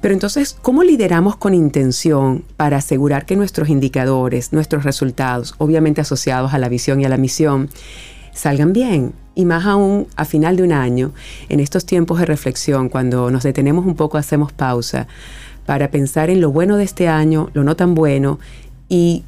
[0.00, 6.54] Pero entonces, ¿cómo lideramos con intención para asegurar que nuestros indicadores, nuestros resultados, obviamente asociados
[6.54, 7.70] a la visión y a la misión,
[8.32, 9.12] salgan bien.
[9.34, 11.12] Y más aún a final de un año,
[11.48, 15.06] en estos tiempos de reflexión, cuando nos detenemos un poco, hacemos pausa
[15.64, 18.38] para pensar en lo bueno de este año, lo no tan bueno
[18.88, 19.24] y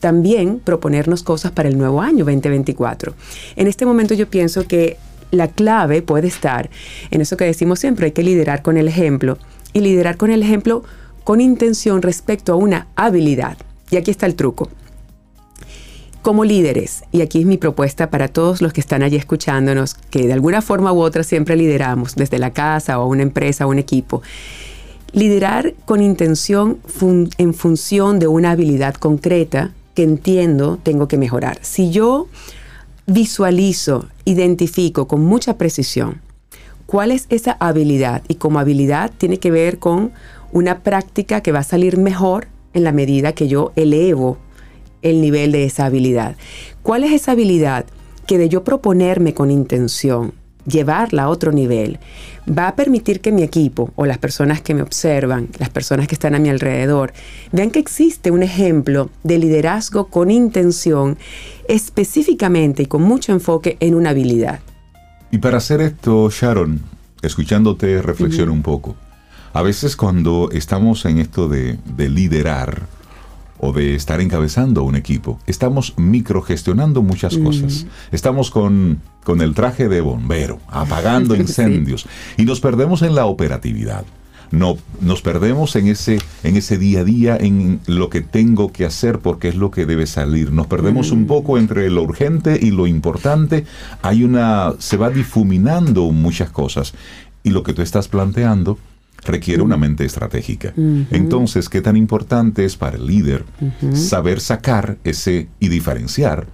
[0.00, 3.14] también proponernos cosas para el nuevo año 2024.
[3.56, 4.98] En este momento yo pienso que
[5.30, 6.68] la clave puede estar
[7.10, 9.38] en eso que decimos siempre, hay que liderar con el ejemplo
[9.72, 10.82] y liderar con el ejemplo
[11.24, 13.56] con intención respecto a una habilidad.
[13.90, 14.68] Y aquí está el truco
[16.22, 20.26] como líderes, y aquí es mi propuesta para todos los que están allí escuchándonos, que
[20.26, 23.78] de alguna forma u otra siempre lideramos, desde la casa o una empresa o un
[23.78, 24.22] equipo,
[25.12, 26.78] liderar con intención
[27.38, 31.58] en función de una habilidad concreta que entiendo tengo que mejorar.
[31.60, 32.28] Si yo
[33.06, 36.20] visualizo, identifico con mucha precisión
[36.86, 40.12] cuál es esa habilidad, y como habilidad tiene que ver con
[40.52, 44.38] una práctica que va a salir mejor en la medida que yo elevo
[45.02, 46.36] el nivel de esa habilidad.
[46.82, 47.86] ¿Cuál es esa habilidad
[48.26, 50.32] que de yo proponerme con intención,
[50.66, 51.98] llevarla a otro nivel,
[52.46, 56.14] va a permitir que mi equipo o las personas que me observan, las personas que
[56.14, 57.12] están a mi alrededor,
[57.50, 61.18] vean que existe un ejemplo de liderazgo con intención
[61.68, 64.60] específicamente y con mucho enfoque en una habilidad?
[65.30, 66.80] Y para hacer esto, Sharon,
[67.22, 68.96] escuchándote, reflexiona un poco.
[69.54, 72.82] A veces cuando estamos en esto de, de liderar,
[73.64, 75.38] o de estar encabezando un equipo.
[75.46, 77.86] Estamos microgestionando muchas cosas.
[78.10, 82.06] Estamos con, con, el traje de bombero, apagando incendios,
[82.36, 84.04] y nos perdemos en la operatividad.
[84.50, 88.84] No, nos perdemos en ese, en ese día a día, en lo que tengo que
[88.84, 90.50] hacer porque es lo que debe salir.
[90.52, 93.64] Nos perdemos un poco entre lo urgente y lo importante.
[94.02, 96.94] Hay una, se va difuminando muchas cosas.
[97.44, 98.76] Y lo que tú estás planteando
[99.24, 100.72] requiere una mente estratégica.
[101.10, 103.44] Entonces, ¿qué tan importante es para el líder
[103.94, 106.46] saber sacar ese y diferenciar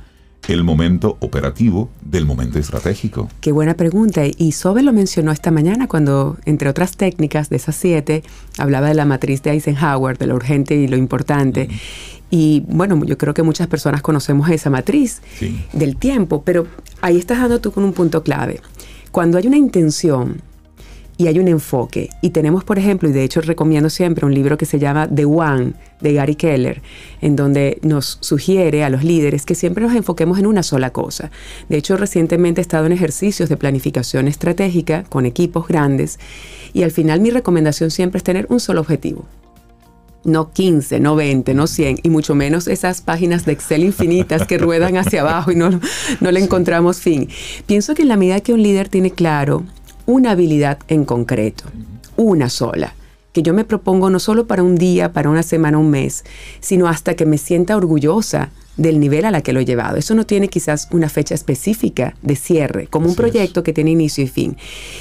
[0.46, 3.28] el momento operativo del momento estratégico?
[3.40, 4.22] Qué buena pregunta.
[4.26, 8.22] Y Sobe lo mencionó esta mañana cuando, entre otras técnicas de esas siete,
[8.56, 11.68] hablaba de la matriz de Eisenhower, de lo urgente y lo importante.
[12.30, 15.20] Y bueno, yo creo que muchas personas conocemos esa matriz
[15.72, 16.66] del tiempo, pero
[17.00, 18.60] ahí estás dando tú con un punto clave.
[19.10, 20.42] Cuando hay una intención
[21.18, 22.08] y hay un enfoque.
[22.22, 25.24] Y tenemos, por ejemplo, y de hecho recomiendo siempre un libro que se llama The
[25.24, 26.80] One de Gary Keller,
[27.20, 31.32] en donde nos sugiere a los líderes que siempre nos enfoquemos en una sola cosa.
[31.68, 36.20] De hecho, recientemente he estado en ejercicios de planificación estratégica con equipos grandes
[36.72, 39.26] y al final mi recomendación siempre es tener un solo objetivo.
[40.24, 44.58] No 15, no 20, no 100, y mucho menos esas páginas de Excel infinitas que
[44.58, 45.80] ruedan hacia abajo y no,
[46.20, 47.28] no le encontramos fin.
[47.66, 49.64] Pienso que en la medida que un líder tiene claro
[50.08, 51.64] una habilidad en concreto,
[52.16, 52.94] una sola,
[53.34, 56.24] que yo me propongo no solo para un día, para una semana, un mes,
[56.60, 58.48] sino hasta que me sienta orgullosa
[58.78, 59.98] del nivel a la que lo he llevado.
[59.98, 64.24] Eso no tiene quizás una fecha específica de cierre, como un proyecto que tiene inicio
[64.24, 64.56] y fin.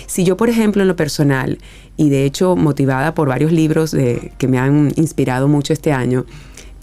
[0.07, 1.57] Si yo, por ejemplo, en lo personal,
[1.95, 6.25] y de hecho motivada por varios libros de, que me han inspirado mucho este año,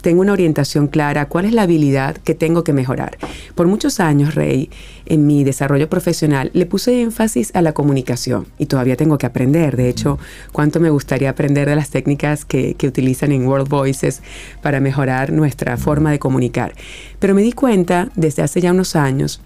[0.05, 3.17] tengo una orientación clara, cuál es la habilidad que tengo que mejorar.
[3.55, 4.69] Por muchos años, Rey,
[5.07, 9.79] en mi desarrollo profesional, le puse énfasis a la comunicación y todavía tengo que aprender.
[9.79, 10.19] De hecho,
[10.53, 14.23] cuánto me gustaría aprender de las técnicas que, que utilizan en World Voices
[14.61, 16.75] para mejorar nuestra forma de comunicar.
[17.19, 19.41] Pero me di cuenta desde hace ya unos años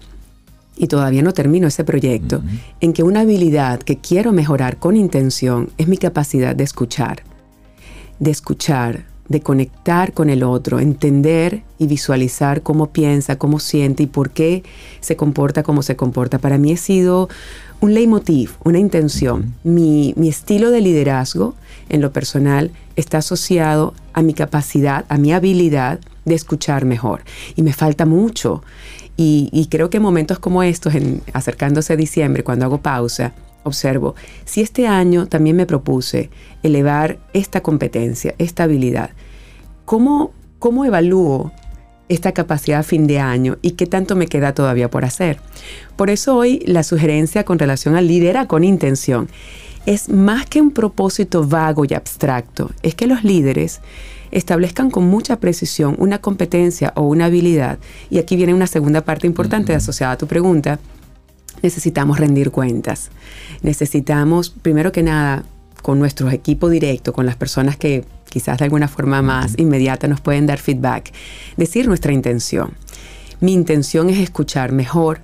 [0.75, 2.43] y todavía no termino ese proyecto,
[2.81, 7.23] en que una habilidad que quiero mejorar con intención es mi capacidad de escuchar.
[8.19, 14.07] De escuchar, de conectar con el otro, entender y visualizar cómo piensa, cómo siente y
[14.07, 14.63] por qué
[14.99, 16.39] se comporta como se comporta.
[16.39, 17.29] Para mí ha sido
[17.79, 19.53] un leitmotiv, una intención.
[19.63, 21.55] Mi, mi estilo de liderazgo
[21.89, 27.21] en lo personal está asociado a mi capacidad, a mi habilidad de escuchar mejor.
[27.55, 28.63] Y me falta mucho.
[29.15, 33.33] Y, y creo que en momentos como estos, en, acercándose a diciembre, cuando hago pausa,
[33.63, 34.15] observo,
[34.45, 36.29] si este año también me propuse
[36.63, 39.11] elevar esta competencia, esta habilidad,
[39.85, 41.51] ¿cómo, cómo evalúo
[42.07, 45.39] esta capacidad a fin de año y qué tanto me queda todavía por hacer?
[45.95, 49.29] Por eso hoy la sugerencia con relación al lidera con intención
[49.85, 53.81] es más que un propósito vago y abstracto, es que los líderes
[54.31, 57.79] establezcan con mucha precisión una competencia o una habilidad,
[58.09, 60.79] y aquí viene una segunda parte importante asociada a tu pregunta,
[61.61, 63.09] necesitamos rendir cuentas.
[63.61, 65.43] Necesitamos, primero que nada,
[65.81, 70.21] con nuestro equipo directo, con las personas que quizás de alguna forma más inmediata nos
[70.21, 71.11] pueden dar feedback,
[71.57, 72.73] decir nuestra intención.
[73.39, 75.21] Mi intención es escuchar mejor,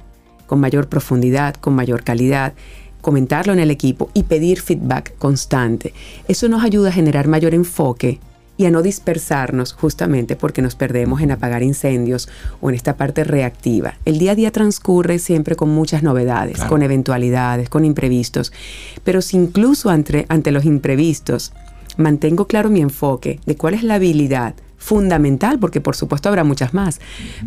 [0.47, 2.53] con mayor profundidad, con mayor calidad,
[3.01, 5.93] comentarlo en el equipo y pedir feedback constante.
[6.27, 8.19] Eso nos ayuda a generar mayor enfoque
[8.57, 12.29] y a no dispersarnos justamente porque nos perdemos en apagar incendios
[12.61, 13.95] o en esta parte reactiva.
[14.05, 16.69] El día a día transcurre siempre con muchas novedades, Claro.
[16.69, 18.53] con eventualidades, con imprevistos,
[19.03, 21.53] pero si incluso ante, ante los imprevistos
[21.97, 26.73] mantengo claro mi enfoque de cuál es la habilidad fundamental, porque por supuesto habrá muchas
[26.73, 26.99] más,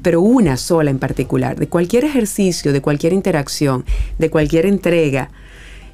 [0.02, 3.84] pero una sola en particular, de cualquier ejercicio, de cualquier interacción,
[4.18, 5.30] de cualquier entrega,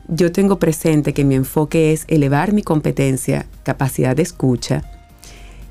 [0.09, 4.82] yo tengo presente que mi enfoque es elevar mi competencia, capacidad de escucha.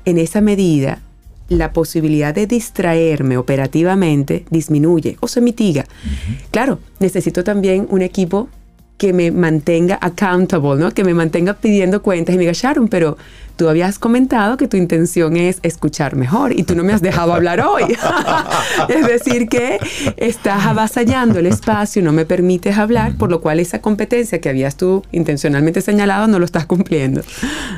[0.04, 1.00] En esa medida,
[1.48, 5.84] la posibilidad de distraerme operativamente disminuye o se mitiga.
[6.50, 8.48] Claro, necesito también un equipo
[8.96, 10.90] que me mantenga accountable, ¿no?
[10.92, 13.18] Que me mantenga pidiendo cuentas y me diga, Sharon, pero
[13.56, 17.34] tú habías comentado que tu intención es escuchar mejor y tú no me has dejado
[17.34, 17.82] hablar hoy.
[18.88, 19.78] es decir, que
[20.16, 24.76] estás avasallando el espacio, no me permites hablar, por lo cual esa competencia que habías
[24.76, 27.22] tú intencionalmente señalado no lo estás cumpliendo.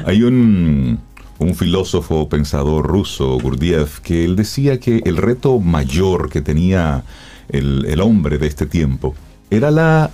[0.04, 1.00] Hay un,
[1.38, 7.04] un filósofo pensador ruso, Gurdjieff, que él decía que el reto mayor que tenía
[7.48, 9.14] el, el hombre de este tiempo
[9.50, 10.10] era la,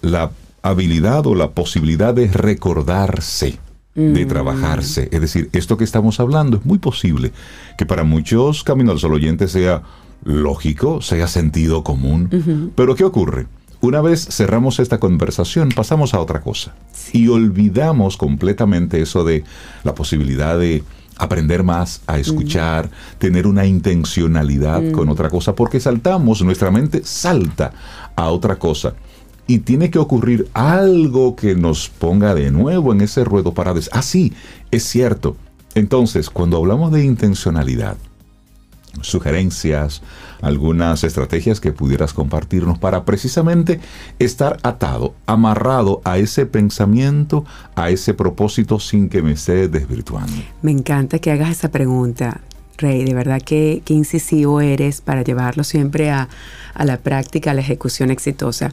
[0.00, 0.30] la
[0.62, 3.58] habilidad o la posibilidad de recordarse,
[3.94, 5.08] de trabajarse.
[5.12, 7.32] Es decir, esto que estamos hablando es muy posible
[7.76, 9.82] que para muchos Camino al Sol oyentes sea
[10.24, 12.72] lógico, sea sentido común.
[12.76, 13.46] Pero ¿qué ocurre?
[13.82, 16.74] Una vez cerramos esta conversación, pasamos a otra cosa.
[17.12, 19.44] Y olvidamos completamente eso de
[19.84, 20.84] la posibilidad de
[21.16, 27.72] aprender más a escuchar, tener una intencionalidad con otra cosa, porque saltamos, nuestra mente salta
[28.16, 28.94] a otra cosa.
[29.46, 33.90] Y tiene que ocurrir algo que nos ponga de nuevo en ese ruedo para decir,
[33.92, 34.32] ah, sí,
[34.70, 35.36] es cierto.
[35.74, 37.96] Entonces, cuando hablamos de intencionalidad,
[39.02, 40.02] sugerencias,
[40.42, 43.80] algunas estrategias que pudieras compartirnos para precisamente
[44.18, 47.44] estar atado, amarrado a ese pensamiento,
[47.74, 50.32] a ese propósito sin que me esté desvirtuando.
[50.62, 52.40] Me encanta que hagas esa pregunta,
[52.78, 53.04] Rey.
[53.04, 56.28] De verdad que, que incisivo eres para llevarlo siempre a,
[56.74, 58.72] a la práctica, a la ejecución exitosa.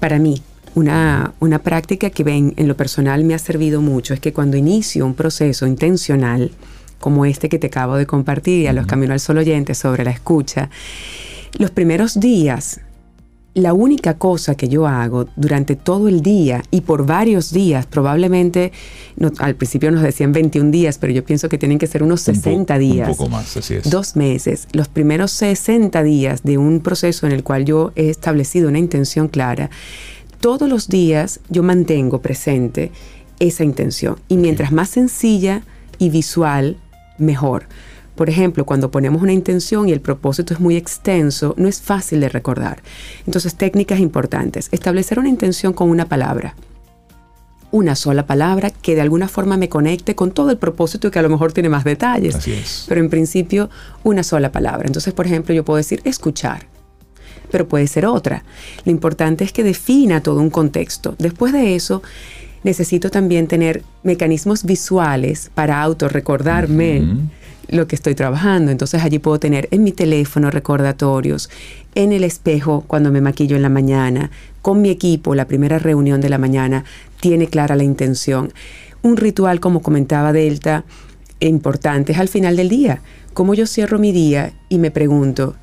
[0.00, 0.42] Para mí,
[0.74, 4.56] una, una práctica que ven, en lo personal me ha servido mucho es que cuando
[4.56, 6.50] inicio un proceso intencional,
[7.02, 10.10] como este que te acabo de compartir a los Camino al Sol oyentes sobre la
[10.12, 10.70] escucha,
[11.58, 12.80] los primeros días,
[13.54, 18.72] la única cosa que yo hago durante todo el día y por varios días, probablemente,
[19.16, 22.26] no- al principio nos decían 21 días, pero yo pienso que tienen que ser unos
[22.28, 23.08] Un po- 60 días.
[23.10, 23.90] Un poco más, así es.
[23.90, 28.70] Dos meses, los primeros 60 días de un proceso en el cual yo he establecido
[28.70, 29.68] una intención clara,
[30.40, 32.90] todos los días yo mantengo presente
[33.38, 34.16] esa intención.
[34.28, 35.62] Y mientras más sencilla
[35.98, 36.78] y visual,
[37.22, 37.66] mejor.
[38.14, 42.20] Por ejemplo, cuando ponemos una intención y el propósito es muy extenso, no es fácil
[42.20, 42.82] de recordar.
[43.26, 44.68] Entonces, técnicas importantes.
[44.70, 46.54] Establecer una intención con una palabra.
[47.72, 51.18] una sola palabra que de alguna forma me conecte con todo el propósito y que
[51.18, 52.36] a lo mejor tiene más detalles.
[52.36, 52.84] Así es.
[52.86, 53.70] Pero en principio,
[54.04, 54.86] una sola palabra.
[54.86, 56.66] Entonces, por ejemplo, yo puedo decir escuchar,
[57.50, 58.44] pero puede ser otra.
[58.84, 61.16] Lo importante es que defina todo un contexto.
[61.18, 62.02] Después de eso,
[62.64, 67.00] necesito también tener mecanismos visuales para autorrecordarme.
[67.00, 67.20] Ujú.
[67.68, 68.70] lo que estoy trabajando.
[68.70, 71.48] Entonces allí puedo tener en mi teléfono recordatorios,
[71.94, 74.30] en el espejo cuando me maquillo en la mañana,
[74.60, 76.84] con mi equipo, la primera reunión de la mañana,
[77.20, 78.52] tiene clara la intención.
[79.00, 80.84] Un ritual, como comentaba Delta,
[81.40, 83.00] importante es al final del día.
[83.32, 85.56] Cómo yo cierro mi día y me pregunto,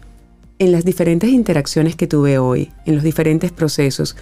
[0.57, 4.17] en las diferentes interacciones que tuve hoy, en los diferentes procesos,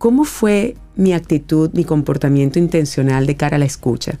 [0.00, 4.18] ¿cómo fue mi actitud, mi comportamiento intencional de cara a la escucha?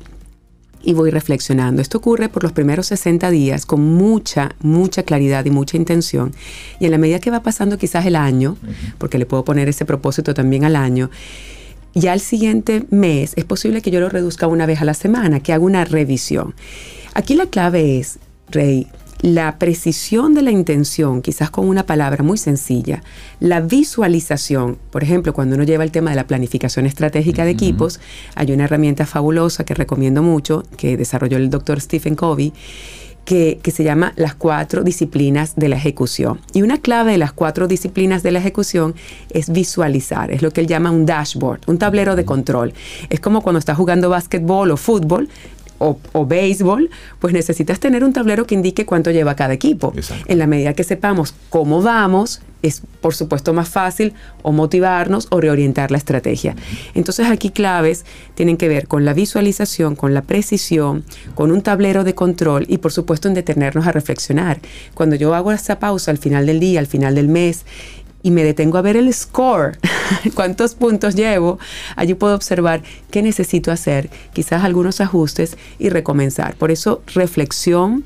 [0.82, 1.82] y voy reflexionando.
[1.82, 6.32] Esto ocurre por los primeros 60 días con mucha, mucha claridad y mucha intención.
[6.78, 8.56] Y en la medida que va pasando quizás el año,
[8.96, 11.10] porque le puedo poner ese propósito también al año,
[11.94, 15.40] ya el siguiente mes es posible que yo lo reduzca una vez a la semana,
[15.40, 16.54] que haga una revisión.
[17.12, 18.86] Aquí la clave es, Rey,
[19.22, 23.02] la precisión de la intención, quizás con una palabra muy sencilla,
[23.38, 28.00] la visualización, por ejemplo, cuando uno lleva el tema de la planificación estratégica de equipos,
[28.34, 32.52] hay una herramienta fabulosa que recomiendo mucho, que desarrolló el doctor Stephen Covey,
[33.26, 36.40] que, que, se llama las cuatro disciplinas de la ejecución.
[36.54, 38.94] Y una clave de las cuatro disciplinas de la ejecución
[39.28, 42.72] es visualizar, es lo que él llama un dashboard, un tablero de control.
[43.10, 45.28] Es como cuando estás jugando básquetbol o fútbol,
[45.80, 49.92] o, o, béisbol, pues necesitas tener un tablero que indique cuánto lleva cada equipo.
[49.96, 50.24] Exacto.
[50.28, 54.12] En la medida que sepamos cómo vamos, es por supuesto más fácil
[54.42, 56.54] o motivarnos o reorientar la estrategia.
[56.94, 58.04] Entonces aquí claves
[58.34, 61.04] tienen que ver con la visualización, con la precisión,
[61.34, 64.60] con un tablero de control y por supuesto en detenernos a reflexionar.
[64.94, 67.64] Cuando yo hago esa pausa al final del día, al final del mes,
[68.22, 69.78] y me detengo a ver el score,
[70.34, 71.58] cuántos puntos llevo,
[71.96, 76.54] allí puedo observar qué necesito hacer, quizás algunos ajustes y recomenzar.
[76.54, 78.04] Por eso reflexión,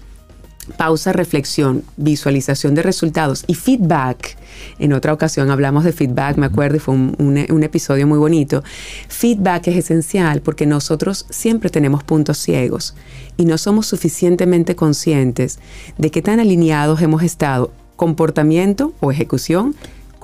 [0.77, 4.36] pausa, reflexión, visualización de resultados y feedback.
[4.78, 8.19] En otra ocasión hablamos de feedback, me acuerdo, y fue un, un, un, episodio muy
[8.19, 8.62] bonito.
[9.09, 12.95] Feedback es esencial porque nosotros siempre tenemos puntos ciegos
[13.36, 15.59] y no somos suficientemente conscientes
[15.99, 19.74] de qué tan alineados hemos estado comportamiento o ejecución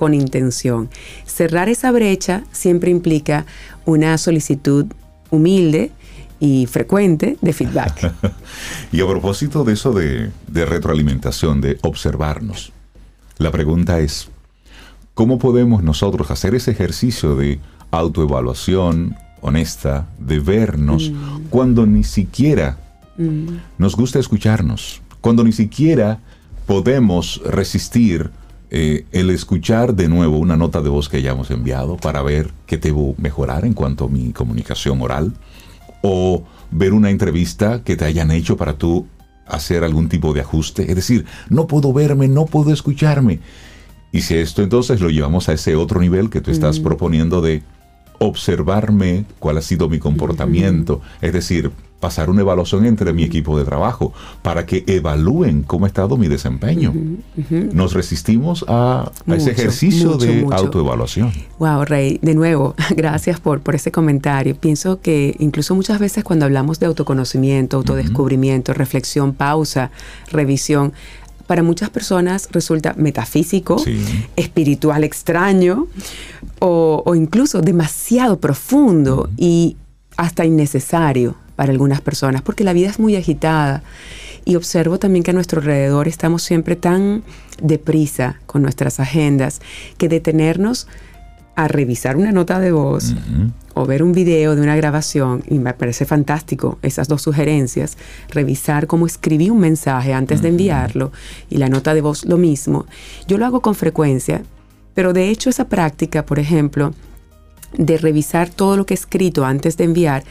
[0.01, 0.89] con intención.
[1.27, 3.45] Cerrar esa brecha siempre implica
[3.85, 4.87] una solicitud
[5.29, 5.91] humilde
[6.39, 8.11] y frecuente de feedback.
[8.91, 12.71] y a propósito de eso de, de, retroalimentación, de observarnos,
[13.37, 14.29] la pregunta es,
[15.13, 17.59] ¿cómo podemos nosotros hacer ese ejercicio de
[17.91, 21.43] autoevaluación honesta, de vernos, mm.
[21.51, 22.79] cuando ni siquiera
[23.19, 23.49] mm.
[23.77, 26.17] nos gusta escucharnos, cuando ni siquiera
[26.65, 28.31] podemos resistir
[28.73, 32.77] eh, el escuchar de nuevo una nota de voz que hayamos enviado para ver qué
[32.77, 35.33] debo mejorar en cuanto a mi comunicación oral
[36.01, 39.07] o ver una entrevista que te hayan hecho para tú
[39.45, 40.83] hacer algún tipo de ajuste.
[40.89, 43.41] Es decir, no puedo verme, no puedo escucharme.
[44.13, 46.83] Y si esto entonces lo llevamos a ese otro nivel que tú estás mm.
[46.83, 47.63] proponiendo de
[48.21, 53.63] observarme cuál ha sido mi comportamiento, es decir, pasar una evaluación entre mi equipo de
[53.63, 54.11] trabajo
[54.41, 56.91] para que evalúen cómo ha estado mi desempeño.
[56.91, 57.73] Uh -huh, uh -huh.
[57.73, 60.55] Nos resistimos a, mucho, a ese ejercicio mucho, de mucho.
[60.55, 61.31] autoevaluación.
[61.59, 64.55] Wow, Rey, de nuevo, gracias por, por ese comentario.
[64.55, 69.91] Pienso que incluso muchas veces cuando hablamos de autoconocimiento, autodescubrimiento, reflexión, pausa,
[70.31, 70.93] revisión,
[71.51, 74.01] para muchas personas resulta metafísico, sí.
[74.37, 75.87] espiritual extraño
[76.61, 79.77] o, o, incluso demasiado profundo y
[80.15, 83.81] hasta innecesario para algunas personas, porque la vida es muy agitada.
[84.45, 87.23] Y observo también que a nuestro alrededor estamos siempre tan
[87.61, 89.59] deprisa con nuestras agendas
[89.97, 90.87] que detenernos
[91.55, 93.51] a revisar una nota de voz uh -huh.
[93.73, 97.97] o ver un video de una grabación, y me parece fantástico esas dos sugerencias,
[98.29, 100.43] revisar cómo escribí un mensaje antes uh -huh.
[100.43, 101.11] de enviarlo
[101.49, 102.85] y la nota de voz lo mismo.
[103.27, 104.43] Yo lo hago con frecuencia,
[104.93, 106.93] pero de hecho esa práctica, por ejemplo,
[107.73, 110.23] de revisar todo lo que he escrito antes de enviar,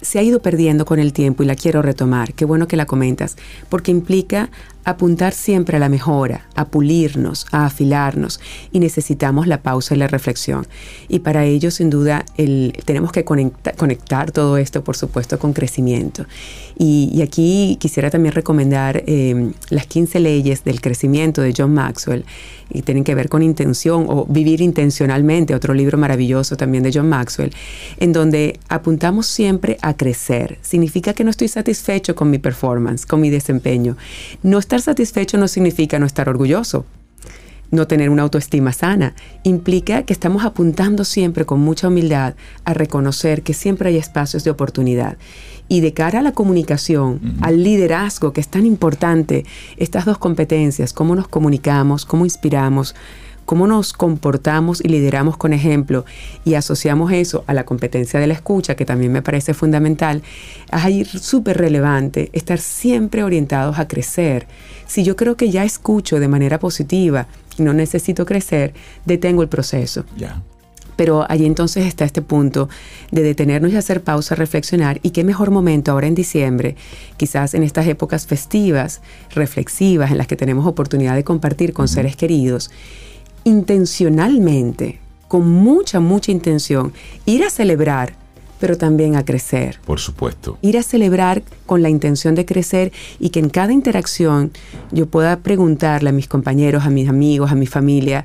[0.00, 2.32] se ha ido perdiendo con el tiempo y la quiero retomar.
[2.34, 3.36] Qué bueno que la comentas,
[3.68, 4.50] porque implica
[4.84, 8.40] apuntar siempre a la mejora, a pulirnos, a afilarnos
[8.72, 10.66] y necesitamos la pausa y la reflexión.
[11.08, 15.52] Y para ello, sin duda, el, tenemos que conecta, conectar todo esto, por supuesto, con
[15.52, 16.26] crecimiento.
[16.78, 22.24] Y, y aquí quisiera también recomendar eh, las 15 leyes del crecimiento de John Maxwell
[22.70, 27.08] y tienen que ver con intención o vivir intencionalmente, otro libro maravilloso también de John
[27.08, 27.52] Maxwell,
[27.98, 30.58] en donde apuntamos siempre a crecer.
[30.62, 33.96] Significa que no estoy satisfecho con mi performance, con mi desempeño.
[34.42, 36.84] No estar satisfecho no significa no estar orgulloso.
[37.70, 39.14] no tener una autoestima sana.
[39.42, 42.34] Implica que estamos apuntando siempre con mucha humildad
[42.64, 45.18] a reconocer que siempre hay espacios de oportunidad.
[45.68, 49.44] Y de cara a la comunicación, al liderazgo, que es tan importante,
[49.76, 52.94] estas dos competencias, cómo nos comunicamos, cómo inspiramos,
[53.48, 56.04] cómo nos comportamos y lideramos con ejemplo
[56.44, 60.22] y asociamos eso a la competencia de la escucha, que también me parece fundamental,
[60.70, 64.46] es ahí súper relevante estar siempre orientados a crecer.
[64.86, 67.26] Si yo creo que ya escucho de manera positiva
[67.56, 68.74] y no necesito crecer,
[69.06, 70.04] detengo el proceso.
[70.14, 70.42] Ya.
[70.96, 72.68] Pero allí entonces está este punto
[73.10, 75.00] de detenernos y hacer pausa, reflexionar.
[75.02, 76.76] Y qué mejor momento ahora en diciembre,
[77.16, 79.00] quizás en estas épocas festivas,
[79.30, 82.70] reflexivas, en las que tenemos oportunidad de compartir con seres queridos,
[83.44, 86.92] intencionalmente, con mucha, mucha intención,
[87.26, 88.14] ir a celebrar,
[88.60, 89.78] pero también a crecer.
[89.84, 90.58] Por supuesto.
[90.62, 94.50] Ir a celebrar con la intención de crecer y que en cada interacción
[94.90, 98.24] yo pueda preguntarle a mis compañeros, a mis amigos, a mi familia,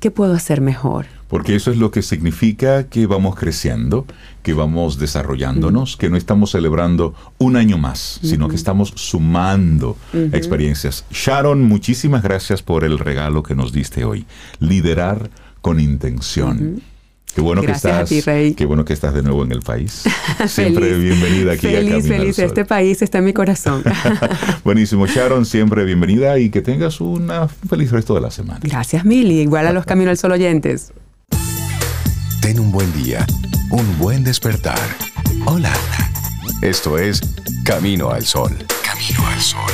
[0.00, 1.06] ¿qué puedo hacer mejor?
[1.28, 4.04] Porque eso es lo que significa que vamos creciendo,
[4.42, 9.96] que vamos desarrollándonos, que no estamos celebrando un año más, sino que estamos sumando
[10.32, 11.04] experiencias.
[11.12, 14.26] Sharon, muchísimas gracias por el regalo que nos diste hoy.
[14.58, 16.82] Liderar con intención.
[17.34, 18.08] Qué bueno Gracias que a estás.
[18.08, 18.54] ti, Rey.
[18.54, 20.02] Qué bueno que estás de nuevo en el país.
[20.46, 21.02] Siempre Feliz.
[21.04, 22.36] bienvenida aquí a Feliz, Camino al feliz.
[22.36, 22.44] Sol.
[22.46, 23.82] Este país está en mi corazón.
[24.64, 28.60] Buenísimo, Sharon, siempre bienvenida y que tengas una un feliz resto de la semana.
[28.62, 29.40] Gracias, Mili.
[29.40, 30.92] Igual a los Camino al Sol oyentes.
[32.40, 33.26] Ten un buen día,
[33.70, 34.78] un buen despertar.
[35.46, 35.72] Hola.
[36.62, 37.20] Esto es
[37.64, 38.56] Camino al Sol.
[38.84, 39.70] Camino al Sol.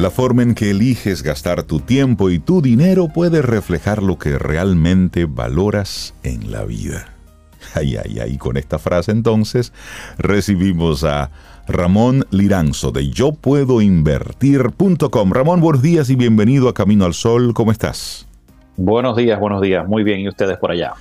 [0.00, 4.38] La forma en que eliges gastar tu tiempo y tu dinero puede reflejar lo que
[4.38, 7.12] realmente valoras en la vida.
[7.74, 9.74] Ay, ay, ay, con esta frase entonces
[10.16, 11.30] recibimos a
[11.68, 15.32] Ramón Liranzo de yo puedo invertir.com.
[15.32, 17.52] Ramón, buenos días y bienvenido a Camino al Sol.
[17.52, 18.26] ¿Cómo estás?
[18.78, 19.86] Buenos días, buenos días.
[19.86, 20.94] Muy bien, ¿y ustedes por allá?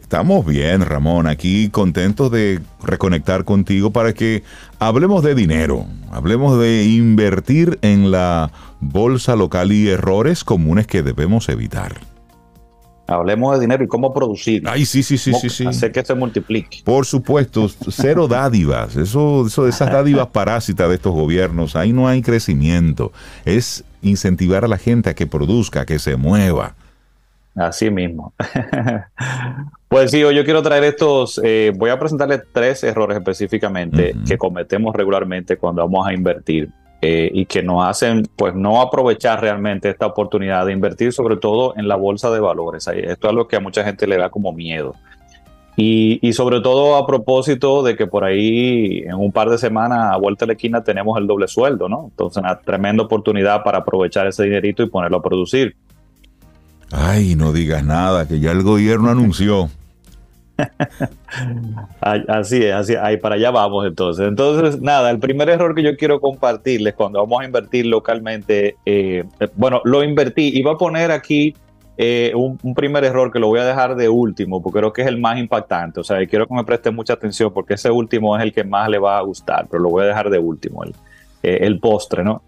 [0.00, 4.42] Estamos bien, Ramón, aquí contentos de reconectar contigo para que
[4.78, 8.50] hablemos de dinero, hablemos de invertir en la
[8.80, 12.00] bolsa local y errores comunes que debemos evitar.
[13.06, 14.62] Hablemos de dinero y cómo producir.
[14.66, 15.66] Ay, sí, sí, sí, sí, sí.
[15.66, 16.78] Hacer que se multiplique.
[16.84, 22.08] Por supuesto, cero dádivas, eso, eso de esas dádivas parásitas de estos gobiernos, ahí no
[22.08, 23.12] hay crecimiento,
[23.44, 26.74] es incentivar a la gente a que produzca, a que se mueva.
[27.54, 28.32] Así mismo.
[29.88, 34.38] pues sí, hoy yo quiero traer estos, eh, voy a presentarles tres errores específicamente que
[34.38, 36.70] cometemos regularmente cuando vamos a invertir
[37.02, 41.74] eh, y que nos hacen pues no aprovechar realmente esta oportunidad de invertir sobre todo
[41.76, 42.86] en la bolsa de valores.
[42.86, 44.94] Esto es algo que a mucha gente le da como miedo.
[45.76, 50.12] Y, y sobre todo a propósito de que por ahí en un par de semanas
[50.12, 52.08] a vuelta de la esquina tenemos el doble sueldo, ¿no?
[52.10, 55.74] Entonces una tremenda oportunidad para aprovechar ese dinerito y ponerlo a producir.
[56.92, 59.70] Ay, no digas nada, que ya el gobierno anunció.
[62.00, 64.28] Así es, así ahí para allá vamos entonces.
[64.28, 69.24] Entonces, nada, el primer error que yo quiero compartirles cuando vamos a invertir localmente, eh,
[69.56, 71.54] bueno, lo invertí, iba a poner aquí
[71.96, 75.08] eh, un, primer error que lo voy a dejar de último, porque creo que es
[75.08, 78.36] el más impactante, o sea, y quiero que me presten mucha atención porque ese último
[78.36, 80.84] es el que más le va a gustar, pero lo voy a dejar de último,
[80.84, 80.94] el,
[81.42, 82.42] eh, el postre, ¿no?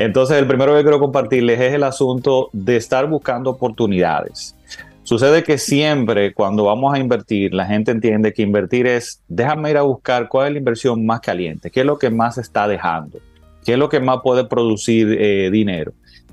[0.00, 4.54] Entonces, el primero que quiero compartirles es el asunto de estar buscando oportunidades.
[5.02, 9.76] Sucede que siempre cuando vamos a invertir, la gente entiende que invertir es, déjame ir
[9.76, 13.18] a buscar cuál es la inversión más caliente, qué es lo que más está dejando,
[13.64, 15.92] qué es lo que más puede producir eh, dinero.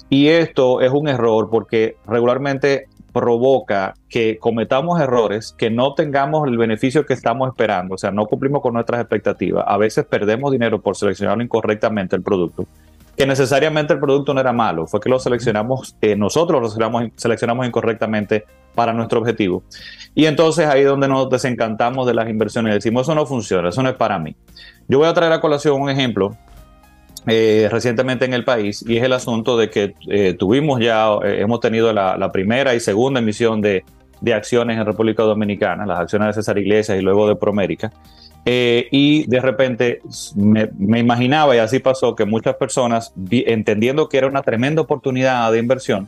[0.09, 6.57] Y esto es un error porque regularmente provoca que cometamos errores, que no tengamos el
[6.57, 9.63] beneficio que estamos esperando, o sea, no cumplimos con nuestras expectativas.
[9.65, 12.67] A veces perdemos dinero por seleccionar incorrectamente el producto
[13.17, 17.11] que necesariamente el producto no era malo, fue que lo seleccionamos, eh, nosotros lo seleccionamos,
[17.15, 19.63] seleccionamos incorrectamente para nuestro objetivo.
[20.13, 23.81] Y entonces ahí es donde nos desencantamos de las inversiones decimos, eso no funciona, eso
[23.81, 24.35] no es para mí.
[24.87, 26.37] Yo voy a traer a colación un ejemplo
[27.27, 31.41] eh, recientemente en el país y es el asunto de que eh, tuvimos ya, eh,
[31.41, 33.83] hemos tenido la, la primera y segunda emisión de,
[34.21, 37.91] de acciones en República Dominicana, las acciones de César Iglesias y luego de Promérica.
[38.47, 40.01] Eh, y de repente
[40.35, 45.51] me, me, imaginaba, y así pasó, que muchas personas, entendiendo que era una tremenda oportunidad
[45.51, 46.07] de inversión,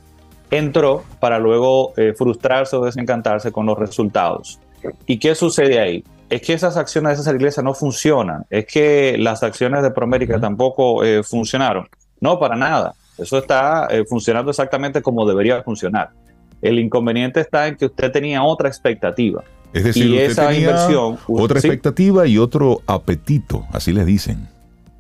[0.51, 4.59] entró para luego eh, frustrarse o desencantarse con los resultados.
[5.07, 6.03] ¿Y qué sucede ahí?
[6.29, 10.39] Es que esas acciones de César Iglesias no funcionan, es que las acciones de Promérica
[10.39, 11.87] tampoco eh, funcionaron.
[12.21, 12.93] No, para nada.
[13.17, 16.09] Eso está funcionando exactamente como debería funcionar.
[16.61, 19.43] El inconveniente está en que usted tenía otra expectativa.
[19.73, 24.05] Es decir, y usted esa tenía inversión, otra sí, expectativa y otro apetito, así les
[24.05, 24.47] dicen.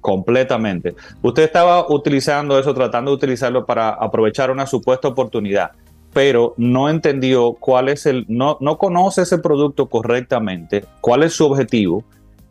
[0.01, 0.95] completamente.
[1.21, 5.71] Usted estaba utilizando eso, tratando de utilizarlo para aprovechar una supuesta oportunidad,
[6.13, 11.45] pero no entendió cuál es el, no, no conoce ese producto correctamente, cuál es su
[11.45, 12.03] objetivo,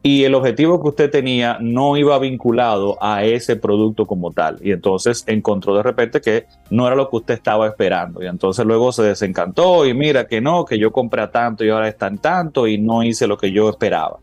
[0.06, 4.56] y el objetivo que usted tenía no iba vinculado a ese producto como tal.
[4.62, 8.22] Y entonces encontró de repente que no era lo que usted estaba esperando.
[8.22, 11.70] Y entonces luego se desencantó y mira que no, que yo compré a tanto y
[11.70, 14.20] ahora está en tanto y no hice lo que yo esperaba.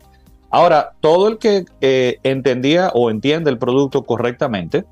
[0.48, 4.86] Ahora, todo el que eh, entendía o entiende el producto correctamente,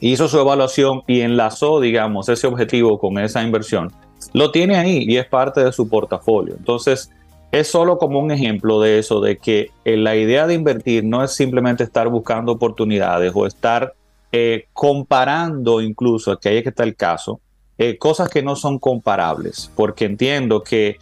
[0.00, 3.92] hizo su evaluación y enlazó, digamos, ese objetivo con esa inversión,
[4.32, 6.54] lo tiene ahí y es parte de su portafolio.
[6.56, 7.10] Entonces,
[7.50, 11.24] es solo como un ejemplo de eso, de que eh, la idea de invertir no
[11.24, 13.94] es simplemente estar buscando oportunidades o estar
[14.32, 17.40] eh, comparando incluso, que ahí que está el caso,
[17.78, 20.98] eh, cosas que no son comparables, porque entiendo que,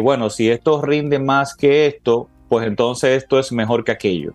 [0.00, 4.32] bueno, si esto rinde más que esto, pues entonces esto es mejor que aquello.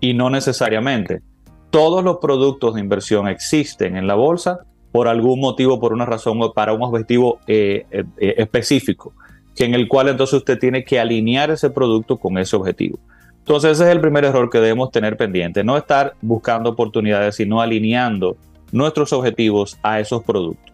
[0.00, 1.22] Y no necesariamente.
[1.70, 6.42] Todos los productos de inversión existen en la bolsa por algún motivo, por una razón
[6.42, 7.40] o para un objetivo
[8.18, 9.14] específico,
[9.54, 12.98] que en el cual entonces usted tiene que alinear ese producto con ese objetivo.
[13.38, 17.60] Entonces ese es el primer error que debemos tener pendiente, no estar buscando oportunidades, sino
[17.60, 18.36] alineando
[18.70, 20.72] nuestros objetivos a esos productos.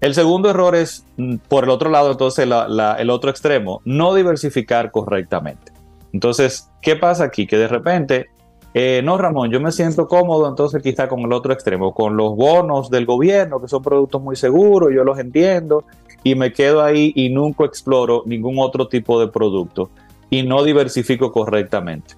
[0.00, 4.14] El segundo error es, mm, por el otro lado, entonces la- el otro extremo, no
[4.14, 5.72] diversificar correctamente.
[6.12, 7.46] Entonces, ¿qué pasa aquí?
[7.46, 8.26] Que de repente,
[8.74, 12.36] eh, no, Ramón, yo me siento cómodo entonces quizá con el otro extremo, con los
[12.36, 15.84] bonos del gobierno, que son productos muy seguros, yo los entiendo,
[16.22, 19.90] y me quedo ahí y nunca exploro ningún otro tipo de producto
[20.30, 22.14] y no diversifico correctamente.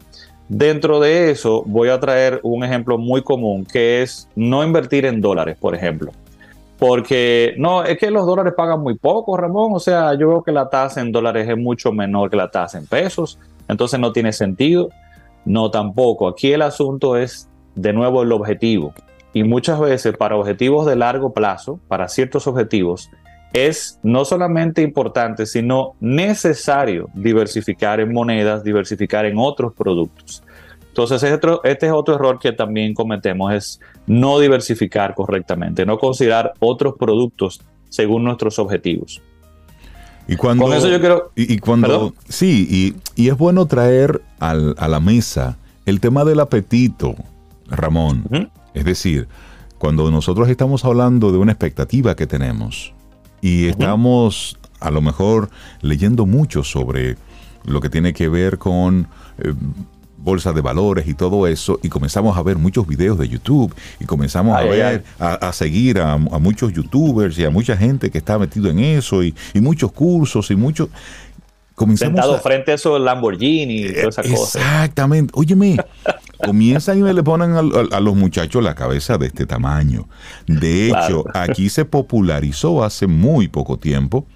[0.49, 5.21] Dentro de eso, voy a traer un ejemplo muy común, que es no invertir en
[5.21, 6.11] dólares, por ejemplo.
[6.77, 9.73] Porque no, es que los dólares pagan muy poco, Ramón.
[9.75, 12.79] O sea, yo veo que la tasa en dólares es mucho menor que la tasa
[12.79, 13.39] en pesos.
[13.69, 14.89] Entonces no tiene sentido.
[15.45, 16.27] No, tampoco.
[16.27, 18.93] Aquí el asunto es, de nuevo, el objetivo.
[19.33, 23.11] Y muchas veces para objetivos de largo plazo, para ciertos objetivos,
[23.53, 30.43] es no solamente importante, sino necesario diversificar en monedas, diversificar en otros productos.
[30.89, 36.53] Entonces, este, este es otro error que también cometemos, es no diversificar correctamente, no considerar
[36.59, 39.21] otros productos según nuestros objetivos.
[40.29, 41.89] Y cuando, Con eso yo quiero- Y, y cuando...
[41.89, 42.15] ¿Perdón?
[42.29, 45.57] Sí, y, y es bueno traer al- a la mesa
[45.87, 47.17] el tema del apetito,
[47.69, 48.51] Ramón.
[48.75, 49.27] Es decir,
[49.79, 52.95] cuando nosotros estamos hablando de una expectativa que tenemos
[53.41, 55.51] y estamos a lo mejor
[55.83, 57.17] leyendo mucho sobre
[57.65, 59.09] lo que tiene que ver con
[59.39, 59.53] eh,
[60.23, 64.05] bolsa de valores y todo eso, y comenzamos a ver muchos videos de YouTube y
[64.05, 68.11] comenzamos Ay, a ver, a, a seguir a, a muchos youtubers y a mucha gente
[68.11, 70.89] que está metido en eso y, y muchos cursos y muchos...
[71.81, 74.57] Comenzamos Sentado a- frente a esos Lamborghini y todas esas cosas.
[74.57, 75.33] Exactamente.
[75.35, 75.79] Óyeme,
[76.45, 80.07] comienzan y le ponen al- a, los muchachos la cabeza de este tamaño.
[80.47, 81.31] De hecho, Claro.
[81.33, 84.27] aquí se popularizó hace muy poco tiempo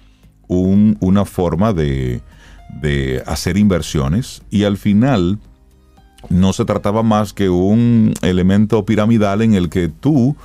[0.47, 2.21] un- una forma de,
[2.81, 5.37] de hacer inversiones y al final
[6.29, 10.35] no se trataba más que un elemento piramidal en el que tú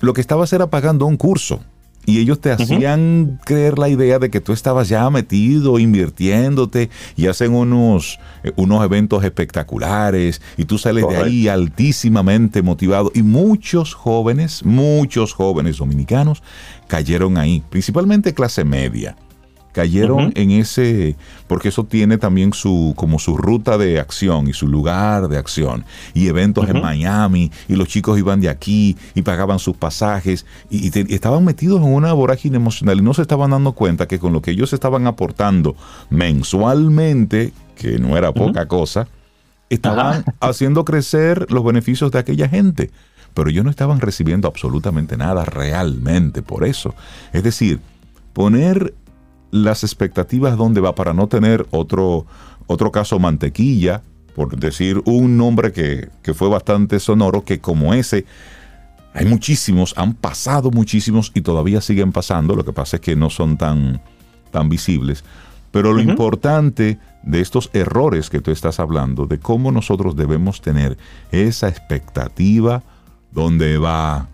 [0.00, 1.60] lo que estabas era pagando un curso.
[2.06, 7.26] Y ellos te hacían creer la idea de que tú estabas ya metido, invirtiéndote, y
[7.26, 13.10] hacen unos, eh, unos eventos espectaculares, y tú sales de ahí altísimamente motivado.
[13.14, 16.42] Y muchos jóvenes, muchos jóvenes dominicanos
[16.86, 19.16] cayeron ahí, principalmente clase media
[19.76, 21.16] cayeron en ese,
[21.46, 25.84] porque eso tiene también su, como su ruta de acción y su lugar de acción,
[26.14, 26.80] y eventos en.
[26.80, 31.14] Miami, y los chicos iban de aquí y pagaban sus pasajes, y, y te- y
[31.14, 34.40] estaban metidos en una vorágine emocional y no se estaban dando cuenta que con lo
[34.40, 35.76] que ellos estaban aportando
[36.10, 39.08] mensualmente, que no era poca cosa,
[39.68, 42.90] estaban haciendo crecer los beneficios de aquella gente.
[43.34, 46.94] Pero ellos no estaban recibiendo absolutamente nada realmente por eso.
[47.34, 47.80] Es decir,
[48.32, 48.94] poner
[49.50, 52.26] las expectativas donde va para no tener otro,
[52.66, 54.02] otro caso mantequilla,
[54.34, 58.26] por decir un nombre que, que fue bastante sonoro, que como ese,
[59.14, 63.30] hay muchísimos, han pasado muchísimos y todavía siguen pasando, lo que pasa es que no
[63.30, 64.02] son tan,
[64.50, 65.24] tan visibles.
[65.70, 70.96] Pero lo importante de estos errores que tú estás hablando, de cómo nosotros debemos tener
[71.32, 72.82] esa expectativa
[73.32, 74.28] donde va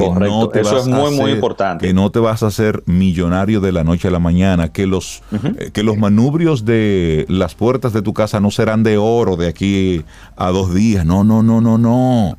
[0.00, 1.86] que Correcto, eso vas es muy, muy importante.
[1.86, 5.22] Que no te vas a hacer millonario de la noche a la mañana, que los,
[5.32, 9.48] eh, que los manubrios de las puertas de tu casa no serán de oro de
[9.48, 10.04] aquí
[10.36, 11.04] a dos días.
[11.04, 12.38] No, no, no, no, no.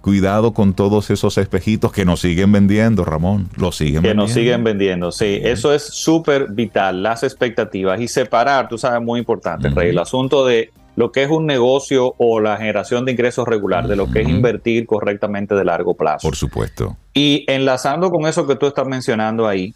[0.00, 3.48] cuidado con todos esos espejitos que nos siguen vendiendo, Ramón.
[3.56, 4.22] Los siguen que vendiendo.
[4.22, 5.40] nos siguen vendiendo, sí.
[5.42, 10.46] Eso es súper vital, las expectativas y separar, tú sabes, muy importante, Rey, el asunto
[10.46, 14.22] de lo que es un negocio o la generación de ingresos regular, de lo que
[14.22, 16.26] es invertir correctamente de largo plazo.
[16.26, 16.96] Por supuesto.
[17.12, 19.74] Y enlazando con eso que tú estás mencionando ahí,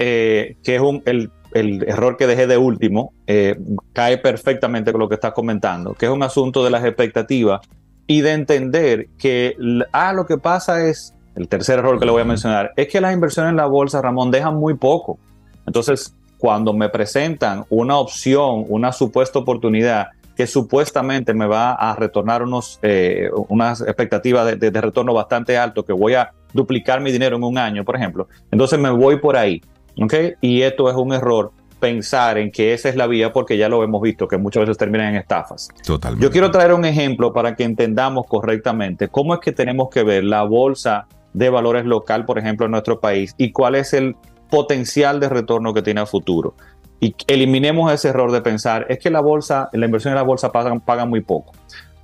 [0.00, 3.56] eh, que es un, el, el error que dejé de último, eh,
[3.92, 7.60] cae perfectamente con lo que estás comentando, que es un asunto de las expectativas
[8.08, 9.56] y de entender que,
[9.92, 13.00] ah, lo que pasa es, el tercer error que le voy a mencionar, es que
[13.00, 15.18] las inversiones en la bolsa, Ramón, dejan muy poco.
[15.66, 22.42] Entonces, cuando me presentan una opción, una supuesta oportunidad que supuestamente me va a retornar
[22.42, 27.10] unos, eh, unas expectativas de, de- de retorno bastante alto, que voy a duplicar mi
[27.10, 29.60] dinero en un año, por ejemplo, entonces me voy por ahí.
[30.00, 30.14] ¿ok?
[30.42, 33.82] Y esto es un error pensar en que esa es la vía porque ya lo
[33.82, 35.68] hemos visto, que muchas veces terminan en estafas.
[35.86, 36.24] Totalmente.
[36.24, 40.24] Yo quiero traer un ejemplo para que entendamos correctamente cómo es que tenemos que ver
[40.24, 44.16] la bolsa de valores local, por ejemplo, en nuestro país y cuál es el
[44.50, 46.54] potencial de retorno que tiene a futuro.
[47.00, 50.50] Y eliminemos ese error de pensar, es que la bolsa, la inversión en la bolsa
[50.50, 51.52] pagan, pagan muy poco.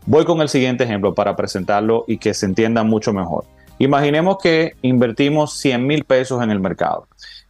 [0.05, 3.45] Voy con el siguiente ejemplo para presentarlo y que se entienda mucho mejor.
[3.79, 7.07] Imaginemos que invertimos 100 mil pesos en el mercado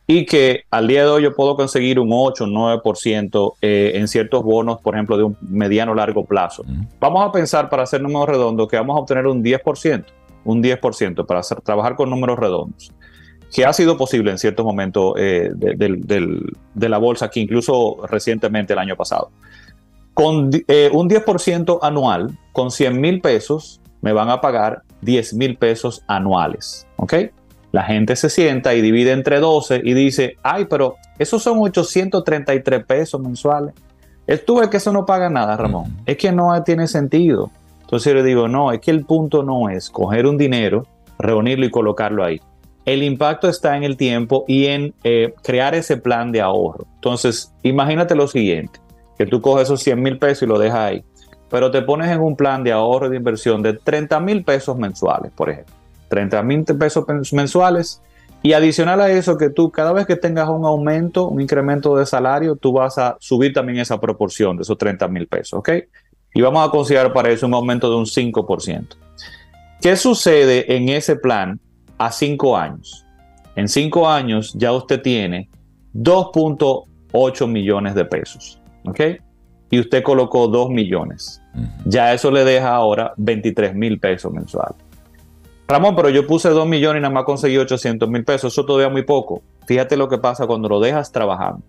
[0.06, 4.08] y que al día de hoy yo puedo conseguir un 8 o 9% eh, en
[4.08, 6.64] ciertos bonos, por ejemplo, de un mediano largo plazo.
[7.00, 10.04] Vamos a pensar, para hacer números redondos, que vamos a obtener un 10%,
[10.44, 12.92] un 10% para hacer, trabajar con números redondos,
[13.52, 18.78] que ha sido posible en ciertos momentos eh, de, la bolsa, que incluso recientemente el
[18.78, 19.30] año pasado.
[20.14, 25.56] Con eh, un 10% anual, con 100 mil pesos, me van a pagar 10 mil
[25.56, 26.86] pesos anuales.
[26.96, 27.14] ¿Ok?
[27.72, 32.84] La gente se sienta y divide entre 12 y dice, ay, pero esos son 833
[32.84, 33.74] pesos mensuales.
[34.26, 35.96] Es tú ves que eso no paga nada, Ramón.
[36.06, 37.50] Es que no tiene sentido.
[37.82, 40.86] Entonces yo le digo, no, es que el punto no es coger un dinero,
[41.18, 42.40] reunirlo y colocarlo ahí.
[42.84, 46.86] El impacto está en el tiempo y en eh, crear ese plan de ahorro.
[46.96, 48.80] Entonces, imagínate lo siguiente,
[49.16, 51.04] que tú coges esos 100 mil pesos y lo dejas ahí,
[51.48, 54.76] pero te pones en un plan de ahorro y de inversión de 30 mil pesos
[54.76, 55.74] mensuales, por ejemplo.
[56.08, 58.02] 30 mil pesos mensuales
[58.42, 62.04] y adicional a eso que tú cada vez que tengas un aumento, un incremento de
[62.04, 65.70] salario, tú vas a subir también esa proporción de esos 30 mil pesos, ¿ok?
[66.34, 68.96] Y vamos a considerar para eso un aumento de un 5%.
[69.80, 71.60] ¿Qué sucede en ese plan
[72.06, 73.06] a 5 años?
[73.54, 75.48] En 5 años ya usted tiene
[75.94, 79.00] 2.8 millones de pesos, ¿ok?
[79.70, 81.40] Y usted colocó 2 millones.
[81.84, 84.76] Ya eso le deja ahora 23 mil pesos mensuales.
[85.68, 88.52] Ramón, pero yo puse 2 millones y nada más conseguí 800 mil pesos.
[88.52, 89.42] Eso todavía muy poco.
[89.66, 91.62] Fíjate lo que pasa cuando lo dejas trabajando.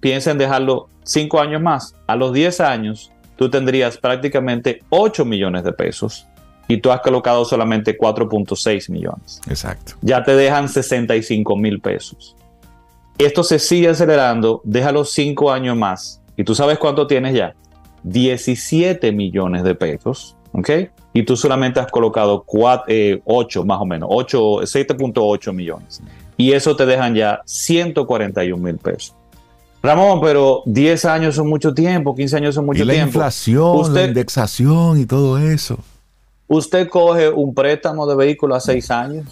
[0.00, 1.94] Piensa en dejarlo 5 años más.
[2.06, 6.26] A los 10 años, tú tendrías prácticamente 8 millones de pesos
[6.70, 9.40] y tú has colocado solamente 4.6 millones.
[9.48, 9.94] Exacto.
[10.02, 12.36] Ya te dejan 65 mil pesos.
[13.18, 14.60] Esto se sigue acelerando.
[14.64, 16.22] Déjalo 5 años más.
[16.36, 17.54] ¿Y tú sabes cuánto tienes ya?
[18.04, 20.36] 17 millones de pesos.
[20.52, 20.70] ¿Ok?
[21.12, 26.00] Y tú solamente has colocado 8 más o menos, 8, 7.8 millones.
[26.36, 29.14] Y eso te dejan ya 141 mil pesos.
[29.82, 33.08] Ramón, pero 10 años son mucho tiempo, 15 años son mucho y la tiempo.
[33.18, 35.78] inflación, la indexación y todo eso.
[36.52, 39.24] Usted coge un préstamo de vehículo a 6 años,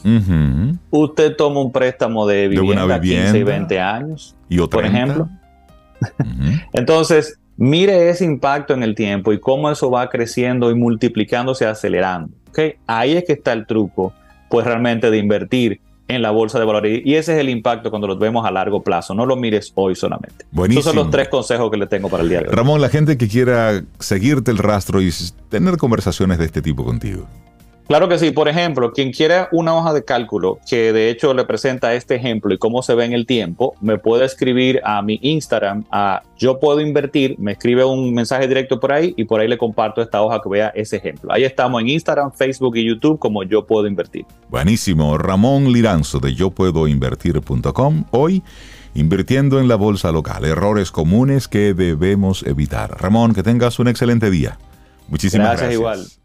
[0.88, 3.50] usted toma un préstamo de De vivienda, a 15 y vivienda.
[3.50, 5.28] 20 años, Y por ejemplo.
[6.72, 12.32] Entonces, mire ese impacto en el tiempo y cómo eso va creciendo y multiplicándose, acelerando.
[12.50, 12.60] ¿ok?
[12.86, 14.12] Ahí es que está el truco,
[14.48, 17.02] pues realmente de invertir en la bolsa de valores.
[17.04, 19.14] Y ese es el impacto cuando lo vemos a largo plazo.
[19.14, 20.46] No lo mires hoy solamente.
[20.50, 20.80] Buenísimo.
[20.80, 22.54] Esos son los tres consejos que le tengo para el día de hoy.
[22.54, 25.12] Ramón, la gente que quiera seguirte el rastro y
[25.50, 27.26] tener conversaciones de este tipo contigo.
[27.88, 28.32] Claro que sí.
[28.32, 32.52] Por ejemplo, quien quiera una hoja de cálculo que de hecho le presenta este ejemplo
[32.52, 36.60] y cómo se ve en el tiempo, me puede escribir a mi Instagram, a Yo
[36.60, 40.20] Puedo Invertir, me escribe un mensaje directo por ahí y por ahí le comparto esta
[40.20, 41.32] hoja que vea ese ejemplo.
[41.32, 44.26] Ahí estamos en Instagram, Facebook y YouTube como Yo Puedo Invertir.
[44.50, 45.16] Buenísimo.
[45.16, 48.04] Ramón Liranzo de yo puedo invertir.com.
[48.10, 48.42] Hoy,
[48.94, 50.44] invirtiendo en la bolsa local.
[50.44, 53.00] Errores comunes que debemos evitar.
[53.00, 54.58] Ramón, que tengas un excelente día.
[55.08, 55.80] Muchísimas Gracias, gracias.
[55.80, 56.17] igual.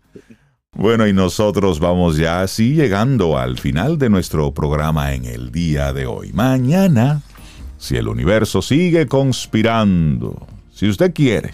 [0.76, 5.94] Bueno, y nosotros vamos ya así llegando al final de nuestro programa en el día
[5.94, 6.34] de hoy.
[6.34, 7.22] Mañana,
[7.78, 11.54] si el universo sigue conspirando, si usted quiere,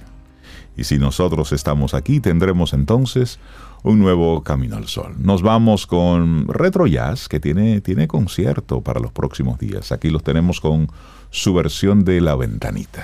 [0.78, 3.40] y si nosotros estamos aquí, tendremos entonces
[3.84, 5.16] un nuevo Camino al Sol.
[5.18, 9.92] Nos vamos con Retro Jazz, que tiene, tiene concierto para los próximos días.
[9.92, 10.90] Aquí los tenemos con
[11.30, 13.04] su versión de La Ventanita.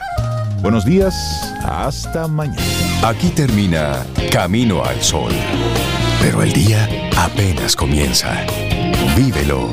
[0.62, 1.14] Buenos días,
[1.66, 2.62] hasta mañana.
[3.04, 5.32] Aquí termina Camino al Sol.
[6.22, 8.46] Pero el día apenas comienza.
[9.16, 9.70] Vívelo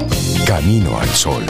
[0.46, 1.44] Camino al Sol.